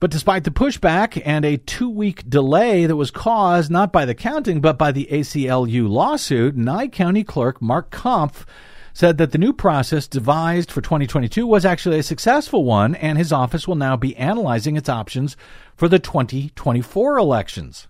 But 0.00 0.12
despite 0.12 0.44
the 0.44 0.52
pushback 0.52 1.20
and 1.24 1.44
a 1.44 1.56
two 1.56 1.90
week 1.90 2.28
delay 2.28 2.86
that 2.86 2.94
was 2.94 3.10
caused 3.10 3.68
not 3.68 3.92
by 3.92 4.04
the 4.04 4.14
counting 4.14 4.60
but 4.60 4.78
by 4.78 4.92
the 4.92 5.08
ACLU 5.10 5.88
lawsuit, 5.88 6.56
Nye 6.56 6.86
County 6.86 7.24
Clerk 7.24 7.60
Mark 7.60 7.90
Kampf 7.90 8.46
said 8.92 9.18
that 9.18 9.32
the 9.32 9.38
new 9.38 9.52
process 9.52 10.06
devised 10.06 10.70
for 10.70 10.80
2022 10.80 11.46
was 11.46 11.64
actually 11.64 11.98
a 11.98 12.02
successful 12.02 12.64
one, 12.64 12.94
and 12.96 13.16
his 13.16 13.32
office 13.32 13.66
will 13.66 13.76
now 13.76 13.96
be 13.96 14.16
analyzing 14.16 14.76
its 14.76 14.88
options 14.88 15.36
for 15.76 15.88
the 15.88 15.98
2024 15.98 17.18
elections. 17.18 17.88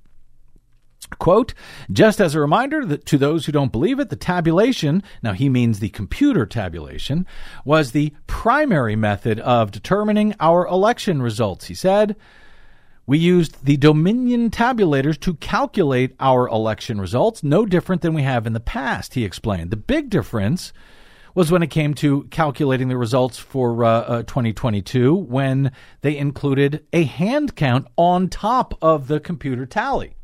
Quote, 1.19 1.55
just 1.91 2.21
as 2.21 2.35
a 2.35 2.41
reminder 2.41 2.85
that 2.85 3.07
to 3.07 3.19
those 3.19 3.47
who 3.47 3.53
don't 3.53 3.73
believe 3.73 3.99
it, 3.99 4.11
the 4.11 4.17
tabulation, 4.17 5.03
now 5.23 5.33
he 5.33 5.49
means 5.49 5.79
the 5.79 5.89
computer 5.89 6.47
tabulation, 6.47 7.27
was 7.65 7.93
the 7.93 8.13
primary 8.27 8.97
method 8.97 9.41
of 9.41 9.71
determining 9.71 10.35
our 10.39 10.67
election 10.67 11.23
results, 11.23 11.67
he 11.67 11.75
said. 11.75 12.17
We 13.07 13.17
used 13.17 13.65
the 13.65 13.79
Dominion 13.79 14.51
tabulators 14.51 15.19
to 15.21 15.33
calculate 15.35 16.15
our 16.21 16.47
election 16.47 17.01
results, 17.01 17.43
no 17.43 17.65
different 17.65 18.03
than 18.03 18.13
we 18.13 18.23
have 18.23 18.47
in 18.47 18.53
the 18.53 18.61
past, 18.61 19.15
he 19.15 19.25
explained. 19.25 19.71
The 19.71 19.77
big 19.77 20.11
difference 20.11 20.75
was 21.35 21.51
when 21.51 21.63
it 21.63 21.69
came 21.69 21.95
to 21.95 22.25
calculating 22.25 22.89
the 22.89 22.99
results 22.99 23.39
for 23.39 23.83
uh, 23.83 23.89
uh, 23.89 24.23
2022 24.25 25.15
when 25.15 25.73
they 26.03 26.19
included 26.19 26.85
a 26.93 27.05
hand 27.05 27.57
count 27.57 27.87
on 27.97 28.29
top 28.29 28.75
of 28.83 29.09
the 29.09 29.21
computer 29.21 29.65
tally. 29.65 30.18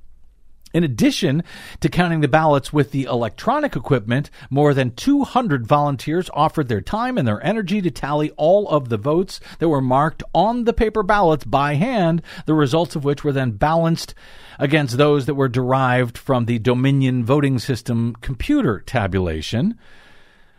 In 0.75 0.83
addition 0.83 1.45
to 1.79 1.89
counting 1.89 2.21
the 2.21 2.27
ballots 2.27 2.73
with 2.73 2.91
the 2.91 3.05
electronic 3.05 3.77
equipment, 3.77 4.29
more 4.51 4.75
than 4.75 4.91
200 4.91 5.65
volunteers 5.65 6.29
offered 6.35 6.67
their 6.67 6.81
time 6.81 7.17
and 7.17 7.29
their 7.29 7.41
energy 7.47 7.81
to 7.81 7.93
tally 7.93 8.33
all 8.33 8.69
of 8.69 8.89
the 8.89 8.97
votes 8.97 9.39
that 9.61 9.69
were 9.69 9.81
marked 9.81 10.25
on 10.35 10.65
the 10.65 10.73
paper 10.73 11.05
ballots 11.05 11.45
by 11.45 11.75
hand, 11.75 12.23
the 12.47 12.55
results 12.55 12.97
of 12.97 13.05
which 13.05 13.23
were 13.23 13.31
then 13.31 13.53
balanced 13.53 14.15
against 14.59 14.99
those 14.99 15.27
that 15.27 15.37
were 15.37 15.49
derived 15.49 16.19
from 16.19 16.47
the 16.47 16.59
Dominion 16.59 17.25
voting 17.25 17.61
system 17.61 18.17
computer 18.21 18.81
tabulation. 18.81 19.79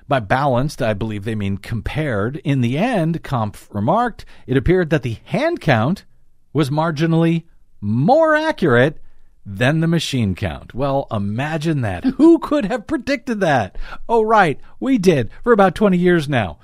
By 0.07 0.21
balanced, 0.21 0.81
I 0.81 0.93
believe 0.93 1.25
they 1.25 1.35
mean 1.35 1.57
compared. 1.57 2.37
In 2.37 2.61
the 2.61 2.77
end, 2.77 3.21
Kampf 3.21 3.67
remarked, 3.73 4.23
it 4.47 4.55
appeared 4.55 4.91
that 4.91 5.03
the 5.03 5.17
hand 5.25 5.59
count 5.59 6.05
was 6.53 6.69
marginally 6.69 7.43
more 7.81 8.33
accurate 8.33 9.01
than 9.45 9.79
the 9.79 9.87
machine 9.87 10.35
count. 10.35 10.73
Well, 10.73 11.07
imagine 11.11 11.81
that. 11.81 12.03
Who 12.17 12.39
could 12.39 12.65
have 12.65 12.87
predicted 12.87 13.41
that? 13.41 13.77
Oh, 14.09 14.23
right, 14.23 14.59
we 14.79 14.97
did 14.97 15.29
for 15.43 15.53
about 15.53 15.75
20 15.75 15.95
years 15.97 16.27
now. 16.27 16.57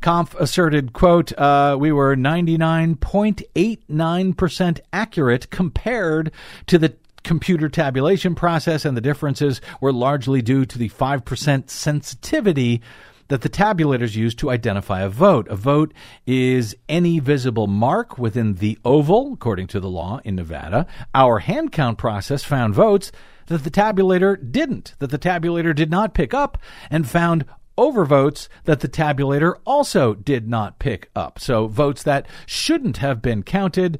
Kampf 0.00 0.34
asserted, 0.34 0.92
quote, 0.92 1.32
uh, 1.38 1.76
we 1.78 1.92
were 1.92 2.16
99.89% 2.16 4.80
accurate 4.92 5.50
compared 5.50 6.32
to 6.66 6.78
the 6.78 6.96
computer 7.22 7.68
tabulation 7.70 8.34
process, 8.34 8.84
and 8.84 8.96
the 8.96 9.00
differences 9.00 9.60
were 9.80 9.92
largely 9.92 10.42
due 10.42 10.66
to 10.66 10.78
the 10.78 10.88
5% 10.90 11.70
sensitivity 11.70 12.82
that 13.28 13.42
the 13.42 13.48
tabulators 13.48 14.14
use 14.14 14.34
to 14.36 14.50
identify 14.50 15.02
a 15.02 15.08
vote. 15.08 15.48
A 15.48 15.56
vote 15.56 15.92
is 16.26 16.76
any 16.88 17.18
visible 17.18 17.66
mark 17.66 18.18
within 18.18 18.54
the 18.54 18.78
oval, 18.84 19.32
according 19.32 19.66
to 19.68 19.80
the 19.80 19.88
law 19.88 20.20
in 20.24 20.36
Nevada. 20.36 20.86
Our 21.14 21.40
hand 21.40 21.72
count 21.72 21.98
process 21.98 22.44
found 22.44 22.74
votes 22.74 23.12
that 23.46 23.64
the 23.64 23.70
tabulator 23.70 24.36
didn't, 24.50 24.94
that 24.98 25.10
the 25.10 25.18
tabulator 25.18 25.74
did 25.74 25.90
not 25.90 26.14
pick 26.14 26.32
up, 26.32 26.58
and 26.90 27.08
found 27.08 27.44
overvotes 27.76 28.48
that 28.64 28.80
the 28.80 28.88
tabulator 28.88 29.54
also 29.66 30.14
did 30.14 30.48
not 30.48 30.78
pick 30.78 31.10
up. 31.16 31.38
So 31.38 31.66
votes 31.66 32.02
that 32.04 32.26
shouldn't 32.46 32.98
have 32.98 33.20
been 33.20 33.42
counted 33.42 33.98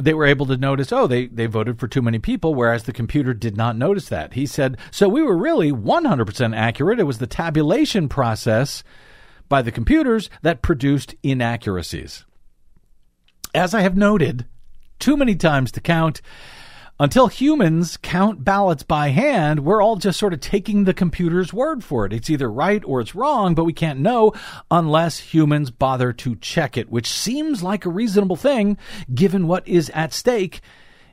they 0.00 0.14
were 0.14 0.26
able 0.26 0.46
to 0.46 0.56
notice, 0.56 0.92
oh, 0.92 1.06
they, 1.06 1.26
they 1.26 1.46
voted 1.46 1.80
for 1.80 1.88
too 1.88 2.02
many 2.02 2.18
people, 2.18 2.54
whereas 2.54 2.84
the 2.84 2.92
computer 2.92 3.34
did 3.34 3.56
not 3.56 3.76
notice 3.76 4.08
that. 4.08 4.34
He 4.34 4.46
said, 4.46 4.78
so 4.92 5.08
we 5.08 5.22
were 5.22 5.36
really 5.36 5.72
100% 5.72 6.56
accurate. 6.56 7.00
It 7.00 7.04
was 7.04 7.18
the 7.18 7.26
tabulation 7.26 8.08
process 8.08 8.84
by 9.48 9.60
the 9.60 9.72
computers 9.72 10.30
that 10.42 10.62
produced 10.62 11.16
inaccuracies. 11.22 12.24
As 13.54 13.74
I 13.74 13.80
have 13.80 13.96
noted 13.96 14.46
too 15.00 15.16
many 15.16 15.34
times 15.34 15.72
to 15.72 15.80
count, 15.80 16.20
until 17.00 17.28
humans 17.28 17.96
count 17.96 18.44
ballots 18.44 18.82
by 18.82 19.10
hand, 19.10 19.64
we're 19.64 19.82
all 19.82 19.96
just 19.96 20.18
sort 20.18 20.32
of 20.32 20.40
taking 20.40 20.84
the 20.84 20.94
computer's 20.94 21.52
word 21.52 21.84
for 21.84 22.04
it. 22.04 22.12
It's 22.12 22.28
either 22.28 22.50
right 22.50 22.82
or 22.84 23.00
it's 23.00 23.14
wrong, 23.14 23.54
but 23.54 23.64
we 23.64 23.72
can't 23.72 24.00
know 24.00 24.32
unless 24.70 25.18
humans 25.20 25.70
bother 25.70 26.12
to 26.14 26.34
check 26.36 26.76
it, 26.76 26.90
which 26.90 27.08
seems 27.08 27.62
like 27.62 27.84
a 27.84 27.90
reasonable 27.90 28.36
thing 28.36 28.76
given 29.14 29.46
what 29.46 29.66
is 29.66 29.90
at 29.90 30.12
stake 30.12 30.60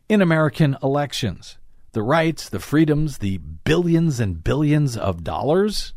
in 0.09 0.21
American 0.21 0.75
elections. 0.81 1.57
The 1.91 2.03
rights, 2.03 2.49
the 2.49 2.59
freedoms, 2.59 3.19
the 3.19 3.37
billions 3.37 4.19
and 4.19 4.43
billions 4.43 4.97
of 4.97 5.23
dollars. 5.23 5.93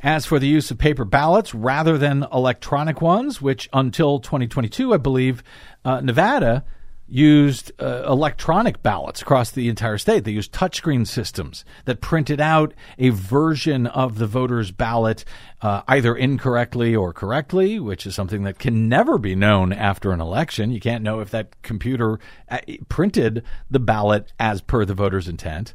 As 0.00 0.26
for 0.26 0.38
the 0.38 0.46
use 0.46 0.70
of 0.70 0.78
paper 0.78 1.04
ballots 1.04 1.54
rather 1.54 1.96
than 1.96 2.26
electronic 2.32 3.00
ones, 3.00 3.40
which 3.40 3.68
until 3.72 4.20
2022, 4.20 4.94
I 4.94 4.96
believe, 4.96 5.42
uh, 5.84 6.00
Nevada 6.00 6.64
used 7.08 7.72
uh, 7.80 8.04
electronic 8.06 8.82
ballots 8.82 9.22
across 9.22 9.50
the 9.50 9.68
entire 9.68 9.98
state. 9.98 10.24
They 10.24 10.32
used 10.32 10.52
touchscreen 10.52 11.06
systems 11.06 11.64
that 11.86 12.00
printed 12.00 12.40
out 12.40 12.74
a 12.98 13.08
version 13.10 13.86
of 13.86 14.18
the 14.18 14.26
voter's 14.26 14.70
ballot 14.70 15.24
uh, 15.62 15.82
either 15.88 16.14
incorrectly 16.14 16.94
or 16.94 17.12
correctly, 17.12 17.80
which 17.80 18.06
is 18.06 18.14
something 18.14 18.42
that 18.42 18.58
can 18.58 18.88
never 18.88 19.18
be 19.18 19.34
known 19.34 19.72
after 19.72 20.12
an 20.12 20.20
election. 20.20 20.70
You 20.70 20.80
can't 20.80 21.02
know 21.02 21.20
if 21.20 21.30
that 21.30 21.60
computer 21.62 22.20
uh, 22.50 22.58
printed 22.88 23.42
the 23.70 23.80
ballot 23.80 24.32
as 24.38 24.60
per 24.60 24.84
the 24.84 24.94
voter's 24.94 25.28
intent. 25.28 25.74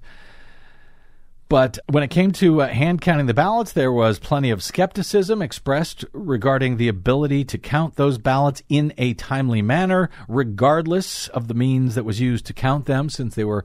But 1.50 1.78
when 1.88 2.04
it 2.04 2.10
came 2.10 2.32
to 2.34 2.62
uh, 2.62 2.68
hand 2.68 3.02
counting 3.02 3.28
the 3.28 3.34
ballots, 3.34 3.74
there 3.74 3.92
was 3.92 4.18
plenty 4.18 4.50
of 4.50 4.64
skepticism 4.64 5.42
expressed 5.42 6.04
regarding 6.12 6.78
the 6.78 6.88
ability 6.88 7.44
to 7.46 7.58
count 7.58 7.96
those 7.96 8.18
ballots 8.18 8.64
in 8.70 8.94
a 8.98 9.14
timely 9.14 9.62
manner, 9.62 10.10
regardless 10.28 11.28
of 11.28 11.48
the 11.48 11.54
means 11.54 11.96
that 11.96 12.06
was 12.06 12.20
used 12.20 12.46
to 12.48 12.54
count 12.54 12.86
them, 12.86 13.10
since 13.10 13.36
they 13.36 13.44
were, 13.44 13.64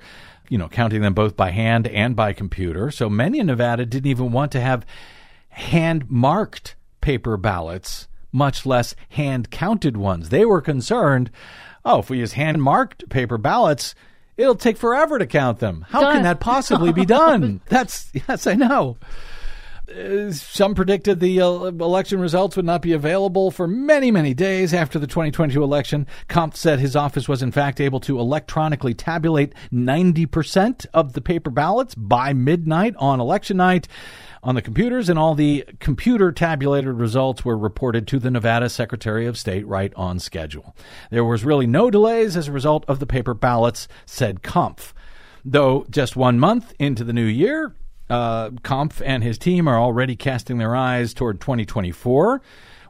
you 0.49 0.59
know, 0.59 0.69
counting 0.69 1.01
them 1.01 1.15
both 1.15 1.37
by 1.37 1.51
hand 1.51 1.87
and 1.87 2.15
by 2.15 2.33
computer. 2.33 2.91
So 2.91 3.09
many 3.09 3.39
in 3.39 3.47
Nevada 3.47 3.87
didn't 3.87 4.11
even 4.11 4.33
want 4.33 4.53
to 4.53 4.61
have 4.61 4.85
hand 5.51 6.11
marked 6.11 6.75
paper 7.01 7.37
ballots, 7.37 8.07
much 8.33 8.67
less 8.67 8.95
hand 9.11 9.51
counted 9.51 9.97
ones. 9.97 10.29
They 10.29 10.45
were 10.45 10.61
concerned, 10.61 11.31
oh, 11.85 12.01
if 12.01 12.11
we 12.11 12.19
use 12.19 12.33
hand 12.33 12.63
marked 12.63 13.09
paper 13.09 13.39
ballots, 13.39 13.95
It'll 14.39 14.55
take 14.55 14.77
forever 14.77 15.19
to 15.19 15.27
count 15.27 15.59
them. 15.59 15.85
How 15.89 16.01
done. 16.01 16.15
can 16.15 16.23
that 16.23 16.39
possibly 16.39 16.93
be 16.93 17.05
done? 17.05 17.61
That's 17.69 18.11
yes, 18.15 18.47
I 18.47 18.55
know. 18.55 18.97
Uh, 19.89 20.31
some 20.31 20.75
predicted 20.75 21.19
the 21.19 21.41
uh, 21.41 21.47
election 21.47 22.21
results 22.21 22.55
would 22.55 22.65
not 22.65 22.83
be 22.83 22.93
available 22.93 23.51
for 23.51 23.67
many, 23.67 24.11
many 24.11 24.35
days 24.35 24.75
after 24.75 24.99
the 24.99 25.07
2022 25.07 25.63
election. 25.63 26.07
Kampf 26.29 26.57
said 26.57 26.79
his 26.79 26.95
office 26.95 27.27
was, 27.27 27.43
in 27.43 27.51
fact, 27.51 27.81
able 27.81 27.99
to 28.01 28.21
electronically 28.21 28.93
tabulate 28.95 29.55
90% 29.73 30.87
of 30.93 31.15
the 31.15 31.23
paper 31.23 31.51
ballots 31.51 31.95
by 31.95 32.33
midnight 32.33 32.95
on 32.99 33.19
election 33.19 33.57
night 33.57 33.89
on 34.43 34.55
the 34.55 34.63
computers, 34.63 35.09
and 35.09 35.19
all 35.19 35.35
the 35.35 35.65
computer 35.81 36.33
tabulated 36.33 36.95
results 36.95 37.45
were 37.45 37.57
reported 37.57 38.07
to 38.09 38.19
the 38.19 38.31
Nevada 38.31 38.69
Secretary 38.69 39.27
of 39.27 39.39
State 39.39 39.67
right 39.67 39.93
on 39.97 40.19
schedule. 40.19 40.75
There 41.11 41.25
was 41.25 41.45
really 41.45 41.67
no 41.67 41.91
delays 41.91 42.37
as 42.37 42.49
a 42.49 42.53
result 42.53 42.85
of 42.89 43.01
the 43.01 43.07
paper 43.07 43.35
ballots, 43.35 43.89
said 44.07 44.43
Kampf. 44.43 44.95
Though 45.45 45.87
just 45.91 46.17
one 46.17 46.39
month 46.39 46.75
into 46.79 47.05
the 47.05 47.13
new 47.13 47.25
year, 47.25 47.75
uh, 48.11 48.51
Kampf 48.63 49.03
and 49.05 49.23
his 49.23 49.39
team 49.39 49.69
are 49.69 49.79
already 49.79 50.17
casting 50.17 50.59
their 50.59 50.75
eyes 50.75 51.15
toward 51.15 51.41
2024, 51.41 52.41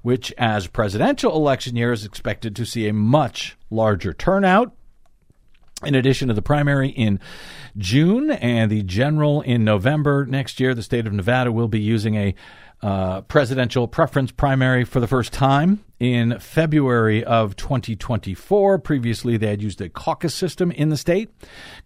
which, 0.03 0.33
as 0.39 0.67
presidential 0.67 1.35
election 1.35 1.77
year, 1.77 1.93
is 1.93 2.05
expected 2.05 2.55
to 2.57 2.65
see 2.65 2.89
a 2.89 2.93
much 2.93 3.57
larger 3.71 4.13
turnout. 4.13 4.73
In 5.85 5.95
addition 5.95 6.27
to 6.27 6.35
the 6.35 6.43
primary 6.43 6.89
in 6.89 7.21
June 7.77 8.33
and 8.33 8.71
the 8.71 8.83
general 8.83 9.43
in 9.43 9.65
November 9.65 10.27
next 10.27 10.59
year, 10.59 10.75
the 10.75 10.83
state 10.83 11.07
of 11.07 11.13
Nevada 11.13 11.53
will 11.53 11.69
be 11.69 11.81
using 11.81 12.17
a 12.17 12.35
uh, 12.83 13.21
presidential 13.23 13.87
preference 13.87 14.33
primary 14.33 14.85
for 14.85 14.99
the 14.99 15.07
first 15.07 15.33
time 15.33 15.85
in 16.01 16.39
February 16.41 17.25
of 17.25 17.55
2024. 17.55 18.79
Previously, 18.81 19.37
they 19.37 19.49
had 19.49 19.63
used 19.63 19.81
a 19.81 19.89
caucus 19.89 20.35
system 20.35 20.73
in 20.73 20.89
the 20.89 20.97
state. 20.97 21.31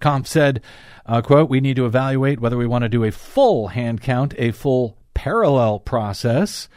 Kampf 0.01 0.27
said, 0.27 0.63
uh, 1.05 1.21
quote, 1.21 1.51
we 1.51 1.61
need 1.61 1.77
to 1.77 1.87
evaluate 1.87 2.41
whether 2.41 2.57
we 2.57 2.67
want 2.67 2.83
to 2.83 2.89
do 2.89 3.05
a 3.05 3.11
full 3.11 3.69
hand 3.69 4.01
count, 4.01 4.35
a 4.39 4.53
full 4.53 4.97
parallel 5.15 5.79
process 5.79 6.69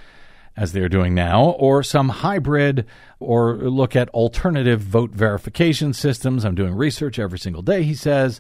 as 0.58 0.72
they're 0.72 0.90
doing 0.90 1.14
now, 1.14 1.52
or 1.52 1.84
some 1.84 2.10
hybrid, 2.10 2.86
or 3.20 3.56
look 3.58 3.96
at 3.96 4.10
alternative 4.10 4.82
vote 4.82 5.12
verification 5.12 5.94
systems. 5.94 6.46
I'm 6.46 6.56
doing 6.56 6.74
research 6.74 7.20
every 7.20 7.40
single 7.40 7.62
day, 7.62 7.84
he 7.84 7.94
says, 7.94 8.40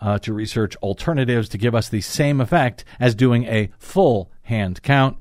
uh, 0.00 0.18
to 0.20 0.32
research 0.32 0.76
alternatives 0.76 1.48
to 1.50 1.58
give 1.58 1.74
us 1.74 1.88
the 1.88 2.00
same 2.00 2.40
effect 2.40 2.84
as 3.00 3.14
doing 3.14 3.44
a 3.44 3.70
full 3.78 4.30
hand 4.42 4.82
count. 4.82 5.16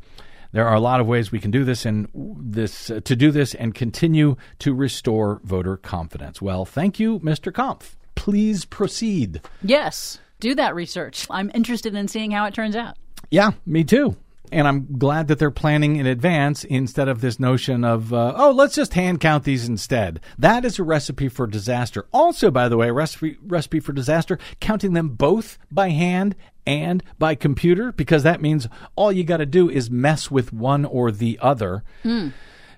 There 0.52 0.68
are 0.68 0.76
a 0.76 0.80
lot 0.80 1.00
of 1.00 1.08
ways 1.08 1.32
we 1.32 1.40
can 1.40 1.50
do 1.50 1.64
this 1.64 1.84
and 1.86 2.08
this 2.14 2.92
uh, 2.92 3.00
to 3.06 3.16
do 3.16 3.32
this 3.32 3.56
and 3.56 3.74
continue 3.74 4.36
to 4.60 4.74
restore 4.76 5.42
voter 5.44 5.78
confidence. 5.78 6.42
Well, 6.42 6.64
thank 6.64 7.00
you, 7.00 7.20
Mr. 7.22 7.52
Kampf. 7.52 7.98
Please 8.14 8.64
proceed. 8.64 9.42
Yes, 9.64 10.20
do 10.40 10.54
that 10.56 10.76
research. 10.76 11.26
I'm 11.32 11.50
interested 11.56 11.96
in 11.96 12.08
seeing 12.08 12.30
how 12.30 12.46
it 12.46 12.54
turns 12.54 12.76
out. 12.76 12.98
Yeah, 13.32 13.52
me 13.66 13.84
too. 13.84 14.16
And 14.52 14.68
I'm 14.68 15.00
glad 15.00 15.30
that 15.30 15.40
they're 15.40 15.50
planning 15.50 15.96
in 15.96 16.06
advance 16.06 16.64
instead 16.64 17.08
of 17.08 17.22
this 17.22 17.40
notion 17.40 17.84
of, 17.84 18.14
uh, 18.14 18.34
oh, 18.36 18.52
let's 18.52 18.76
just 18.76 18.94
hand 18.94 19.20
count 19.20 19.46
these 19.46 19.68
instead. 19.68 20.20
That 20.38 20.64
is 20.64 20.78
a 20.78 20.84
recipe 20.84 21.28
for 21.28 21.48
disaster. 21.48 22.06
Also, 22.14 22.52
by 22.52 22.70
the 22.70 22.78
way, 22.78 22.92
recipe, 22.92 23.38
recipe 23.42 23.80
for 23.80 23.94
disaster, 23.94 24.38
counting 24.60 24.94
them 24.94 25.10
both 25.10 25.58
by 25.72 25.90
hand 25.90 26.36
and 26.68 27.04
by 27.18 27.36
computer, 27.36 27.92
because 27.92 28.24
that 28.24 28.42
means 28.42 28.68
all 28.96 29.12
you 29.12 29.24
got 29.24 29.38
to 29.38 29.46
do 29.46 29.70
is 29.70 29.90
mess 29.90 30.30
with 30.30 30.54
one 30.54 30.86
or 30.86 31.12
the 31.12 31.40
other. 31.42 31.84
Mm 32.04 32.34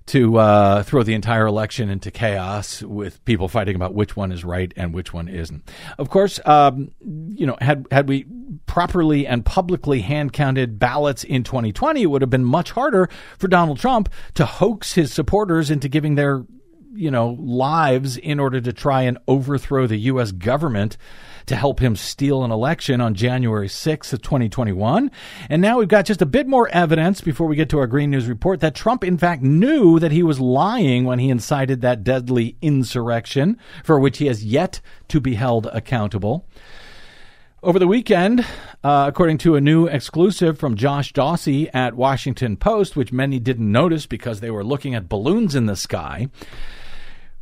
to 0.07 0.37
uh, 0.37 0.83
throw 0.83 1.01
the 1.01 1.15
entire 1.15 1.47
election 1.47 1.89
into 1.89 2.11
chaos 2.11 2.83
with 2.83 3.23
people 3.25 3.47
fighting 3.47 3.75
about 3.75 3.95
which 3.95 4.15
one 4.15 4.31
is 4.31 4.43
right 4.43 4.71
and 4.75 4.93
which 4.93 5.13
one 5.13 5.27
isn't. 5.27 5.67
Of 5.97 6.09
course, 6.09 6.39
um, 6.45 6.91
you 7.01 7.47
know, 7.47 7.57
had 7.59 7.87
had 7.89 8.07
we 8.07 8.25
properly 8.67 9.25
and 9.25 9.43
publicly 9.43 10.01
hand 10.01 10.31
counted 10.33 10.77
ballots 10.77 11.23
in 11.23 11.43
2020, 11.43 12.03
it 12.03 12.05
would 12.05 12.21
have 12.21 12.29
been 12.29 12.45
much 12.45 12.71
harder 12.71 13.09
for 13.37 13.47
Donald 13.47 13.79
Trump 13.79 14.09
to 14.35 14.45
hoax 14.45 14.93
his 14.93 15.11
supporters 15.11 15.71
into 15.71 15.89
giving 15.89 16.15
their 16.15 16.45
you 16.93 17.11
know 17.11 17.35
lives 17.39 18.17
in 18.17 18.39
order 18.39 18.61
to 18.61 18.71
try 18.71 19.01
and 19.03 19.17
overthrow 19.27 19.87
the 19.87 19.97
U.S. 19.97 20.31
government 20.31 20.97
to 21.47 21.55
help 21.55 21.79
him 21.79 21.95
steal 21.95 22.43
an 22.43 22.51
election 22.51 23.01
on 23.01 23.13
January 23.13 23.67
6th 23.67 24.13
of 24.13 24.21
2021. 24.21 25.11
And 25.49 25.61
now 25.61 25.77
we've 25.77 25.87
got 25.87 26.05
just 26.05 26.21
a 26.21 26.25
bit 26.25 26.47
more 26.47 26.69
evidence 26.69 27.21
before 27.21 27.47
we 27.47 27.55
get 27.55 27.69
to 27.69 27.79
our 27.79 27.87
Green 27.87 28.11
News 28.11 28.27
report 28.27 28.59
that 28.61 28.75
Trump, 28.75 29.03
in 29.03 29.17
fact, 29.17 29.41
knew 29.41 29.99
that 29.99 30.11
he 30.11 30.23
was 30.23 30.39
lying 30.39 31.05
when 31.05 31.19
he 31.19 31.29
incited 31.29 31.81
that 31.81 32.03
deadly 32.03 32.57
insurrection 32.61 33.57
for 33.83 33.99
which 33.99 34.17
he 34.17 34.27
has 34.27 34.43
yet 34.43 34.81
to 35.07 35.19
be 35.19 35.35
held 35.35 35.67
accountable. 35.67 36.45
Over 37.65 37.79
the 37.79 37.87
weekend, 37.87 38.45
uh, 38.83 39.05
according 39.07 39.39
to 39.39 39.55
a 39.55 39.61
new 39.61 39.87
exclusive 39.87 40.59
from 40.59 40.75
Josh 40.75 41.13
Dawsey 41.13 41.67
at 41.73 41.95
Washington 41.95 42.57
Post, 42.57 42.95
which 42.95 43.11
many 43.11 43.39
didn't 43.39 43.71
notice 43.71 44.05
because 44.05 44.39
they 44.39 44.51
were 44.51 44.63
looking 44.63 44.93
at 44.93 45.09
balloons 45.09 45.55
in 45.55 45.65
the 45.65 45.75
sky, 45.75 46.29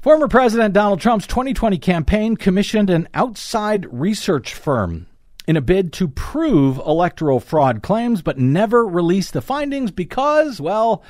Former 0.04 0.28
President 0.28 0.74
Donald 0.74 0.99
Trump's 0.99 1.26
2020 1.28 1.78
campaign 1.78 2.36
commissioned 2.36 2.89
an 2.89 3.08
outside 3.14 3.88
research 3.89 4.54
firm 4.54 5.08
in 5.47 5.56
a 5.56 5.62
bid 5.62 5.93
to 5.93 6.10
prove 6.10 6.78
electoral 6.80 7.39
fraud 7.39 7.82
claims, 7.82 8.22
but 8.22 8.38
never 8.38 8.86
released 8.86 9.32
the 9.32 9.41
findings 9.41 9.91
because, 9.91 10.60
well, 10.60 11.01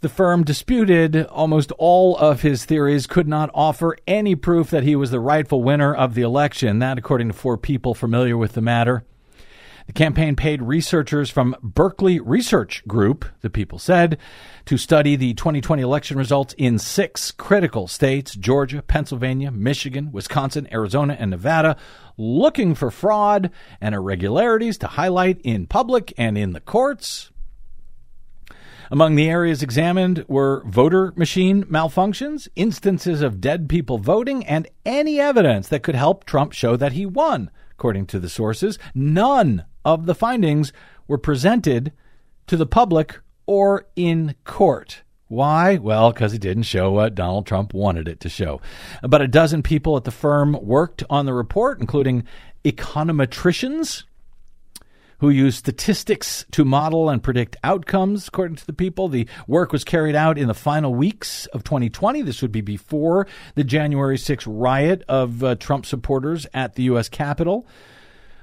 the 0.00 0.08
firm 0.08 0.44
disputed 0.44 1.26
almost 1.26 1.72
all 1.72 2.16
of 2.18 2.42
his 2.42 2.64
theories, 2.64 3.08
could 3.08 3.26
not 3.26 3.50
offer 3.52 3.96
any 4.06 4.36
proof 4.36 4.70
that 4.70 4.84
he 4.84 4.94
was 4.94 5.10
the 5.10 5.18
rightful 5.18 5.64
winner 5.64 5.92
of 5.92 6.14
the 6.14 6.22
election. 6.22 6.78
That, 6.78 6.98
according 6.98 7.26
to 7.26 7.34
four 7.34 7.58
people 7.58 7.94
familiar 7.94 8.36
with 8.36 8.52
the 8.52 8.62
matter. 8.62 9.02
The 9.88 9.94
campaign 9.94 10.36
paid 10.36 10.60
researchers 10.60 11.30
from 11.30 11.56
Berkeley 11.62 12.20
Research 12.20 12.86
Group, 12.86 13.24
the 13.40 13.48
people 13.48 13.78
said, 13.78 14.18
to 14.66 14.76
study 14.76 15.16
the 15.16 15.32
2020 15.32 15.82
election 15.82 16.18
results 16.18 16.54
in 16.58 16.78
six 16.78 17.30
critical 17.30 17.88
states 17.88 18.34
Georgia, 18.34 18.82
Pennsylvania, 18.82 19.50
Michigan, 19.50 20.12
Wisconsin, 20.12 20.68
Arizona, 20.70 21.16
and 21.18 21.30
Nevada, 21.30 21.74
looking 22.18 22.74
for 22.74 22.90
fraud 22.90 23.50
and 23.80 23.94
irregularities 23.94 24.76
to 24.76 24.88
highlight 24.88 25.40
in 25.40 25.66
public 25.66 26.12
and 26.18 26.36
in 26.36 26.52
the 26.52 26.60
courts. 26.60 27.30
Among 28.90 29.14
the 29.14 29.30
areas 29.30 29.62
examined 29.62 30.22
were 30.28 30.62
voter 30.66 31.14
machine 31.16 31.64
malfunctions, 31.64 32.46
instances 32.56 33.22
of 33.22 33.40
dead 33.40 33.70
people 33.70 33.96
voting, 33.96 34.44
and 34.44 34.68
any 34.84 35.18
evidence 35.18 35.66
that 35.68 35.82
could 35.82 35.94
help 35.94 36.24
Trump 36.24 36.52
show 36.52 36.76
that 36.76 36.92
he 36.92 37.06
won. 37.06 37.50
According 37.70 38.06
to 38.08 38.18
the 38.18 38.28
sources, 38.28 38.78
none 38.94 39.64
of 39.84 40.06
the 40.06 40.14
findings 40.14 40.72
were 41.06 41.18
presented 41.18 41.92
to 42.46 42.56
the 42.56 42.66
public 42.66 43.20
or 43.46 43.86
in 43.96 44.34
court. 44.44 45.02
Why? 45.28 45.76
Well, 45.76 46.10
because 46.10 46.32
it 46.32 46.40
didn't 46.40 46.62
show 46.62 46.90
what 46.90 47.14
Donald 47.14 47.46
Trump 47.46 47.74
wanted 47.74 48.08
it 48.08 48.20
to 48.20 48.28
show. 48.30 48.60
About 49.02 49.20
a 49.20 49.28
dozen 49.28 49.62
people 49.62 49.96
at 49.96 50.04
the 50.04 50.10
firm 50.10 50.58
worked 50.62 51.04
on 51.10 51.26
the 51.26 51.34
report, 51.34 51.80
including 51.80 52.24
econometricians 52.64 54.04
who 55.18 55.30
use 55.30 55.56
statistics 55.56 56.46
to 56.52 56.64
model 56.64 57.10
and 57.10 57.22
predict 57.22 57.56
outcomes, 57.64 58.28
according 58.28 58.56
to 58.56 58.66
the 58.66 58.72
people. 58.72 59.08
The 59.08 59.26
work 59.46 59.72
was 59.72 59.84
carried 59.84 60.14
out 60.14 60.38
in 60.38 60.48
the 60.48 60.54
final 60.54 60.94
weeks 60.94 61.46
of 61.46 61.64
2020. 61.64 62.22
This 62.22 62.40
would 62.40 62.52
be 62.52 62.60
before 62.60 63.26
the 63.54 63.64
January 63.64 64.16
6th 64.16 64.44
riot 64.46 65.02
of 65.08 65.42
uh, 65.42 65.56
Trump 65.56 65.86
supporters 65.86 66.46
at 66.54 66.76
the 66.76 66.84
U.S. 66.84 67.08
Capitol. 67.08 67.66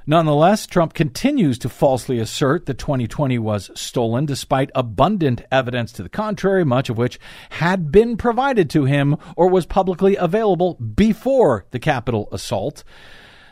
Nonetheless, 0.08 0.68
Trump 0.68 0.94
continues 0.94 1.58
to 1.60 1.70
falsely 1.70 2.20
assert 2.20 2.68
that 2.68 2.78
2020 2.78 3.40
was 3.40 3.72
stolen, 3.74 4.28
despite 4.28 4.70
abundant 4.76 5.42
evidence 5.52 5.92
to 5.94 6.04
the 6.04 6.10
contrary, 6.10 6.64
much 6.64 6.90
of 6.90 6.98
which 6.98 7.20
had 7.50 7.92
been 7.92 8.16
provided 8.16 8.70
to 8.70 8.86
him 8.86 9.18
or 9.36 9.50
was 9.50 9.66
publicly 9.66 10.16
available 10.16 10.76
before 10.76 11.66
the 11.72 11.80
Capitol 11.80 12.30
assault. 12.32 12.84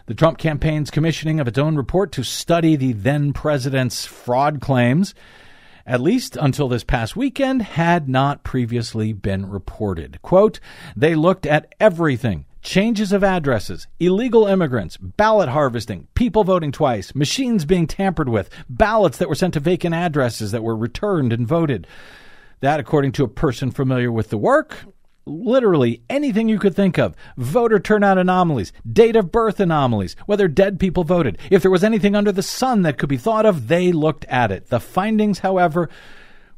The 0.05 0.13
Trump 0.13 0.37
campaign's 0.37 0.91
commissioning 0.91 1.39
of 1.39 1.47
its 1.47 1.57
own 1.57 1.75
report 1.75 2.11
to 2.13 2.23
study 2.23 2.75
the 2.75 2.93
then 2.93 3.33
president's 3.33 4.05
fraud 4.05 4.61
claims 4.61 5.15
at 5.85 5.99
least 5.99 6.37
until 6.39 6.69
this 6.69 6.83
past 6.83 7.15
weekend, 7.15 7.61
had 7.61 8.07
not 8.07 8.43
previously 8.43 9.11
been 9.11 9.49
reported. 9.49 10.21
Quote, 10.21 10.61
they 10.95 11.13
looked 11.13 11.45
at 11.45 11.75
everything 11.79 12.45
changes 12.63 13.11
of 13.11 13.23
addresses, 13.23 13.87
illegal 13.99 14.47
immigrants, 14.47 14.97
ballot 14.97 15.49
harvesting, 15.49 16.07
people 16.15 16.43
voting 16.43 16.71
twice, 16.71 17.13
machines 17.13 17.65
being 17.65 17.85
tampered 17.85 18.29
with, 18.29 18.49
ballots 18.67 19.17
that 19.17 19.29
were 19.29 19.35
sent 19.35 19.53
to 19.53 19.59
vacant 19.59 19.93
addresses 19.93 20.51
that 20.51 20.63
were 20.63 20.75
returned 20.75 21.31
and 21.33 21.47
voted. 21.47 21.85
That, 22.61 22.79
according 22.79 23.11
to 23.13 23.23
a 23.25 23.29
person 23.29 23.71
familiar 23.71 24.11
with 24.11 24.29
the 24.29 24.37
work, 24.37 24.85
literally 25.25 26.01
anything 26.09 26.49
you 26.49 26.59
could 26.59 26.75
think 26.75 26.97
of 26.97 27.15
voter 27.37 27.79
turnout 27.79 28.17
anomalies, 28.17 28.73
date 28.89 29.15
of 29.15 29.31
birth 29.31 29.59
anomalies, 29.59 30.15
whether 30.25 30.47
dead 30.47 30.79
people 30.79 31.03
voted. 31.03 31.37
If 31.49 31.61
there 31.61 31.71
was 31.71 31.83
anything 31.83 32.15
under 32.15 32.31
the 32.31 32.43
sun 32.43 32.81
that 32.83 32.97
could 32.97 33.09
be 33.09 33.17
thought 33.17 33.45
of, 33.45 33.67
they 33.67 33.91
looked 33.91 34.25
at 34.25 34.51
it. 34.51 34.67
The 34.67 34.79
findings, 34.79 35.39
however, 35.39 35.89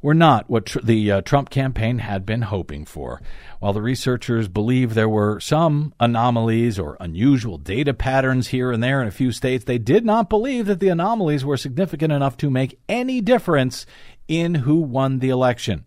were 0.05 0.13
not 0.13 0.47
what 0.47 0.67
tr- 0.67 0.79
the 0.83 1.11
uh, 1.11 1.21
Trump 1.21 1.49
campaign 1.49 1.97
had 1.97 2.27
been 2.27 2.43
hoping 2.43 2.85
for. 2.85 3.19
While 3.59 3.73
the 3.73 3.81
researchers 3.81 4.47
believe 4.47 4.93
there 4.93 5.09
were 5.09 5.39
some 5.39 5.95
anomalies 5.99 6.77
or 6.77 6.95
unusual 6.99 7.57
data 7.57 7.91
patterns 7.91 8.49
here 8.49 8.71
and 8.71 8.83
there 8.83 9.01
in 9.01 9.07
a 9.07 9.11
few 9.11 9.31
states, 9.31 9.65
they 9.65 9.79
did 9.79 10.05
not 10.05 10.29
believe 10.29 10.67
that 10.67 10.79
the 10.79 10.89
anomalies 10.89 11.43
were 11.43 11.57
significant 11.57 12.13
enough 12.13 12.37
to 12.37 12.51
make 12.51 12.79
any 12.87 13.19
difference 13.19 13.87
in 14.27 14.53
who 14.53 14.75
won 14.75 15.17
the 15.17 15.29
election. 15.29 15.85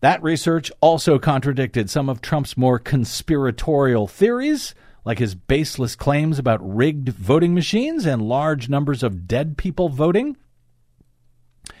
That 0.00 0.22
research 0.22 0.72
also 0.80 1.18
contradicted 1.18 1.90
some 1.90 2.08
of 2.08 2.22
Trump's 2.22 2.56
more 2.56 2.78
conspiratorial 2.78 4.06
theories, 4.06 4.74
like 5.04 5.18
his 5.18 5.34
baseless 5.34 5.94
claims 5.94 6.38
about 6.38 6.66
rigged 6.66 7.10
voting 7.10 7.52
machines 7.52 8.06
and 8.06 8.22
large 8.22 8.70
numbers 8.70 9.02
of 9.02 9.28
dead 9.28 9.58
people 9.58 9.90
voting. 9.90 10.38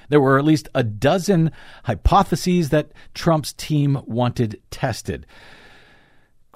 There 0.08 0.20
were 0.20 0.38
at 0.38 0.44
least 0.44 0.68
a 0.74 0.82
dozen 0.82 1.52
hypotheses 1.84 2.70
that 2.70 2.92
Trump's 3.14 3.52
team 3.52 4.00
wanted 4.06 4.60
tested. 4.70 5.26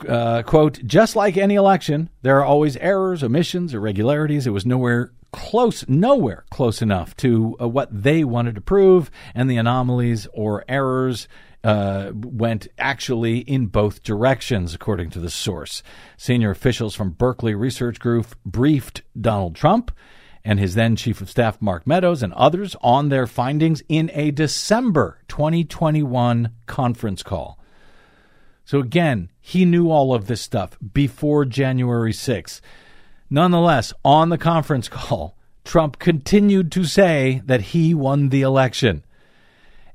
Uh, 0.08 0.42
quote, 0.42 0.84
just 0.84 1.14
like 1.14 1.36
any 1.36 1.54
election, 1.54 2.08
there 2.22 2.38
are 2.38 2.44
always 2.44 2.76
errors, 2.78 3.22
omissions, 3.22 3.74
irregularities. 3.74 4.46
It 4.46 4.50
was 4.50 4.66
nowhere 4.66 5.12
close, 5.32 5.86
nowhere 5.88 6.44
close 6.50 6.82
enough 6.82 7.16
to 7.18 7.56
uh, 7.60 7.68
what 7.68 7.88
they 8.02 8.24
wanted 8.24 8.54
to 8.54 8.60
prove, 8.60 9.10
and 9.34 9.50
the 9.50 9.56
anomalies 9.56 10.26
or 10.32 10.64
errors 10.68 11.28
uh, 11.64 12.10
went 12.14 12.66
actually 12.78 13.38
in 13.38 13.66
both 13.66 14.02
directions, 14.02 14.74
according 14.74 15.10
to 15.10 15.20
the 15.20 15.30
source. 15.30 15.82
Senior 16.16 16.50
officials 16.50 16.94
from 16.94 17.10
Berkeley 17.10 17.54
Research 17.54 18.00
Group 18.00 18.26
briefed 18.44 19.02
Donald 19.18 19.54
Trump 19.54 19.92
and 20.44 20.58
his 20.58 20.74
then 20.74 20.96
Chief 20.96 21.20
of 21.20 21.30
Staff 21.30 21.60
Mark 21.60 21.86
Meadows 21.86 22.22
and 22.22 22.32
others 22.34 22.76
on 22.80 23.08
their 23.08 23.26
findings 23.26 23.82
in 23.88 24.10
a 24.12 24.30
December 24.30 25.18
2021 25.28 26.50
conference 26.66 27.22
call. 27.22 27.58
So 28.64 28.78
again, 28.78 29.30
he 29.40 29.64
knew 29.64 29.90
all 29.90 30.14
of 30.14 30.26
this 30.26 30.40
stuff 30.40 30.76
before 30.92 31.44
January 31.44 32.12
6th. 32.12 32.60
Nonetheless, 33.30 33.92
on 34.04 34.28
the 34.28 34.38
conference 34.38 34.88
call, 34.88 35.36
Trump 35.64 35.98
continued 35.98 36.72
to 36.72 36.84
say 36.84 37.42
that 37.44 37.60
he 37.60 37.94
won 37.94 38.28
the 38.28 38.42
election. 38.42 39.04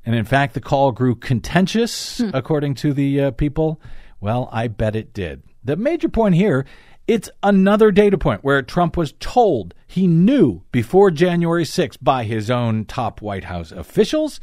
And 0.06 0.16
in 0.16 0.26
fact, 0.26 0.54
the 0.54 0.62
call 0.62 0.92
grew 0.92 1.16
contentious, 1.16 2.20
hmm. 2.20 2.30
according 2.34 2.76
to 2.76 2.94
the 2.94 3.22
uh, 3.22 3.32
people. 3.32 3.82
Well, 4.22 4.50
I 4.52 4.70
bet 4.70 4.96
it 4.96 5.14
did. 5.14 5.44
The 5.64 5.76
major 5.76 6.08
point 6.08 6.36
here 6.36 6.66
it's 7.08 7.30
another 7.42 7.90
data 7.92 8.18
point 8.18 8.44
where 8.44 8.62
Trump 8.62 8.98
was 8.98 9.14
told 9.20 9.74
he 9.88 10.08
knew 10.08 10.62
before 10.72 11.10
January 11.10 11.64
6th 11.64 11.98
by 12.02 12.26
his 12.26 12.52
own 12.52 12.84
top 12.84 13.22
White 13.22 13.46
House 13.46 13.72
officials, 13.72 14.42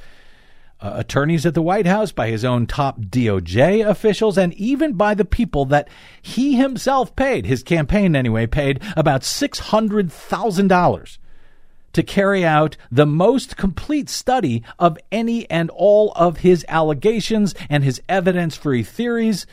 uh, 0.80 0.94
attorneys 0.96 1.44
at 1.44 1.52
the 1.54 1.62
White 1.62 1.86
House, 1.86 2.10
by 2.10 2.28
his 2.28 2.44
own 2.44 2.66
top 2.66 3.00
DOJ 3.00 3.86
officials, 3.86 4.38
and 4.38 4.54
even 4.54 4.94
by 4.94 5.14
the 5.14 5.26
people 5.26 5.66
that 5.66 5.88
he 6.22 6.56
himself 6.56 7.14
paid, 7.14 7.44
his 7.44 7.62
campaign 7.62 8.16
anyway, 8.16 8.46
paid 8.46 8.82
about 8.96 9.20
$600,000 9.20 11.18
to 11.92 12.02
carry 12.02 12.44
out 12.44 12.76
the 12.90 13.06
most 13.06 13.56
complete 13.56 14.08
study 14.08 14.62
of 14.78 14.98
any 15.12 15.48
and 15.50 15.70
all 15.70 16.12
of 16.16 16.38
his 16.38 16.64
allegations 16.68 17.54
and 17.70 17.84
his 17.84 18.02
evidence 18.08 18.56
free 18.56 18.82
theories, 18.82 19.46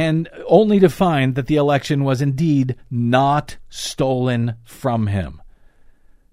and 0.00 0.30
only 0.46 0.80
to 0.80 0.88
find 0.88 1.34
that 1.34 1.46
the 1.46 1.56
election 1.56 2.04
was 2.04 2.22
indeed 2.22 2.74
not 2.90 3.58
stolen 3.68 4.54
from 4.64 5.08
him. 5.08 5.42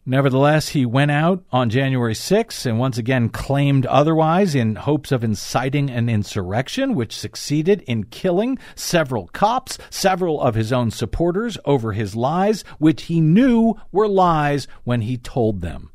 Nevertheless, 0.06 0.70
he 0.70 0.86
went 0.86 1.12
out 1.12 1.44
on 1.52 1.70
January 1.70 2.16
6 2.16 2.66
and 2.66 2.80
once 2.80 2.98
again 2.98 3.28
claimed 3.28 3.86
otherwise 3.88 4.56
in 4.56 4.76
hopes 4.76 5.12
of 5.12 5.22
inciting 5.22 5.90
an 5.90 6.08
insurrection, 6.08 6.96
which 6.96 7.14
succeeded 7.14 7.82
in 7.82 8.06
killing 8.06 8.58
several 8.74 9.28
cops, 9.34 9.78
several 9.90 10.40
of 10.40 10.56
his 10.56 10.72
own 10.72 10.90
supporters 10.90 11.58
over 11.66 11.92
his 11.92 12.16
lies, 12.16 12.62
which 12.78 13.04
he 13.04 13.20
knew 13.20 13.76
were 13.92 14.08
lies 14.08 14.66
when 14.86 15.02
he 15.02 15.18
told 15.18 15.60
them. 15.60 15.92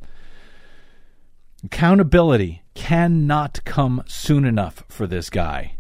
Accountability 1.65 2.65
cannot 2.75 3.65
come 3.65 4.03
soon 4.07 4.45
enough 4.45 4.85
for 4.91 5.07
this 5.07 5.31
guy. 5.31 5.79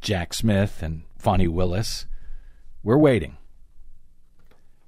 Jack 0.00 0.32
Smith 0.32 0.82
and 0.82 1.02
Fani 1.18 1.48
Willis. 1.48 2.06
We're 2.82 2.96
waiting. 2.96 3.36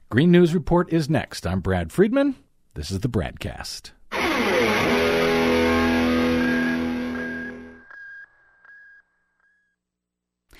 Green 0.08 0.30
News 0.30 0.54
Report 0.54 0.90
is 0.92 1.10
next. 1.10 1.46
I'm 1.46 1.60
Brad 1.60 1.92
Friedman. 1.92 2.36
This 2.74 2.90
is 2.90 3.00
the 3.00 3.08
BradCast. 3.08 3.90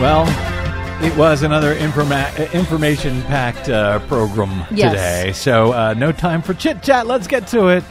Well, 0.00 0.24
it 1.04 1.14
was 1.16 1.42
another 1.42 1.74
informa- 1.74 2.52
information 2.54 3.20
packed 3.24 3.68
uh, 3.68 3.98
program 4.00 4.64
Yes. 4.70 4.92
today. 4.92 5.32
So, 5.32 5.72
uh, 5.72 5.92
no 5.92 6.10
time 6.10 6.40
for 6.40 6.54
chit 6.54 6.82
chat. 6.82 7.06
Let's 7.06 7.26
get 7.26 7.46
to 7.48 7.68
it. 7.68 7.84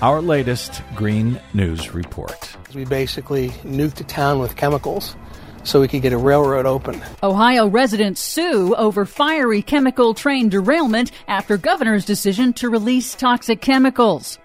Our 0.00 0.20
latest 0.22 0.82
Green 0.94 1.40
News 1.54 1.92
Report. 1.94 2.56
We 2.76 2.84
basically 2.84 3.48
nuked 3.64 4.00
a 4.00 4.04
town 4.04 4.38
with 4.38 4.54
chemicals 4.54 5.16
so 5.64 5.80
we 5.80 5.88
could 5.88 6.02
get 6.02 6.12
a 6.12 6.16
railroad 6.16 6.64
open. 6.64 7.02
Ohio 7.24 7.66
residents 7.66 8.20
sue 8.20 8.76
over 8.76 9.04
fiery 9.04 9.60
chemical 9.60 10.14
train 10.14 10.48
derailment 10.48 11.10
after 11.26 11.56
governor's 11.56 12.04
decision 12.04 12.52
to 12.54 12.70
release 12.70 13.16
toxic 13.16 13.60
chemicals. 13.60 14.38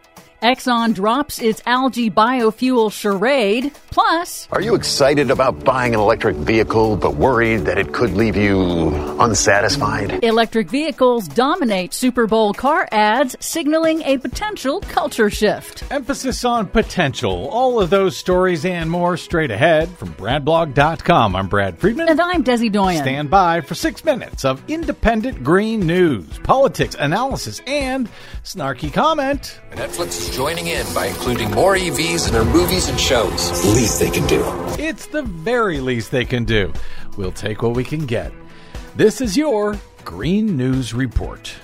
Exxon 0.43 0.93
drops 0.93 1.39
its 1.39 1.61
algae 1.65 2.09
biofuel 2.11 2.91
charade. 2.91 3.71
Plus, 3.91 4.45
Are 4.51 4.59
you 4.59 4.75
excited 4.75 5.31
about 5.31 5.63
buying 5.63 5.93
an 5.93 6.01
electric 6.01 6.35
vehicle 6.35 6.97
but 6.97 7.15
worried 7.15 7.61
that 7.61 7.77
it 7.77 7.93
could 7.93 8.11
leave 8.13 8.35
you 8.35 8.89
unsatisfied? 9.21 10.21
electric 10.21 10.69
vehicles 10.69 11.29
dominate 11.29 11.93
Super 11.93 12.27
Bowl 12.27 12.53
car 12.53 12.89
ads, 12.91 13.37
signaling 13.39 14.01
a 14.01 14.17
potential 14.17 14.81
culture 14.81 15.29
shift. 15.29 15.83
Emphasis 15.89 16.43
on 16.43 16.67
potential. 16.67 17.47
All 17.49 17.79
of 17.79 17.89
those 17.89 18.17
stories 18.17 18.65
and 18.65 18.89
more 18.91 19.15
straight 19.15 19.51
ahead 19.51 19.87
from 19.97 20.09
BradBlog.com. 20.15 21.37
I'm 21.37 21.47
Brad 21.47 21.77
Friedman. 21.79 22.09
And 22.09 22.19
I'm 22.19 22.43
Desi 22.43 22.69
Doyen. 22.69 23.01
Stand 23.01 23.29
by 23.29 23.61
for 23.61 23.75
six 23.75 24.03
minutes 24.03 24.43
of 24.43 24.61
independent 24.69 25.41
green 25.41 25.87
news, 25.87 26.27
politics, 26.39 26.97
analysis, 26.99 27.61
and 27.65 28.09
snarky 28.43 28.91
comment. 28.91 29.61
Netflix 29.71 30.07
is 30.19 30.32
joining 30.33 30.65
in 30.65 30.85
by 30.95 31.05
including 31.05 31.51
more 31.51 31.75
EVs 31.75 32.27
in 32.27 32.33
their 32.33 32.43
movies 32.43 32.89
and 32.89 32.99
shows. 32.99 33.63
Least 33.65 33.99
they 33.99 34.09
can 34.09 34.25
do. 34.25 34.43
It's 34.79 35.05
the 35.05 35.21
very 35.21 35.79
least 35.79 36.09
they 36.09 36.25
can 36.25 36.43
do. 36.43 36.73
We'll 37.17 37.31
take 37.31 37.61
what 37.61 37.75
we 37.75 37.83
can 37.83 38.07
get. 38.07 38.33
This 38.95 39.21
is 39.21 39.37
your 39.37 39.79
Green 40.03 40.57
News 40.57 40.91
Report. 40.91 41.55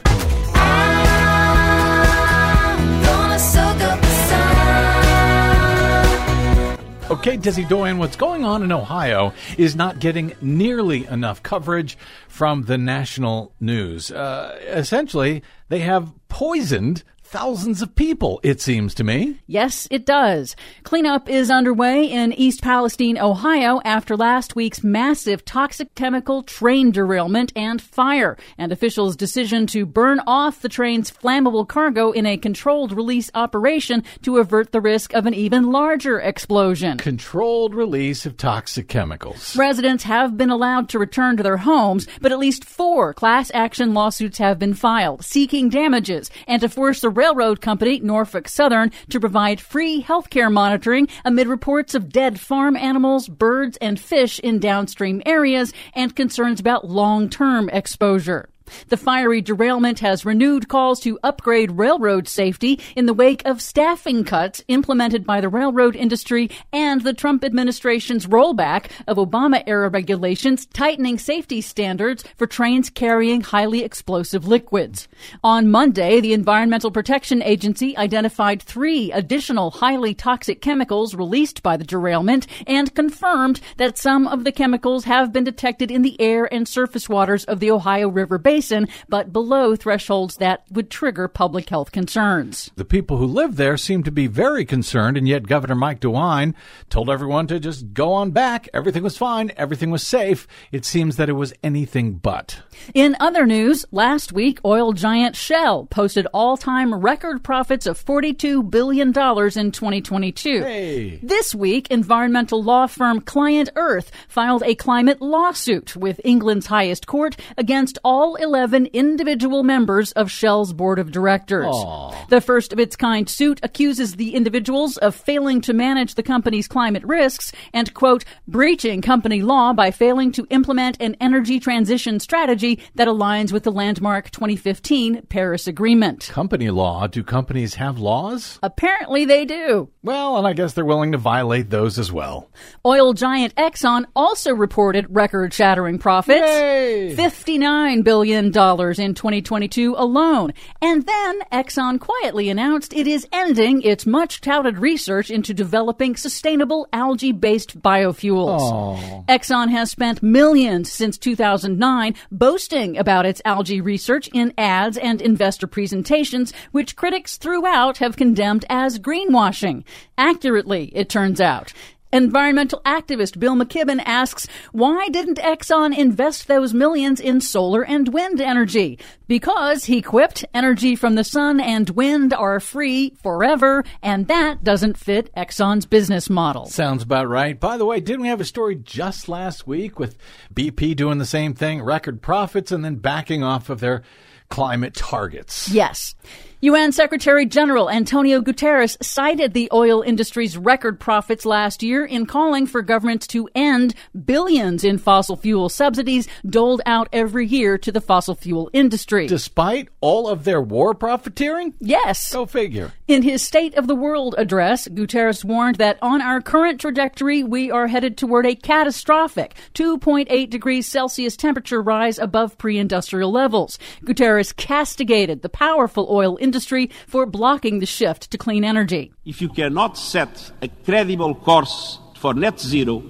Okay, 7.10 7.38
Dizzy 7.38 7.66
Doyen, 7.66 7.98
what's 7.98 8.16
going 8.16 8.46
on 8.46 8.62
in 8.62 8.72
Ohio 8.72 9.34
is 9.58 9.76
not 9.76 10.00
getting 10.00 10.36
nearly 10.42 11.08
enough 11.08 11.42
coverage 11.42 11.98
from 12.28 12.66
the 12.66 12.78
national 12.78 13.52
news. 13.60 14.12
Uh, 14.12 14.60
essentially, 14.68 15.42
they 15.70 15.80
have 15.80 16.14
poisoned 16.28 17.04
thousands 17.30 17.84
of 17.84 17.94
people, 17.94 18.40
it 18.42 18.60
seems 18.60 18.96
to 18.96 19.04
me. 19.04 19.40
Yes, 19.46 19.88
it 19.92 20.04
does. 20.04 20.56
Cleanup 20.82 21.30
is 21.30 21.52
underway 21.52 22.06
in 22.06 22.34
East 22.34 22.64
Palestine, 22.64 23.20
Ohio, 23.20 23.80
after 23.86 24.18
last 24.18 24.56
week's 24.56 24.84
massive 24.84 25.46
toxic 25.46 25.94
chemical 25.94 26.42
train 26.42 26.90
derailment 26.90 27.54
and 27.56 27.80
fire, 27.80 28.36
and 28.58 28.72
officials' 28.72 29.16
decision 29.16 29.68
to 29.68 29.86
burn 29.86 30.20
off 30.26 30.62
the 30.62 30.70
train's 30.70 31.12
flammable 31.12 31.68
cargo 31.68 32.12
in 32.12 32.26
a 32.26 32.36
controlled 32.36 32.92
release 32.92 33.30
operation 33.36 34.04
to 34.24 34.38
avert 34.38 34.72
the 34.72 34.82
risk 34.82 35.14
of 35.14 35.28
an 35.28 35.36
even 35.36 35.72
larger 35.72 36.20
explosion. 36.20 36.98
Controlled 36.98 37.76
release 37.76 38.26
of 38.26 38.38
toxic 38.38 38.88
chemicals. 38.88 39.56
Residents 39.56 40.04
have 40.04 40.36
been 40.36 40.50
allowed 40.50 40.90
to 40.90 40.98
return 40.98 41.38
to 41.38 41.44
their 41.44 41.58
homes, 41.58 42.08
but 42.22 42.32
at 42.32 42.40
least 42.40 42.66
four 42.66 43.14
class 43.14 43.52
action 43.54 43.94
lawsuits 43.94 44.40
have 44.40 44.58
been 44.58 44.74
filed 44.74 45.24
seeking 45.24 45.70
damages 45.70 46.32
and 46.48 46.62
to 46.62 46.68
force 46.68 47.02
the 47.02 47.19
railroad 47.20 47.60
company, 47.60 48.00
Norfolk 48.00 48.48
Southern, 48.48 48.94
to 49.10 49.20
provide 49.20 49.60
free 49.60 50.00
health 50.00 50.30
care 50.30 50.50
monitoring 50.50 51.10
amid 51.26 51.48
reports 51.48 51.94
of 51.94 52.08
dead 52.08 52.40
farm 52.40 52.78
animals, 52.78 53.28
birds, 53.28 53.78
and 53.82 54.00
fish 54.00 54.40
in 54.40 54.58
downstream 54.58 55.22
areas 55.26 55.74
and 55.94 56.16
concerns 56.16 56.62
about 56.62 56.88
long 56.88 57.30
term 57.30 57.68
exposure. 57.74 58.48
The 58.88 58.98
fiery 58.98 59.42
derailment 59.42 60.00
has 60.00 60.26
renewed 60.26 60.68
calls 60.68 61.00
to 61.02 61.20
upgrade 61.24 61.72
railroad 61.72 62.28
safety 62.28 62.80
in 62.96 63.06
the 63.06 63.14
wake 63.14 63.46
of 63.46 63.62
staffing 63.62 64.24
cuts 64.24 64.64
implemented 64.68 65.26
by 65.26 65.42
the 65.42 65.50
railroad 65.50 65.96
industry 65.96 66.50
and 66.72 67.02
the 67.02 67.14
Trump 67.14 67.44
administration's 67.44 68.28
rollback 68.28 68.92
of 69.08 69.18
Obama 69.18 69.64
era 69.66 69.90
regulations 69.90 70.66
tightening 70.68 71.18
safety 71.18 71.62
standards 71.62 72.24
for 72.36 72.48
trains 72.48 72.90
carrying 72.90 73.42
highly 73.42 73.84
explosive 73.84 74.48
liquids. 74.48 75.08
On 75.44 75.70
Monday, 75.70 76.20
the 76.20 76.34
Environmental 76.34 76.92
Protection 76.92 77.42
Agency 77.42 77.98
identified 77.98 78.62
three 78.62 79.12
additional 79.12 79.72
highly 79.72 80.14
toxic 80.14 80.62
chemicals 80.62 81.16
released 81.16 81.64
by 81.64 81.78
the 81.78 81.84
derailment 81.84 82.48
and 82.68 82.94
confirmed 82.94 83.60
that 83.78 83.98
some 83.98 84.28
of 84.28 84.44
the 84.44 84.52
chemicals 84.52 85.06
have 85.06 85.34
been 85.34 85.44
detected 85.44 85.92
in 85.92 86.02
the 86.02 86.20
air 86.20 86.52
and 86.54 86.68
surface 86.68 87.10
waters 87.10 87.46
of 87.46 87.60
the 87.60 87.72
Ohio 87.72 88.10
River 88.10 88.38
Basin, 88.38 88.59
but 89.08 89.32
below 89.34 89.76
thresholds 89.76 90.38
that 90.38 90.64
would 90.70 90.90
trigger 90.90 91.28
public 91.28 91.70
health 91.70 91.92
concerns. 91.92 92.72
The 92.76 92.86
people 92.86 93.18
who 93.18 93.26
live 93.26 93.56
there 93.56 93.78
seem 93.78 94.04
to 94.04 94.12
be 94.12 94.28
very 94.28 94.66
concerned, 94.66 95.18
and 95.18 95.28
yet 95.28 95.48
Governor 95.48 95.76
Mike 95.76 96.00
DeWine 96.00 96.54
told 96.90 97.10
everyone 97.10 97.48
to 97.48 97.60
just 97.60 97.94
go 97.94 98.14
on 98.14 98.32
back. 98.32 98.68
Everything 98.74 99.04
was 99.04 99.18
fine, 99.18 99.52
everything 99.58 99.92
was 99.92 100.06
safe. 100.06 100.48
It 100.72 100.86
seems 100.86 101.16
that 101.18 101.30
it 101.30 101.34
was 101.34 101.54
anything 101.64 102.14
but. 102.14 102.62
In 102.94 103.16
other 103.20 103.46
news, 103.46 103.86
last 103.92 104.32
week, 104.32 104.60
oil 104.66 104.94
giant 104.94 105.36
Shell 105.36 105.86
posted 105.86 106.28
all 106.34 106.58
time 106.58 106.94
record 106.94 107.44
profits 107.44 107.86
of 107.86 108.04
$42 108.04 108.70
billion 108.70 109.10
in 109.10 109.14
2022. 109.14 110.64
Hey. 110.64 111.20
This 111.22 111.54
week, 111.54 111.90
environmental 111.92 112.64
law 112.64 112.88
firm 112.88 113.22
Client 113.22 113.70
Earth 113.76 114.12
filed 114.28 114.64
a 114.64 114.76
climate 114.76 115.22
lawsuit 115.22 115.96
with 115.96 116.22
England's 116.24 116.68
highest 116.68 117.08
court 117.08 117.38
against 117.58 117.98
all 118.04 118.36
11 118.36 118.88
individual 118.88 119.64
members 119.64 120.12
of 120.14 120.32
Shell's 120.32 120.74
board 120.74 121.00
of 121.00 121.12
directors. 121.12 121.68
Aw. 121.68 122.26
The 122.30 122.42
first 122.42 122.74
of 122.74 122.80
its 122.80 122.96
kind 122.96 123.30
suit 123.30 123.60
accuses 123.64 124.16
the 124.16 124.36
individuals 124.36 124.98
of 124.98 125.16
failing 125.16 125.62
to 125.62 125.74
manage 125.74 126.16
the 126.16 126.24
company's 126.24 126.68
climate 126.68 127.04
risks 127.04 127.52
and, 127.74 127.94
quote, 127.94 128.24
breaching 128.48 129.02
company 129.02 129.42
law 129.42 129.74
by 129.74 129.92
failing 129.92 130.32
to 130.32 130.48
implement 130.50 130.98
an 131.00 131.16
energy 131.20 131.60
transition 131.60 132.20
strategy 132.20 132.69
that 132.96 133.08
aligns 133.08 133.52
with 133.52 133.64
the 133.64 133.72
landmark 133.72 134.32
2015 134.32 135.24
Paris 135.30 135.68
Agreement. 135.68 136.28
Company 136.30 136.70
law. 136.70 137.08
Do 137.08 137.24
companies 137.24 137.76
have 137.76 138.00
laws? 138.00 138.60
Apparently 138.62 139.26
they 139.26 139.46
do. 139.46 139.90
Well, 140.04 140.38
and 140.38 140.46
I 140.46 140.54
guess 140.54 140.74
they're 140.74 140.86
willing 140.86 141.14
to 141.14 141.18
violate 141.18 141.70
those 141.70 141.98
as 142.00 142.12
well. 142.12 142.50
Oil 142.86 143.14
giant 143.14 143.56
Exxon 143.56 144.06
also 144.16 144.54
reported 144.54 145.08
record-shattering 145.10 146.00
profits. 146.00 146.48
Yay! 146.48 147.16
59 147.16 148.02
billion 148.02 148.20
billion 148.20 148.46
in 148.46 149.14
2022 149.14 149.96
alone. 149.98 150.54
And 150.82 151.06
then 151.06 151.40
Exxon 151.52 152.00
quietly 152.00 152.50
announced 152.50 152.94
it 152.94 153.08
is 153.08 153.28
ending 153.32 153.82
its 153.82 154.06
much 154.06 154.42
touted 154.42 154.78
research 154.78 155.30
into 155.30 155.54
developing 155.54 156.16
sustainable 156.16 156.88
algae 156.94 157.32
based 157.32 157.82
biofuels. 157.82 158.60
Oh. 158.62 159.26
Exxon 159.28 159.70
has 159.70 159.92
spent 159.92 160.22
millions 160.22 160.92
since 160.92 161.18
2009 161.18 162.16
boasting 162.32 162.59
about 162.98 163.26
its 163.26 163.42
algae 163.46 163.82
research 163.82 164.28
in 164.34 164.54
ads 164.58 164.98
and 164.98 165.22
investor 165.22 165.66
presentations, 165.66 166.54
which 166.72 166.96
critics 166.96 167.38
throughout 167.38 167.98
have 168.00 168.18
condemned 168.18 168.66
as 168.70 169.00
greenwashing. 169.00 169.84
Accurately, 170.18 170.92
it 170.94 171.10
turns 171.10 171.40
out. 171.40 171.74
Environmental 172.12 172.82
activist 172.86 173.40
Bill 173.40 173.56
McKibben 173.56 174.02
asks, 174.04 174.48
why 174.72 175.10
didn't 175.10 175.38
Exxon 175.38 175.96
invest 175.96 176.48
those 176.48 176.74
millions 176.74 177.20
in 177.20 177.40
solar 177.40 177.86
and 177.86 178.12
wind 178.12 178.42
energy? 178.42 178.98
Because, 179.28 179.86
he 179.86 180.02
quipped, 180.02 180.44
energy 180.54 180.96
from 180.96 181.14
the 181.14 181.24
sun 181.24 181.60
and 181.60 181.92
wind 181.92 182.34
are 182.34 182.60
free 182.60 183.14
forever, 183.22 183.84
and 184.02 184.28
that 184.28 184.64
doesn't 184.64 184.98
fit 184.98 185.32
Exxon's 185.36 185.86
business 185.86 186.32
model. 186.32 186.66
Sounds 186.66 187.04
about 187.04 187.28
right. 187.28 187.60
By 187.60 187.78
the 187.78 187.86
way, 187.86 188.00
didn't 188.00 188.22
we 188.22 188.30
have 188.30 188.42
a 188.42 188.46
story 188.46 188.76
just 188.76 189.30
last 189.30 189.68
week 189.68 190.00
with 190.00 190.18
BP 190.54 190.96
doing 190.96 191.20
the 191.20 191.26
same 191.26 191.54
thing, 191.54 191.84
record 191.84 192.24
profits, 192.24 192.72
and 192.72 192.84
then 192.84 192.96
backing 192.96 193.44
off 193.44 193.70
of 193.70 193.82
their 193.82 194.02
climate 194.50 194.96
targets? 194.96 195.70
Yes. 195.70 196.16
UN 196.62 196.92
Secretary 196.92 197.46
General 197.46 197.90
Antonio 197.90 198.42
Guterres 198.42 199.02
cited 199.02 199.54
the 199.54 199.70
oil 199.72 200.02
industry's 200.02 200.58
record 200.58 201.00
profits 201.00 201.46
last 201.46 201.82
year 201.82 202.06
in 202.06 202.26
calling 202.26 202.68
for 202.68 202.82
governments 202.82 203.28
to 203.28 203.48
end 203.56 203.96
billions 204.26 204.84
in 204.84 204.98
fossil 204.98 205.38
fuel 205.38 205.70
subsidies 205.70 206.28
doled 206.46 206.82
out 206.86 207.08
every 207.14 207.48
year 207.48 207.78
to 207.78 207.94
the 207.94 208.02
fossil 208.02 208.36
fuel 208.36 208.70
industry. 208.74 209.26
Despite 209.26 209.88
all 210.02 210.28
of 210.28 210.44
their 210.44 210.62
war 210.62 210.94
profiteering? 210.94 211.76
Yes. 211.80 212.34
Go 212.34 212.46
figure. 212.46 212.92
In 213.08 213.24
his 213.24 213.42
State 213.42 213.76
of 213.76 213.88
the 213.88 213.96
World 213.96 214.36
address, 214.38 214.86
Guterres 214.90 215.46
warned 215.46 215.78
that 215.78 215.98
on 216.02 216.22
our 216.22 216.42
current 216.42 216.82
trajectory, 216.82 217.42
we 217.42 217.72
are 217.72 217.88
headed 217.88 218.18
toward 218.18 218.46
a 218.46 218.54
catastrophic 218.54 219.56
2.8 219.76 220.50
degrees 220.50 220.88
Celsius 220.88 221.38
temperature 221.38 221.82
rise 221.82 222.20
above 222.20 222.58
pre 222.58 222.78
industrial 222.78 223.32
levels. 223.32 223.80
Guterres 224.04 224.54
castigated 224.54 225.42
the 225.42 225.48
powerful 225.48 226.06
oil 226.12 226.36
industry 226.36 226.49
industry 226.50 226.90
for 227.08 227.26
blocking 227.26 227.80
the 227.80 227.86
shift 227.86 228.32
to 228.32 228.38
clean 228.46 228.64
energy. 228.64 229.12
If 229.26 229.42
you 229.42 229.50
cannot 229.50 229.98
set 229.98 230.52
a 230.62 230.68
credible 230.86 231.36
course 231.36 232.00
for 232.22 232.34
net 232.34 232.60
zero, 232.60 233.04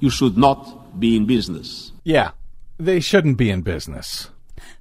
you 0.00 0.10
should 0.10 0.36
not 0.36 0.60
be 0.98 1.16
in 1.16 1.26
business. 1.26 1.92
Yeah, 2.04 2.30
they 2.78 3.00
shouldn't 3.00 3.38
be 3.38 3.50
in 3.50 3.62
business. 3.62 4.30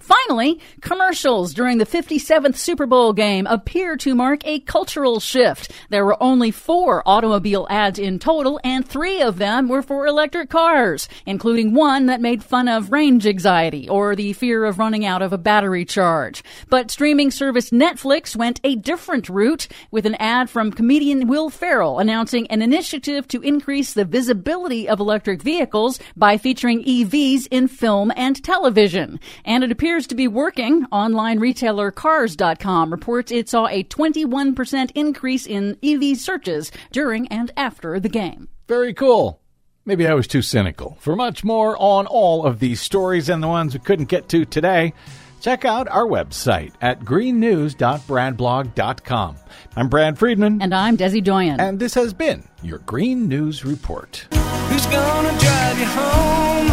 Finally, 0.06 0.60
commercials 0.82 1.52
during 1.52 1.80
the 1.80 1.86
57th 1.86 2.56
Super 2.56 2.86
Bowl 2.86 3.12
game 3.12 3.48
appear 3.48 3.98
to 3.98 4.14
mark 4.14 4.46
a 4.46 4.60
cultural 4.60 5.20
shift. 5.20 5.72
There 5.90 6.06
were 6.06 6.22
only 6.22 6.52
four 6.52 7.02
automobile 7.08 7.66
ads 7.72 7.98
in 7.98 8.20
total, 8.20 8.60
and 8.64 8.88
three 8.88 9.20
of 9.20 9.40
them 9.40 9.68
were 9.68 9.82
for 9.82 10.06
electric 10.06 10.52
cars, 10.52 11.10
including 11.26 11.74
one 11.74 12.06
that 12.06 12.22
made 12.22 12.44
fun 12.44 12.68
of 12.68 12.92
range 12.92 13.26
anxiety 13.26 13.90
or 13.90 14.16
the 14.16 14.34
fear 14.34 14.66
of 14.66 14.78
running 14.78 15.06
out 15.06 15.24
of 15.24 15.34
a 15.34 15.40
battery 15.40 15.86
charge. 15.86 16.44
But 16.70 16.92
streaming 16.92 17.32
service 17.32 17.72
Netflix 17.72 18.36
went 18.36 18.62
a 18.64 18.76
different 18.76 19.28
route 19.28 19.68
with 19.90 20.06
an 20.06 20.16
ad 20.16 20.52
from 20.52 20.72
comedian 20.72 21.28
Will 21.28 21.50
Ferrell 21.50 21.98
announcing 21.98 22.46
an 22.48 22.62
initiative 22.62 23.28
to 23.30 23.42
increase 23.42 23.94
the 23.94 24.06
visibility 24.06 24.88
of 24.88 25.00
electric 25.00 25.42
vehicles 25.42 26.00
by 26.16 26.38
featuring 26.38 26.84
EVs 26.84 27.48
in 27.50 27.68
film 27.68 28.12
and 28.16 28.44
television. 28.44 29.20
And 29.46 29.64
it 29.64 29.72
appears 29.72 29.95
appears 29.96 30.08
to 30.08 30.16
be 30.16 30.28
working. 30.28 30.84
Online 30.92 31.40
retailer 31.40 31.90
Cars.com 31.90 32.92
reports 32.92 33.32
it 33.32 33.48
saw 33.48 33.66
a 33.68 33.86
21% 33.86 34.92
increase 34.94 35.48
in 35.48 35.78
EV 35.82 36.18
searches 36.18 36.70
during 36.92 37.30
and 37.30 37.50
after 37.56 37.98
the 37.98 38.10
game. 38.10 38.50
Very 38.68 38.94
cool. 38.94 39.40
Maybe 39.86 40.06
I 40.06 40.14
was 40.14 40.28
too 40.28 40.42
cynical. 40.42 40.98
For 41.00 41.16
much 41.16 41.46
more 41.46 41.78
on 41.80 42.08
all 42.08 42.46
of 42.46 42.60
these 42.60 42.82
stories 42.82 43.30
and 43.30 43.42
the 43.42 43.48
ones 43.48 43.74
we 43.74 43.80
couldn't 43.80 44.10
get 44.10 44.28
to 44.30 44.44
today, 44.44 44.94
check 45.40 45.64
out 45.64 45.88
our 45.88 46.06
website 46.06 46.74
at 46.82 47.06
greennews.bradblog.com. 47.06 49.36
I'm 49.78 49.88
Brad 49.88 50.20
Friedman. 50.20 50.62
And 50.62 50.76
I'm 50.76 50.98
Desi 50.98 51.24
Doyen. 51.24 51.62
And 51.62 51.80
this 51.80 51.94
has 51.94 52.14
been 52.14 52.44
your 52.62 52.80
Green 52.80 53.30
News 53.30 53.64
Report. 53.64 54.28
Who's 54.30 54.86
gonna 54.88 55.40
drive 55.40 55.80
you 55.80 55.86
home 55.86 56.68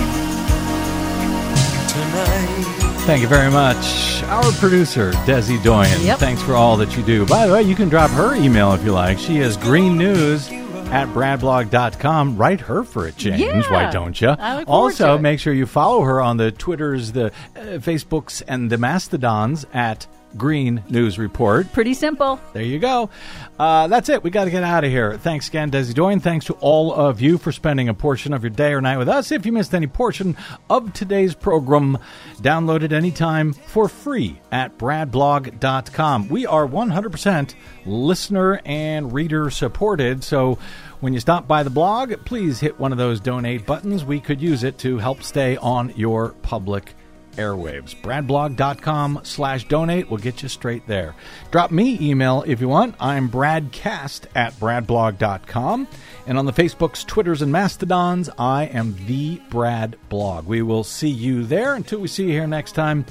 tonight? 1.86 2.81
Thank 3.04 3.20
you 3.20 3.28
very 3.28 3.50
much. 3.50 4.22
Our 4.24 4.52
producer, 4.52 5.10
Desi 5.26 5.62
Doyen. 5.62 6.00
Yep. 6.02 6.18
Thanks 6.20 6.40
for 6.42 6.54
all 6.54 6.76
that 6.76 6.96
you 6.96 7.02
do. 7.02 7.26
By 7.26 7.46
the 7.46 7.52
way, 7.52 7.62
you 7.62 7.74
can 7.74 7.88
drop 7.88 8.10
her 8.12 8.34
email 8.36 8.72
if 8.74 8.84
you 8.84 8.92
like. 8.92 9.18
She 9.18 9.38
is 9.38 9.56
green 9.56 9.98
news 9.98 10.48
at 10.50 11.08
bradblog.com. 11.08 12.36
Write 12.36 12.60
her 12.60 12.84
for 12.84 13.06
a 13.06 13.12
change. 13.12 13.40
Yeah. 13.40 13.72
Why 13.72 13.90
don't 13.90 14.18
you? 14.20 14.28
I 14.28 14.58
look 14.58 14.66
forward 14.68 14.84
Also, 14.84 15.18
make 15.18 15.40
sure 15.40 15.52
you 15.52 15.66
follow 15.66 16.02
her 16.02 16.20
on 16.20 16.36
the 16.36 16.52
Twitters, 16.52 17.10
the 17.12 17.26
uh, 17.26 17.60
Facebooks, 17.80 18.40
and 18.46 18.70
the 18.70 18.78
Mastodons 18.78 19.66
at 19.74 20.06
Green 20.36 20.82
News 20.88 21.18
Report. 21.18 21.72
Pretty 21.72 21.94
simple. 21.94 22.40
There 22.52 22.62
you 22.62 22.78
go. 22.78 23.10
Uh, 23.58 23.86
that's 23.88 24.08
it. 24.08 24.22
We 24.22 24.30
got 24.30 24.44
to 24.44 24.50
get 24.50 24.62
out 24.62 24.84
of 24.84 24.90
here. 24.90 25.16
Thanks 25.18 25.48
again, 25.48 25.70
Desi 25.70 25.94
Doyen. 25.94 26.20
Thanks 26.20 26.46
to 26.46 26.54
all 26.54 26.92
of 26.92 27.20
you 27.20 27.38
for 27.38 27.52
spending 27.52 27.88
a 27.88 27.94
portion 27.94 28.32
of 28.32 28.42
your 28.42 28.50
day 28.50 28.72
or 28.72 28.80
night 28.80 28.98
with 28.98 29.08
us. 29.08 29.32
If 29.32 29.46
you 29.46 29.52
missed 29.52 29.74
any 29.74 29.86
portion 29.86 30.36
of 30.68 30.92
today's 30.92 31.34
program, 31.34 31.98
download 32.40 32.82
it 32.82 32.92
anytime 32.92 33.52
for 33.52 33.88
free 33.88 34.40
at 34.50 34.78
bradblog.com. 34.78 36.28
We 36.28 36.46
are 36.46 36.66
100% 36.66 37.54
listener 37.86 38.60
and 38.64 39.12
reader 39.12 39.50
supported, 39.50 40.24
so 40.24 40.58
when 41.00 41.12
you 41.12 41.20
stop 41.20 41.48
by 41.48 41.64
the 41.64 41.70
blog, 41.70 42.14
please 42.24 42.60
hit 42.60 42.78
one 42.78 42.92
of 42.92 42.98
those 42.98 43.18
donate 43.18 43.66
buttons. 43.66 44.04
We 44.04 44.20
could 44.20 44.40
use 44.40 44.62
it 44.62 44.78
to 44.78 44.98
help 44.98 45.22
stay 45.22 45.56
on 45.56 45.92
your 45.96 46.30
public 46.42 46.94
airwaves. 47.32 47.94
Bradblog.com 48.00 49.20
slash 49.22 49.66
donate 49.68 50.10
will 50.10 50.18
get 50.18 50.42
you 50.42 50.48
straight 50.48 50.86
there. 50.86 51.14
Drop 51.50 51.70
me 51.70 51.98
email 52.00 52.44
if 52.46 52.60
you 52.60 52.68
want. 52.68 52.94
I'm 53.00 53.28
bradcast 53.28 54.26
at 54.34 54.52
bradblog.com. 54.54 55.88
And 56.26 56.38
on 56.38 56.46
the 56.46 56.52
Facebooks, 56.52 57.06
Twitters, 57.06 57.42
and 57.42 57.50
Mastodons, 57.52 58.30
I 58.38 58.64
am 58.66 58.96
the 59.06 59.40
Brad 59.50 59.96
Blog. 60.08 60.46
We 60.46 60.62
will 60.62 60.84
see 60.84 61.08
you 61.08 61.44
there. 61.44 61.74
Until 61.74 62.00
we 62.00 62.08
see 62.08 62.24
you 62.24 62.32
here 62.32 62.46
next 62.46 62.72
time, 62.72 63.04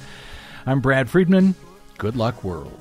I'm 0.66 0.80
Brad 0.80 1.10
Friedman. 1.10 1.54
Good 1.98 2.16
luck, 2.16 2.42
world. 2.42 2.78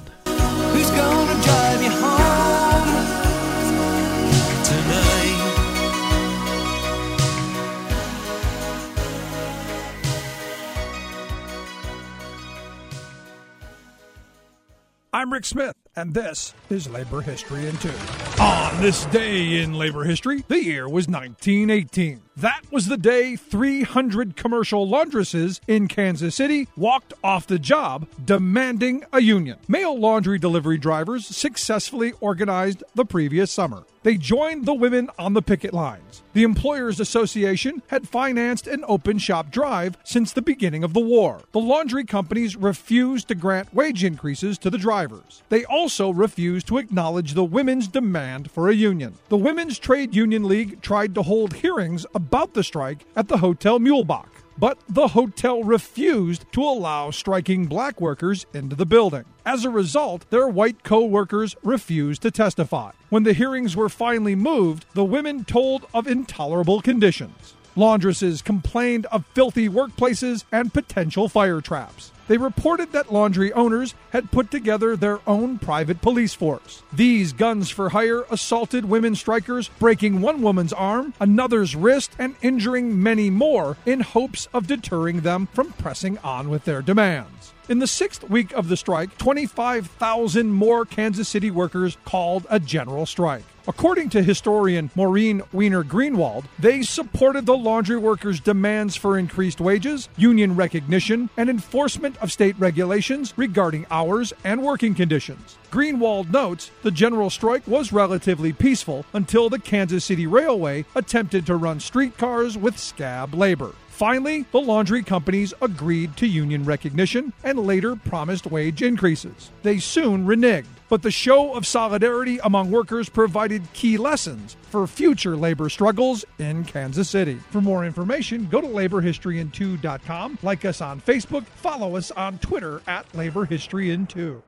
I'm 15.14 15.34
Rick 15.34 15.44
Smith, 15.44 15.76
and 15.94 16.14
this 16.14 16.54
is 16.70 16.88
Labor 16.88 17.20
History 17.20 17.68
in 17.68 17.76
Two. 17.80 17.92
On 18.40 18.82
this 18.82 19.04
day 19.08 19.62
in 19.62 19.74
labor 19.74 20.06
history, 20.06 20.46
the 20.48 20.64
year 20.64 20.88
was 20.88 21.10
1918. 21.10 22.22
That 22.38 22.62
was 22.72 22.86
the 22.86 22.96
day 22.96 23.36
300 23.36 24.38
commercial 24.38 24.88
laundresses 24.88 25.60
in 25.68 25.90
Kansas 25.90 26.34
City 26.34 26.70
walked 26.78 27.14
off 27.22 27.46
the 27.46 27.60
job 27.60 28.08
demanding 28.24 29.04
a 29.12 29.22
union. 29.22 29.58
Male 29.68 30.00
laundry 30.00 30.40
delivery 30.40 30.78
drivers 30.78 31.26
successfully 31.28 32.14
organized 32.22 32.86
the 32.96 33.04
previous 33.04 33.52
summer. 33.52 33.84
They 34.04 34.18
joined 34.18 34.66
the 34.66 34.74
women 34.74 35.12
on 35.20 35.34
the 35.34 35.44
picket 35.44 35.74
lines. 35.74 36.24
The 36.34 36.42
Employers 36.42 37.00
Association 37.00 37.84
had 37.88 38.08
financed 38.08 38.66
an 38.66 38.84
open 38.88 39.20
shop 39.20 39.52
drive 39.52 39.98
since 40.04 40.32
the 40.32 40.42
beginning 40.42 40.84
of 40.84 40.94
the 40.94 41.02
war. 41.02 41.42
The 41.52 41.60
laundry 41.60 42.06
companies 42.06 42.56
refused 42.56 43.28
to 43.28 43.36
grant 43.36 43.72
wage 43.76 44.04
increases 44.04 44.58
to 44.60 44.72
the 44.72 44.80
drivers. 44.80 45.44
They 45.50 45.66
also 45.66 46.10
refused 46.10 46.68
to 46.68 46.80
acknowledge 46.80 47.34
the 47.34 47.44
women's 47.44 47.88
demand 47.88 48.50
for 48.50 48.70
a 48.70 48.74
union. 48.74 49.16
The 49.30 49.38
Women's 49.38 49.78
Trade 49.78 50.16
Union 50.16 50.48
League 50.48 50.82
tried 50.82 51.14
to 51.16 51.22
hold 51.22 51.54
hearings 51.54 52.06
about 52.16 52.21
the 52.54 52.64
strike 52.64 53.06
at 53.16 53.28
the 53.28 53.38
Hotel 53.38 53.80
Muehlebach 53.80 54.28
but 54.62 54.78
the 54.88 55.08
hotel 55.08 55.64
refused 55.64 56.46
to 56.52 56.62
allow 56.62 57.10
striking 57.10 57.66
black 57.66 58.00
workers 58.00 58.46
into 58.54 58.76
the 58.76 58.86
building. 58.86 59.26
As 59.44 59.66
a 59.66 59.72
result, 59.72 60.30
their 60.30 60.48
white 60.48 60.84
co 60.84 61.04
workers 61.04 61.56
refused 61.64 62.22
to 62.22 62.30
testify. 62.30 62.92
When 63.10 63.24
the 63.24 63.34
hearings 63.34 63.76
were 63.76 63.90
finally 63.90 64.36
moved, 64.36 64.86
the 64.94 65.04
women 65.04 65.46
told 65.46 65.88
of 65.96 66.06
intolerable 66.06 66.80
conditions. 66.80 67.56
Laundresses 67.76 68.44
complained 68.44 69.08
of 69.08 69.26
filthy 69.34 69.68
workplaces 69.68 70.44
and 70.52 70.72
potential 70.72 71.28
fire 71.28 71.60
traps. 71.60 72.12
They 72.32 72.38
reported 72.38 72.94
that 72.94 73.12
laundry 73.12 73.52
owners 73.52 73.94
had 74.12 74.32
put 74.32 74.52
together 74.52 74.96
their 74.96 75.20
own 75.28 75.60
private 75.60 76.02
police 76.02 76.34
force. 76.34 76.82
These 76.94 77.34
guns 77.34 77.70
for 77.70 77.90
hire 77.90 78.24
assaulted 78.32 78.86
women 78.86 79.16
strikers, 79.16 79.68
breaking 79.80 80.22
one 80.22 80.42
woman's 80.42 80.72
arm, 80.72 81.14
another's 81.20 81.76
wrist, 81.76 82.14
and 82.18 82.36
injuring 82.42 83.04
many 83.04 83.30
more 83.30 83.76
in 83.86 84.00
hopes 84.00 84.48
of 84.54 84.66
deterring 84.66 85.20
them 85.20 85.50
from 85.52 85.74
pressing 85.74 86.20
on 86.20 86.48
with 86.48 86.64
their 86.64 86.82
demands. 86.82 87.52
In 87.68 87.80
the 87.80 87.86
sixth 87.86 88.24
week 88.30 88.54
of 88.54 88.70
the 88.70 88.78
strike, 88.78 89.18
25,000 89.18 90.52
more 90.52 90.86
Kansas 90.86 91.28
City 91.28 91.52
workers 91.52 91.98
called 92.06 92.48
a 92.50 92.62
general 92.62 93.06
strike. 93.06 93.44
According 93.68 94.10
to 94.10 94.24
historian 94.24 94.90
Maureen 94.96 95.44
Weiner 95.54 95.84
Greenwald, 95.84 96.46
they 96.58 96.82
supported 96.82 97.46
the 97.46 97.56
laundry 97.56 97.98
workers' 97.98 98.40
demands 98.40 98.96
for 98.96 99.20
increased 99.20 99.62
wages, 99.62 100.10
union 100.18 100.56
recognition, 100.56 101.30
and 101.38 101.48
enforcement 101.48 102.18
of 102.24 102.32
state 102.32 102.56
regulations 102.58 103.36
regarding 103.38 103.86
hours 103.92 104.34
and 104.44 104.64
working 104.64 104.96
conditions. 104.96 105.58
Greenwald 105.72 106.32
notes 106.32 106.72
the 106.82 106.90
general 106.90 107.30
strike 107.30 107.68
was 107.68 107.94
relatively 107.94 108.52
peaceful 108.52 109.06
until 109.14 109.48
the 109.48 109.60
Kansas 109.60 110.06
City 110.06 110.26
Railway 110.26 110.84
attempted 110.96 111.46
to 111.46 111.56
run 111.56 111.80
streetcars 111.80 112.58
with 112.58 112.80
scab 112.80 113.36
labor. 113.36 113.76
Finally, 114.02 114.48
the 114.52 114.60
laundry 114.60 115.04
companies 115.04 115.54
agreed 115.62 116.18
to 116.18 116.26
union 116.26 116.66
recognition 116.66 117.32
and 117.44 117.60
later 117.60 117.96
promised 117.96 118.48
wage 118.48 118.82
increases. 118.82 119.52
They 119.62 119.78
soon 119.78 120.26
reneged, 120.26 120.66
but 120.90 121.04
the 121.04 121.12
show 121.12 121.54
of 121.54 121.68
solidarity 121.68 122.40
among 122.44 122.72
workers 122.72 123.10
provided 123.10 123.62
key 123.74 124.00
lessons 124.00 124.58
for 124.72 124.88
future 124.88 125.38
labor 125.38 125.70
struggles 125.70 126.26
in 126.40 126.64
Kansas 126.64 127.12
City. 127.12 127.36
For 127.52 127.62
more 127.62 127.86
information, 127.86 128.48
go 128.50 128.60
to 128.60 128.66
laborhistoryin2.com, 128.66 130.40
like 130.42 130.66
us 130.66 130.82
on 130.82 131.00
Facebook, 131.00 131.46
follow 131.46 131.96
us 131.96 132.10
on 132.10 132.40
Twitter 132.40 132.82
at 132.88 133.08
laborhistoryin2. 133.12 134.42